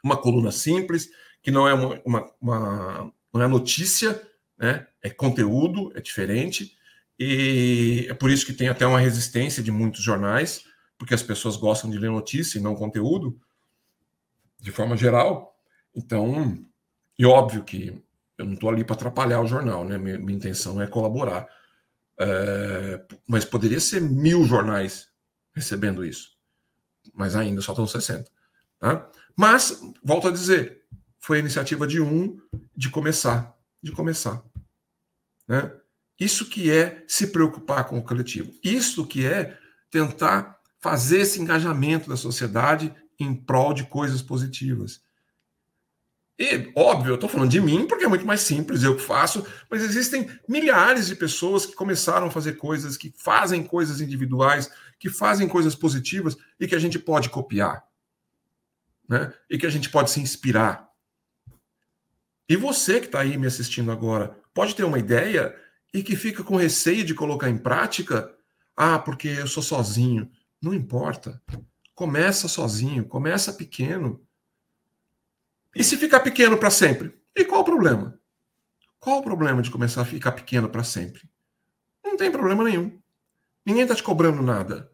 Uma 0.03 0.17
coluna 0.17 0.51
simples, 0.51 1.07
que 1.41 1.49
não 1.49 1.65
é 1.65 1.73
uma, 1.73 2.01
uma, 2.05 2.31
uma 2.41 3.13
não 3.33 3.41
é 3.41 3.47
notícia, 3.47 4.21
né? 4.61 4.87
É 5.01 5.09
conteúdo, 5.09 5.91
é 5.95 5.99
diferente, 6.01 6.77
e 7.19 8.05
é 8.09 8.13
por 8.13 8.29
isso 8.29 8.45
que 8.45 8.53
tem 8.53 8.69
até 8.69 8.85
uma 8.85 8.99
resistência 8.99 9.61
de 9.63 9.71
muitos 9.71 10.01
jornais, 10.01 10.63
porque 10.97 11.15
as 11.15 11.23
pessoas 11.23 11.57
gostam 11.57 11.89
de 11.89 11.97
ler 11.97 12.11
notícia 12.11 12.59
e 12.59 12.61
não 12.61 12.75
conteúdo, 12.75 13.39
de 14.59 14.71
forma 14.71 14.95
geral. 14.95 15.59
Então, 15.95 16.63
e 17.17 17.25
óbvio 17.25 17.63
que 17.63 17.99
eu 18.37 18.45
não 18.45 18.53
estou 18.53 18.69
ali 18.69 18.83
para 18.83 18.95
atrapalhar 18.95 19.41
o 19.41 19.47
jornal, 19.47 19.83
né? 19.83 19.97
Minha, 19.97 20.19
minha 20.19 20.37
intenção 20.37 20.81
é 20.81 20.87
colaborar. 20.87 21.47
É, 22.19 23.03
mas 23.27 23.43
poderia 23.45 23.79
ser 23.79 23.99
mil 23.99 24.43
jornais 24.45 25.09
recebendo 25.53 26.05
isso. 26.05 26.37
Mas 27.13 27.35
ainda 27.35 27.61
só 27.61 27.71
estão 27.71 27.87
60. 27.87 28.29
Tá? 28.79 29.09
Mas, 29.35 29.81
volto 30.03 30.27
a 30.27 30.31
dizer, 30.31 30.83
foi 31.19 31.37
a 31.37 31.39
iniciativa 31.39 31.87
de 31.87 31.99
um 31.99 32.39
de 32.75 32.89
começar. 32.89 33.55
De 33.81 33.91
começar. 33.91 34.43
Né? 35.51 35.69
Isso 36.17 36.45
que 36.45 36.71
é 36.71 37.03
se 37.09 37.27
preocupar 37.27 37.83
com 37.83 37.97
o 37.97 38.01
coletivo. 38.01 38.53
Isso 38.63 39.05
que 39.05 39.25
é 39.25 39.57
tentar 39.89 40.57
fazer 40.79 41.19
esse 41.19 41.41
engajamento 41.41 42.09
da 42.09 42.15
sociedade 42.15 42.95
em 43.19 43.35
prol 43.35 43.73
de 43.73 43.83
coisas 43.83 44.21
positivas. 44.21 45.01
E, 46.39 46.71
óbvio, 46.73 47.11
eu 47.11 47.15
estou 47.15 47.27
falando 47.27 47.51
de 47.51 47.59
mim 47.59 47.85
porque 47.85 48.05
é 48.05 48.07
muito 48.07 48.25
mais 48.25 48.39
simples, 48.39 48.81
eu 48.81 48.95
que 48.95 49.03
faço, 49.03 49.45
mas 49.69 49.83
existem 49.83 50.29
milhares 50.47 51.07
de 51.07 51.17
pessoas 51.17 51.65
que 51.65 51.75
começaram 51.75 52.27
a 52.27 52.31
fazer 52.31 52.53
coisas, 52.53 52.95
que 52.95 53.13
fazem 53.17 53.61
coisas 53.61 53.99
individuais, 53.99 54.71
que 54.97 55.09
fazem 55.09 55.49
coisas 55.49 55.75
positivas 55.75 56.37
e 56.57 56.65
que 56.65 56.75
a 56.75 56.79
gente 56.79 56.97
pode 56.97 57.29
copiar. 57.29 57.83
Né? 59.07 59.33
E 59.49 59.57
que 59.57 59.65
a 59.65 59.69
gente 59.69 59.89
pode 59.89 60.11
se 60.11 60.21
inspirar. 60.21 60.89
E 62.47 62.55
você 62.55 63.01
que 63.01 63.07
está 63.07 63.19
aí 63.19 63.37
me 63.37 63.47
assistindo 63.47 63.91
agora, 63.91 64.40
pode 64.53 64.75
ter 64.75 64.83
uma 64.83 64.99
ideia 64.99 65.55
e 65.93 66.03
que 66.03 66.15
fica 66.15 66.43
com 66.43 66.55
receio 66.55 67.03
de 67.03 67.13
colocar 67.13 67.49
em 67.49 67.57
prática? 67.57 68.33
Ah, 68.75 68.99
porque 68.99 69.27
eu 69.27 69.47
sou 69.47 69.61
sozinho. 69.61 70.29
Não 70.61 70.73
importa. 70.73 71.41
Começa 71.93 72.47
sozinho, 72.47 73.05
começa 73.05 73.53
pequeno. 73.53 74.21
E 75.75 75.83
se 75.83 75.97
ficar 75.97 76.19
pequeno 76.21 76.57
para 76.57 76.69
sempre? 76.69 77.17
E 77.35 77.45
qual 77.45 77.61
o 77.61 77.65
problema? 77.65 78.19
Qual 78.99 79.19
o 79.19 79.23
problema 79.23 79.61
de 79.61 79.71
começar 79.71 80.01
a 80.01 80.05
ficar 80.05 80.31
pequeno 80.31 80.69
para 80.69 80.83
sempre? 80.83 81.29
Não 82.03 82.17
tem 82.17 82.31
problema 82.31 82.63
nenhum. 82.63 82.99
Ninguém 83.65 83.83
está 83.83 83.95
te 83.95 84.03
cobrando 84.03 84.41
nada. 84.41 84.91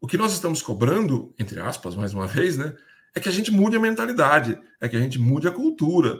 O 0.00 0.06
que 0.06 0.16
nós 0.16 0.32
estamos 0.32 0.62
cobrando, 0.62 1.34
entre 1.38 1.60
aspas, 1.60 1.94
mais 1.94 2.12
uma 2.12 2.26
vez, 2.26 2.56
né, 2.56 2.74
é 3.14 3.20
que 3.20 3.28
a 3.28 3.32
gente 3.32 3.50
mude 3.50 3.76
a 3.76 3.80
mentalidade, 3.80 4.58
é 4.80 4.88
que 4.88 4.96
a 4.96 5.00
gente 5.00 5.18
mude 5.18 5.46
a 5.46 5.52
cultura. 5.52 6.18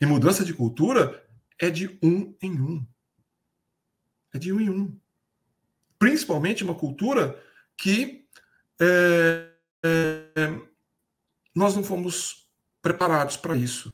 E 0.00 0.06
mudança 0.06 0.44
de 0.44 0.54
cultura 0.54 1.27
é 1.60 1.70
de 1.70 1.98
um 2.02 2.34
em 2.40 2.60
um. 2.60 2.86
É 4.32 4.38
de 4.38 4.52
um 4.52 4.60
em 4.60 4.70
um. 4.70 4.98
Principalmente 5.98 6.62
uma 6.62 6.74
cultura 6.74 7.42
que 7.76 8.26
é, 8.80 9.50
é, 9.84 10.60
nós 11.54 11.74
não 11.74 11.82
fomos 11.82 12.48
preparados 12.80 13.36
para 13.36 13.56
isso. 13.56 13.92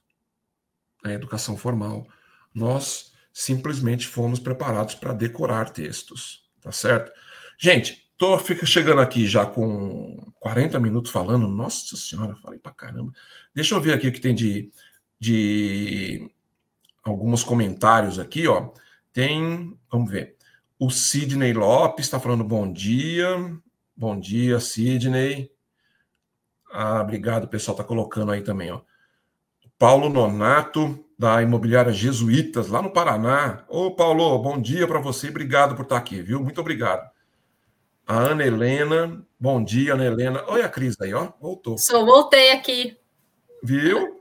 A 1.05 1.13
educação 1.13 1.57
formal. 1.57 2.07
Nós 2.55 3.13
simplesmente 3.33 4.07
fomos 4.07 4.39
preparados 4.39 4.95
para 4.95 5.13
decorar 5.13 5.71
textos, 5.71 6.49
tá 6.61 6.71
certo? 6.71 7.11
Gente, 7.59 8.11
tô 8.17 8.39
fica 8.39 8.65
chegando 8.65 9.01
aqui 9.01 9.27
já 9.27 9.45
com 9.45 10.33
40 10.41 10.79
minutos 10.79 11.11
falando. 11.11 11.49
Nossa 11.49 11.97
senhora, 11.97 12.37
falei 12.37 12.59
para 12.59 12.73
caramba. 12.73 13.13
Deixa 13.55 13.75
eu 13.75 13.81
ver 13.81 13.95
aqui 13.95 14.09
o 14.09 14.13
que 14.13 14.21
tem 14.21 14.35
de, 14.35 14.71
de 15.19 16.31
alguns 17.05 17.45
comentários 17.45 18.19
aqui, 18.19 18.49
ó. 18.49 18.71
Tem, 19.13 19.79
vamos 19.91 20.11
ver. 20.11 20.37
O 20.79 20.91
Sidney 20.91 21.53
Lopes 21.53 22.07
está 22.07 22.19
falando 22.19 22.43
bom 22.43 22.71
dia. 22.73 23.37
Bom 23.97 24.19
dia, 24.19 24.59
Sidney. 24.59 25.51
Ah, 26.73 27.01
obrigado, 27.01 27.45
o 27.45 27.49
pessoal 27.49 27.75
está 27.75 27.85
colocando 27.85 28.33
aí 28.33 28.43
também, 28.43 28.73
ó. 28.73 28.81
Paulo 29.79 30.09
Nonato, 30.09 31.05
da 31.17 31.41
Imobiliária 31.43 31.93
Jesuítas, 31.93 32.69
lá 32.69 32.83
no 32.83 32.91
Paraná. 32.91 33.65
Ô, 33.69 33.93
Paulo, 33.93 34.39
bom 34.39 34.61
dia 34.61 34.87
para 34.87 34.99
você, 34.99 35.29
obrigado 35.29 35.77
por 35.77 35.83
estar 35.83 35.97
tá 35.97 36.01
aqui, 36.01 36.21
viu? 36.21 36.41
Muito 36.41 36.61
obrigado. 36.61 37.09
A 38.07 38.19
Ana 38.19 38.45
Helena, 38.45 39.25
bom 39.39 39.63
dia, 39.63 39.95
Ana 39.95 40.05
Helena. 40.05 40.43
Olha 40.49 40.67
a 40.67 40.69
Cris 40.69 41.01
aí, 41.01 41.15
ó, 41.15 41.33
voltou. 41.41 41.79
Só 41.79 42.05
voltei 42.05 42.51
aqui. 42.51 42.99
Viu? 43.63 44.21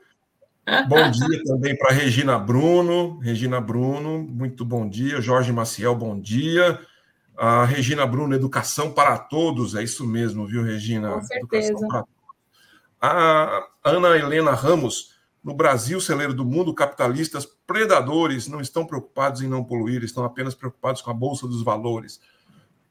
Bom 0.87 1.11
dia 1.11 1.43
também 1.43 1.77
para 1.77 1.93
Regina 1.93 2.39
Bruno. 2.39 3.19
Regina 3.19 3.59
Bruno, 3.59 4.19
muito 4.19 4.63
bom 4.63 4.87
dia. 4.87 5.19
Jorge 5.19 5.51
Maciel, 5.51 5.93
bom 5.95 6.17
dia. 6.17 6.79
A 7.37 7.65
Regina 7.65 8.05
Bruno, 8.05 8.33
Educação 8.33 8.91
para 8.91 9.17
Todos, 9.17 9.75
é 9.75 9.83
isso 9.83 10.07
mesmo, 10.07 10.45
viu, 10.45 10.63
Regina? 10.63 11.11
Com 11.11 11.23
certeza. 11.23 11.71
Educação 11.71 11.87
para 11.89 12.05
a 13.05 13.67
Ana 13.83 14.17
Helena 14.17 14.51
Ramos, 14.51 15.13
no 15.43 15.53
Brasil, 15.53 15.99
celeiro 15.99 16.33
do 16.33 16.45
mundo, 16.45 16.73
capitalistas 16.73 17.45
predadores 17.67 18.47
não 18.47 18.61
estão 18.61 18.85
preocupados 18.85 19.41
em 19.41 19.47
não 19.47 19.61
poluir, 19.61 20.03
estão 20.03 20.23
apenas 20.23 20.55
preocupados 20.55 21.01
com 21.01 21.11
a 21.11 21.13
bolsa 21.13 21.45
dos 21.45 21.61
valores. 21.61 22.21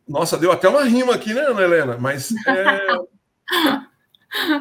Nossa, 0.06 0.36
deu 0.36 0.52
até 0.52 0.68
uma 0.68 0.84
rima 0.84 1.14
aqui, 1.14 1.32
né, 1.32 1.40
Ana 1.40 1.62
Helena? 1.62 1.96
Mas 1.98 2.30
é... 2.46 2.86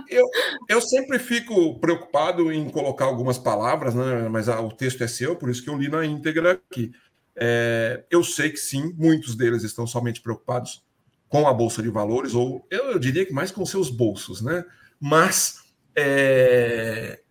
eu, 0.10 0.28
eu 0.68 0.82
sempre 0.82 1.18
fico 1.20 1.80
preocupado 1.80 2.52
em 2.52 2.70
colocar 2.70 3.06
algumas 3.06 3.38
palavras, 3.38 3.96
né? 3.96 4.28
mas 4.30 4.50
a, 4.50 4.60
o 4.60 4.72
texto 4.72 5.04
é 5.04 5.08
seu, 5.08 5.36
por 5.36 5.50
isso 5.50 5.64
que 5.64 5.70
eu 5.70 5.78
li 5.78 5.90
na 5.90 6.06
íntegra 6.06 6.52
aqui. 6.52 6.92
É, 7.36 8.04
eu 8.10 8.24
sei 8.24 8.50
que 8.50 8.58
sim, 8.58 8.94
muitos 8.98 9.36
deles 9.36 9.64
estão 9.64 9.88
somente 9.88 10.22
preocupados 10.22 10.84
com 11.30 11.48
a 11.48 11.54
bolsa 11.54 11.82
de 11.82 11.90
valores, 11.90 12.34
ou 12.34 12.68
eu, 12.70 12.92
eu 12.92 13.00
diria 13.00 13.26
que 13.26 13.34
mais 13.34 13.52
com 13.52 13.66
seus 13.66 13.90
bolsos, 13.90 14.42
né? 14.42 14.66
Mas 15.00 15.64
é, 15.96 17.22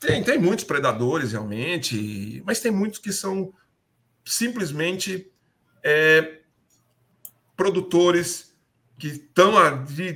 tem, 0.00 0.22
tem 0.22 0.38
muitos 0.38 0.64
predadores 0.64 1.32
realmente, 1.32 2.42
mas 2.44 2.60
tem 2.60 2.72
muitos 2.72 2.98
que 2.98 3.12
são 3.12 3.52
simplesmente 4.24 5.30
é, 5.82 6.40
produtores 7.56 8.53
que 8.98 9.08
estão 9.08 9.52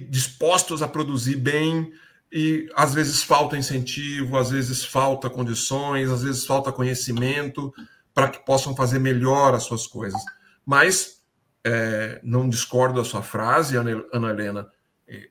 dispostos 0.08 0.82
a 0.82 0.88
produzir 0.88 1.36
bem 1.36 1.92
e 2.30 2.68
às 2.74 2.94
vezes 2.94 3.22
falta 3.22 3.56
incentivo, 3.56 4.36
às 4.36 4.50
vezes 4.50 4.84
falta 4.84 5.30
condições, 5.30 6.10
às 6.10 6.22
vezes 6.22 6.46
falta 6.46 6.72
conhecimento 6.72 7.72
para 8.14 8.28
que 8.28 8.44
possam 8.44 8.74
fazer 8.76 8.98
melhor 8.98 9.54
as 9.54 9.64
suas 9.64 9.86
coisas. 9.86 10.20
Mas 10.64 11.22
é, 11.64 12.20
não 12.22 12.48
discordo 12.48 13.00
da 13.00 13.04
sua 13.04 13.22
frase, 13.22 13.76
Ana 13.76 14.30
Helena, 14.30 14.70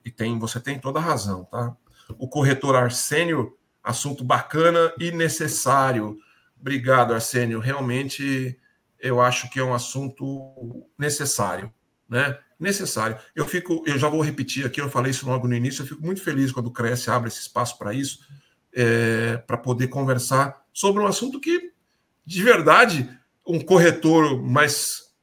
e 0.03 0.09
tem, 0.09 0.39
você 0.39 0.59
tem 0.59 0.79
toda 0.79 0.99
a 0.99 1.03
razão, 1.03 1.45
tá? 1.45 1.75
O 2.17 2.27
corretor 2.27 2.75
Arsênio, 2.75 3.55
assunto 3.83 4.23
bacana 4.23 4.91
e 4.99 5.11
necessário. 5.11 6.17
Obrigado, 6.59 7.13
Arsênio. 7.13 7.59
Realmente 7.59 8.59
eu 8.99 9.21
acho 9.21 9.49
que 9.49 9.59
é 9.59 9.63
um 9.63 9.73
assunto 9.73 10.89
necessário, 10.97 11.71
né? 12.09 12.37
Necessário. 12.59 13.17
Eu 13.35 13.45
fico, 13.45 13.83
eu 13.85 13.97
já 13.99 14.09
vou 14.09 14.21
repetir 14.21 14.65
aqui, 14.65 14.81
eu 14.81 14.89
falei 14.89 15.11
isso 15.11 15.27
logo 15.27 15.47
no 15.47 15.55
início, 15.55 15.83
eu 15.83 15.87
fico 15.87 16.03
muito 16.03 16.21
feliz 16.21 16.51
quando 16.51 16.67
o 16.67 16.71
Cresce 16.71 17.09
abre 17.09 17.27
esse 17.27 17.41
espaço 17.41 17.77
para 17.77 17.93
isso, 17.93 18.19
é, 18.73 19.37
para 19.37 19.57
poder 19.57 19.87
conversar 19.87 20.63
sobre 20.73 21.01
um 21.01 21.07
assunto 21.07 21.39
que, 21.39 21.71
de 22.25 22.43
verdade, 22.43 23.09
um 23.45 23.59
corretor 23.59 24.41
mais, 24.41 25.13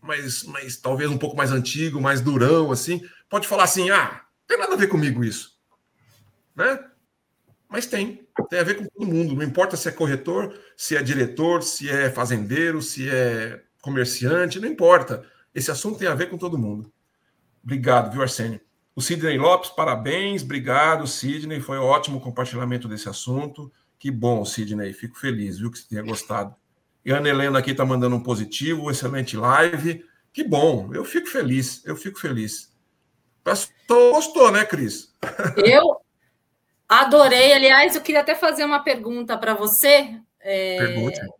mais, 0.00 0.44
mais 0.44 0.76
talvez 0.76 1.10
um 1.10 1.18
pouco 1.18 1.36
mais 1.36 1.52
antigo, 1.52 2.00
mais 2.00 2.20
durão, 2.20 2.70
assim, 2.70 3.02
pode 3.28 3.46
falar 3.46 3.64
assim: 3.64 3.90
ah, 3.90 4.22
tem 4.46 4.58
nada 4.58 4.74
a 4.74 4.76
ver 4.76 4.88
comigo 4.88 5.24
isso. 5.24 5.58
Né? 6.54 6.78
Mas 7.68 7.86
tem. 7.86 8.26
Tem 8.48 8.58
a 8.58 8.64
ver 8.64 8.74
com 8.74 8.84
todo 8.86 9.06
mundo. 9.06 9.34
Não 9.34 9.44
importa 9.44 9.76
se 9.76 9.88
é 9.88 9.92
corretor, 9.92 10.58
se 10.76 10.96
é 10.96 11.02
diretor, 11.02 11.62
se 11.62 11.88
é 11.88 12.10
fazendeiro, 12.10 12.82
se 12.82 13.08
é 13.08 13.62
comerciante, 13.80 14.58
não 14.58 14.68
importa. 14.68 15.24
Esse 15.54 15.70
assunto 15.70 15.98
tem 15.98 16.08
a 16.08 16.14
ver 16.14 16.30
com 16.30 16.38
todo 16.38 16.58
mundo. 16.58 16.92
Obrigado, 17.62 18.12
viu, 18.12 18.22
Arsênio? 18.22 18.60
O 18.94 19.02
Sidney 19.02 19.38
Lopes, 19.38 19.70
parabéns, 19.70 20.42
obrigado, 20.42 21.06
Sidney. 21.06 21.60
Foi 21.60 21.78
ótimo 21.78 22.18
o 22.18 22.20
compartilhamento 22.20 22.88
desse 22.88 23.08
assunto. 23.08 23.72
Que 23.98 24.10
bom, 24.10 24.44
Sidney. 24.44 24.92
Fico 24.92 25.18
feliz, 25.18 25.58
viu, 25.58 25.70
que 25.70 25.78
você 25.78 25.88
tenha 25.88 26.02
gostado. 26.02 26.54
E 27.04 27.12
a 27.12 27.18
Ana 27.18 27.28
Helena 27.28 27.58
aqui 27.58 27.70
está 27.70 27.84
mandando 27.84 28.16
um 28.16 28.22
positivo, 28.22 28.90
excelente 28.90 29.36
live. 29.36 30.04
Que 30.32 30.44
bom, 30.44 30.90
eu 30.92 31.04
fico 31.04 31.28
feliz, 31.28 31.84
eu 31.84 31.96
fico 31.96 32.18
feliz. 32.18 32.72
Gostou, 33.88 34.52
né, 34.52 34.64
Cris? 34.64 35.14
Eu 35.56 36.00
adorei. 36.88 37.52
Aliás, 37.52 37.94
eu 37.94 38.02
queria 38.02 38.20
até 38.20 38.34
fazer 38.34 38.64
uma 38.64 38.80
pergunta 38.80 39.36
para 39.36 39.54
você. 39.54 40.20
É, 40.42 40.78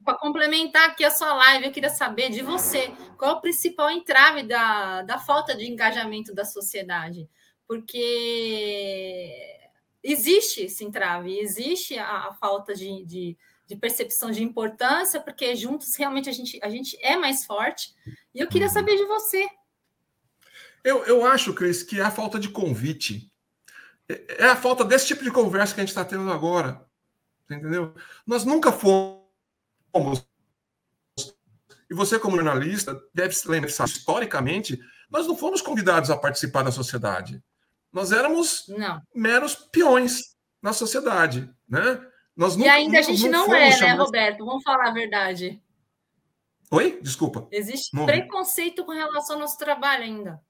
para 0.05 0.19
complementar 0.19 0.91
aqui 0.91 1.03
a 1.05 1.11
sua 1.11 1.33
live, 1.33 1.65
eu 1.65 1.73
queria 1.73 1.89
saber 1.89 2.31
de 2.31 2.43
você 2.43 2.93
qual 3.17 3.31
é 3.31 3.35
o 3.35 3.41
principal 3.41 3.91
entrave 3.91 4.43
da, 4.43 5.03
da 5.03 5.19
falta 5.19 5.55
de 5.55 5.67
engajamento 5.67 6.35
da 6.35 6.45
sociedade. 6.45 7.29
Porque 7.67 9.59
existe 10.03 10.63
esse 10.65 10.85
entrave, 10.85 11.39
existe 11.39 11.99
a, 11.99 12.29
a 12.29 12.35
falta 12.35 12.75
de, 12.75 13.05
de, 13.05 13.39
de, 13.67 13.77
percepção 13.77 14.31
de 14.31 14.43
importância, 14.43 15.21
porque 15.21 15.57
juntos 15.57 15.95
realmente 15.97 16.29
a 16.29 16.33
gente, 16.33 16.59
a 16.63 16.69
gente 16.69 16.99
é 17.01 17.17
mais 17.17 17.47
forte. 17.47 17.95
E 18.35 18.41
eu 18.41 18.49
queria 18.49 18.67
uhum. 18.67 18.75
saber 18.75 18.97
de 18.97 19.05
você 19.05 19.49
Eu, 20.85 21.05
eu 21.05 21.25
acho, 21.25 21.55
Cris, 21.55 21.83
que 21.83 22.01
é 22.01 22.03
a 22.03 22.11
falta 22.11 22.39
de 22.39 22.51
convite. 22.51 23.31
É, 24.09 24.45
é 24.45 24.47
a 24.47 24.57
falta 24.57 24.85
desse 24.85 25.07
tipo 25.07 25.25
de 25.25 25.31
conversa 25.31 25.75
que 25.75 25.81
a 25.81 25.85
gente 25.85 25.91
está 25.91 26.05
tendo 26.05 26.31
agora. 26.31 26.90
Entendeu? 27.51 27.95
Nós 28.27 28.45
nunca 28.45 28.71
fomos. 28.73 30.27
E 31.91 31.95
você, 31.95 32.19
como 32.19 32.37
jornalista, 32.37 33.01
deve 33.13 33.35
se 33.35 33.49
lembrar, 33.49 33.71
historicamente, 33.71 34.79
nós 35.11 35.27
não 35.27 35.37
fomos 35.37 35.61
convidados 35.61 36.11
a 36.11 36.17
participar 36.17 36.63
da 36.63 36.71
sociedade. 36.71 37.43
Nós 37.93 38.13
éramos 38.13 38.67
não. 38.69 39.03
meros 39.13 39.57
peões 39.57 40.37
na 40.63 40.73
sociedade, 40.73 41.51
né? 41.69 42.01
Nós 42.37 42.57
nunca, 42.57 42.69
e 42.69 42.71
ainda 42.71 43.01
a 43.01 43.03
gente 43.03 43.29
não, 43.29 43.49
não 43.49 43.55
é, 43.55 43.77
né, 43.79 43.93
Roberto? 43.95 44.45
Vamos 44.45 44.63
falar 44.63 44.89
a 44.89 44.93
verdade. 44.93 45.61
Oi? 46.71 47.01
Desculpa. 47.03 47.49
Existe 47.51 47.95
não. 47.95 48.07
preconceito 48.07 48.85
com 48.85 48.93
relação 48.93 49.35
ao 49.35 49.41
nosso 49.43 49.59
trabalho 49.59 50.05
ainda. 50.05 50.41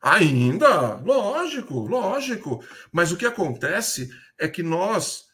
Ainda? 0.00 0.94
Lógico, 0.98 1.80
lógico. 1.80 2.64
Mas 2.92 3.10
o 3.10 3.16
que 3.16 3.26
acontece 3.26 4.08
é 4.38 4.46
que 4.46 4.62
nós 4.62 5.26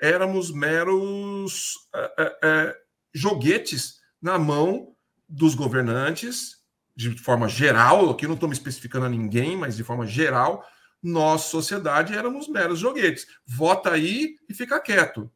éramos 0.00 0.50
meros 0.50 1.74
é, 1.94 2.12
é, 2.18 2.38
é 2.42 2.76
joguetes 3.12 4.00
na 4.20 4.38
mão 4.38 4.94
dos 5.28 5.54
governantes, 5.54 6.60
de 6.96 7.16
forma 7.16 7.48
geral, 7.48 8.10
aqui 8.10 8.26
não 8.26 8.34
estou 8.34 8.48
me 8.48 8.54
especificando 8.54 9.06
a 9.06 9.08
ninguém, 9.08 9.56
mas 9.56 9.76
de 9.76 9.84
forma 9.84 10.06
geral, 10.06 10.66
nós, 11.02 11.42
sociedade, 11.42 12.14
éramos 12.14 12.48
meros 12.48 12.78
joguetes. 12.78 13.26
Vota 13.46 13.92
aí 13.92 14.36
e 14.48 14.54
fica 14.54 14.80
quieto. 14.80 15.30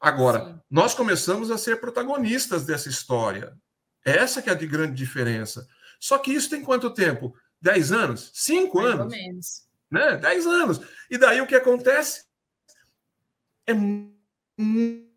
Agora, 0.00 0.44
Sim. 0.44 0.60
nós 0.70 0.94
começamos 0.94 1.50
a 1.50 1.58
ser 1.58 1.80
protagonistas 1.80 2.64
dessa 2.64 2.88
história. 2.88 3.52
Essa 4.04 4.40
que 4.40 4.48
é 4.48 4.52
a 4.52 4.56
de 4.56 4.66
grande 4.66 4.94
diferença. 4.94 5.66
Só 6.00 6.18
que 6.18 6.32
isso 6.32 6.50
tem 6.50 6.62
quanto 6.62 6.92
tempo? 6.92 7.36
Dez 7.60 7.92
anos? 7.92 8.30
Cinco 8.34 8.78
Mais 8.78 8.94
anos? 8.94 9.04
Ou 9.04 9.10
menos. 9.10 9.62
Né? 9.90 10.16
Dez 10.16 10.46
anos. 10.46 10.80
E 11.10 11.18
daí 11.18 11.40
o 11.40 11.46
que 11.46 11.54
acontece? 11.54 12.24
É 13.66 13.74
muito 13.74 15.12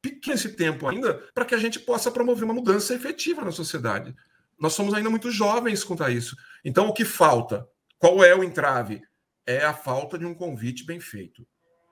pequeno 0.00 0.34
esse 0.34 0.54
tempo 0.54 0.86
ainda 0.86 1.14
para 1.34 1.44
que 1.44 1.54
a 1.54 1.58
gente 1.58 1.80
possa 1.80 2.10
promover 2.10 2.44
uma 2.44 2.54
mudança 2.54 2.94
efetiva 2.94 3.44
na 3.44 3.52
sociedade. 3.52 4.14
Nós 4.58 4.72
somos 4.72 4.94
ainda 4.94 5.10
muito 5.10 5.30
jovens 5.30 5.84
quanto 5.84 6.04
a 6.04 6.10
isso. 6.10 6.36
Então, 6.64 6.88
o 6.88 6.92
que 6.92 7.04
falta? 7.04 7.68
Qual 7.98 8.24
é 8.24 8.34
o 8.34 8.42
entrave? 8.42 9.02
É 9.46 9.64
a 9.64 9.72
falta 9.72 10.18
de 10.18 10.24
um 10.24 10.34
convite 10.34 10.84
bem 10.84 11.00
feito. 11.00 11.46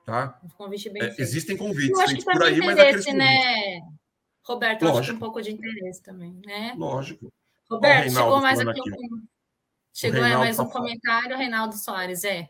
Tá? 0.04 0.38
Um 0.44 0.48
convite 0.48 0.90
bem 0.90 1.02
é, 1.02 1.06
feito. 1.06 1.20
Existem 1.20 1.56
convites 1.56 2.00
feitos 2.02 2.24
por 2.24 2.42
aí, 2.42 2.58
mas 2.58 2.78
aqueles 2.78 3.06
né? 3.06 3.80
Roberto, 4.44 4.82
Lógico. 4.82 5.00
acho 5.00 5.10
que 5.10 5.16
um 5.16 5.18
pouco 5.18 5.42
de 5.42 5.52
interesse 5.52 6.02
também, 6.02 6.40
né? 6.44 6.74
Lógico. 6.76 7.32
Roberto, 7.68 8.12
chegou 8.12 8.40
mais 8.40 8.60
aqui, 8.60 8.70
aqui. 8.70 8.90
Um... 8.90 9.26
Chegou 9.92 10.20
mais 10.20 10.58
um 10.58 10.66
tá 10.66 10.72
comentário, 10.72 11.36
Reinaldo 11.36 11.76
Soares, 11.76 12.22
é. 12.22 12.48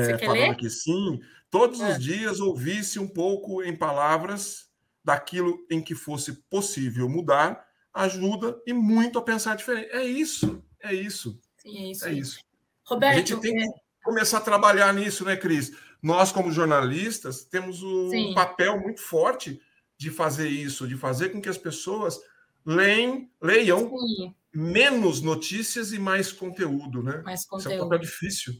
É 0.00 0.16
quer 0.16 0.30
ler? 0.30 0.50
Aqui, 0.50 0.68
sim. 0.70 1.20
Todos 1.50 1.80
é. 1.80 1.92
os 1.92 1.98
dias 1.98 2.40
ouvisse 2.40 2.98
um 2.98 3.08
pouco 3.08 3.62
em 3.62 3.74
palavras 3.74 4.68
daquilo 5.04 5.58
em 5.70 5.80
que 5.80 5.94
fosse 5.94 6.34
possível 6.50 7.08
mudar, 7.08 7.66
ajuda 7.94 8.60
e 8.66 8.72
muito 8.72 9.18
a 9.18 9.22
pensar 9.22 9.56
diferente. 9.56 9.88
É 9.90 10.04
isso, 10.04 10.62
é 10.82 10.94
isso. 10.94 11.40
Sim, 11.56 11.78
é 11.78 11.90
isso. 11.90 12.04
É 12.06 12.12
isso. 12.12 12.38
Roberto, 12.84 13.14
a 13.14 13.18
gente 13.18 13.40
tem 13.40 13.54
que 13.54 13.62
é... 13.62 13.66
começar 14.04 14.38
a 14.38 14.42
trabalhar 14.42 14.92
nisso, 14.92 15.24
né, 15.24 15.36
Cris? 15.36 15.72
Nós, 16.02 16.30
como 16.30 16.52
jornalistas, 16.52 17.44
temos 17.44 17.82
um 17.82 18.10
Sim. 18.10 18.34
papel 18.34 18.80
muito 18.80 19.00
forte 19.00 19.60
de 19.96 20.10
fazer 20.10 20.48
isso, 20.48 20.86
de 20.86 20.96
fazer 20.96 21.30
com 21.30 21.40
que 21.40 21.48
as 21.48 21.58
pessoas 21.58 22.20
leem, 22.64 23.30
leiam 23.42 23.90
Sim. 23.90 24.34
menos 24.54 25.20
notícias 25.20 25.92
e 25.92 25.98
mais 25.98 26.30
conteúdo, 26.30 27.02
né? 27.02 27.22
Mais 27.24 27.44
conteúdo. 27.44 27.72
Isso 27.72 27.80
é 27.80 27.84
um 27.84 27.88
papel 27.88 27.98
difícil. 27.98 28.54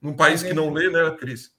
Num 0.00 0.14
país 0.14 0.44
é 0.44 0.48
que 0.48 0.54
não 0.54 0.72
lê, 0.72 0.88
né, 0.90 1.10
Cris? 1.18 1.54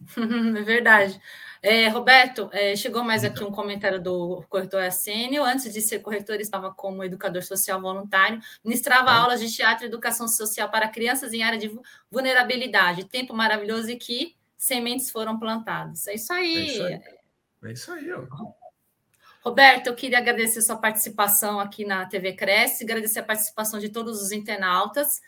é 0.16 0.62
verdade. 0.62 1.20
É, 1.62 1.88
Roberto, 1.88 2.48
é, 2.52 2.76
chegou 2.76 3.02
mais 3.02 3.24
aqui 3.24 3.42
um 3.42 3.50
comentário 3.50 4.00
do 4.00 4.44
corretor 4.48 4.82
Assênio. 4.82 5.42
Antes 5.42 5.72
de 5.72 5.80
ser 5.80 6.00
corretor, 6.00 6.40
estava 6.40 6.72
como 6.72 7.02
educador 7.02 7.42
social 7.42 7.80
voluntário, 7.80 8.40
ministrava 8.64 9.10
ah. 9.10 9.22
aulas 9.22 9.40
de 9.40 9.50
teatro 9.50 9.84
e 9.84 9.88
educação 9.88 10.28
social 10.28 10.70
para 10.70 10.88
crianças 10.88 11.32
em 11.32 11.42
área 11.42 11.58
de 11.58 11.76
vulnerabilidade. 12.10 13.04
Tempo 13.04 13.34
maravilhoso 13.34 13.90
e 13.90 13.96
que 13.96 14.36
sementes 14.56 15.10
foram 15.10 15.38
plantadas. 15.38 16.06
É 16.06 16.14
isso 16.14 16.32
aí. 16.32 16.56
É 16.56 16.66
isso 16.66 16.82
aí. 16.82 17.00
É 17.64 17.72
isso 17.72 17.92
aí. 17.92 18.10
Roberto, 19.42 19.86
eu 19.86 19.94
queria 19.94 20.18
agradecer 20.18 20.60
sua 20.60 20.76
participação 20.76 21.60
aqui 21.60 21.84
na 21.84 22.04
TV 22.06 22.32
Cresce, 22.32 22.84
agradecer 22.84 23.20
a 23.20 23.24
participação 23.24 23.78
de 23.78 23.88
todos 23.88 24.20
os 24.20 24.32
internautas. 24.32 25.20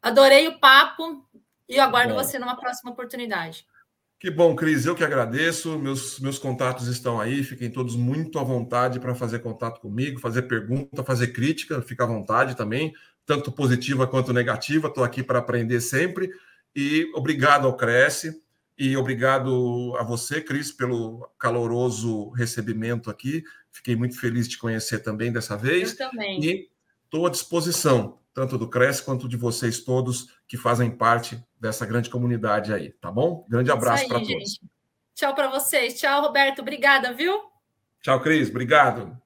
Adorei 0.00 0.46
o 0.46 0.58
papo 0.60 1.24
e 1.68 1.78
aguardo 1.78 2.14
Bom. 2.14 2.22
você 2.22 2.38
numa 2.38 2.56
próxima 2.56 2.90
oportunidade. 2.90 3.66
Que 4.18 4.30
bom, 4.30 4.56
Cris. 4.56 4.86
Eu 4.86 4.94
que 4.94 5.04
agradeço. 5.04 5.78
Meus, 5.78 6.18
meus 6.20 6.38
contatos 6.38 6.88
estão 6.88 7.20
aí. 7.20 7.44
Fiquem 7.44 7.70
todos 7.70 7.94
muito 7.94 8.38
à 8.38 8.42
vontade 8.42 8.98
para 8.98 9.14
fazer 9.14 9.40
contato 9.40 9.80
comigo, 9.80 10.18
fazer 10.18 10.42
pergunta, 10.42 11.04
fazer 11.04 11.28
crítica. 11.28 11.82
Fica 11.82 12.04
à 12.04 12.06
vontade 12.06 12.56
também, 12.56 12.94
tanto 13.26 13.52
positiva 13.52 14.06
quanto 14.06 14.32
negativa. 14.32 14.88
Estou 14.88 15.04
aqui 15.04 15.22
para 15.22 15.38
aprender 15.38 15.80
sempre. 15.80 16.30
E 16.74 17.10
obrigado 17.14 17.66
ao 17.66 17.76
Cresce. 17.76 18.42
E 18.78 18.96
obrigado 18.96 19.94
a 19.98 20.02
você, 20.02 20.40
Cris, 20.40 20.70
pelo 20.70 21.30
caloroso 21.38 22.30
recebimento 22.30 23.10
aqui. 23.10 23.42
Fiquei 23.70 23.96
muito 23.96 24.18
feliz 24.18 24.48
de 24.48 24.58
conhecer 24.58 25.00
também 25.00 25.32
dessa 25.32 25.56
vez. 25.56 25.92
Eu 25.92 26.10
também. 26.10 26.42
E 26.42 26.68
estou 27.04 27.26
à 27.26 27.30
disposição, 27.30 28.18
tanto 28.34 28.56
do 28.58 28.68
Cresce 28.68 29.02
quanto 29.02 29.28
de 29.28 29.36
vocês 29.36 29.80
todos 29.80 30.28
que 30.46 30.56
fazem 30.56 30.90
parte 30.90 31.42
dessa 31.60 31.86
grande 31.86 32.10
comunidade 32.10 32.72
aí, 32.72 32.92
tá 32.92 33.10
bom? 33.10 33.46
Grande 33.48 33.70
abraço 33.70 34.06
para 34.08 34.20
todos. 34.20 34.60
Tchau 35.14 35.34
para 35.34 35.48
vocês. 35.48 35.98
Tchau, 35.98 36.22
Roberto. 36.22 36.60
Obrigada, 36.60 37.12
viu? 37.12 37.40
Tchau, 38.02 38.20
Cris. 38.20 38.50
Obrigado. 38.50 39.16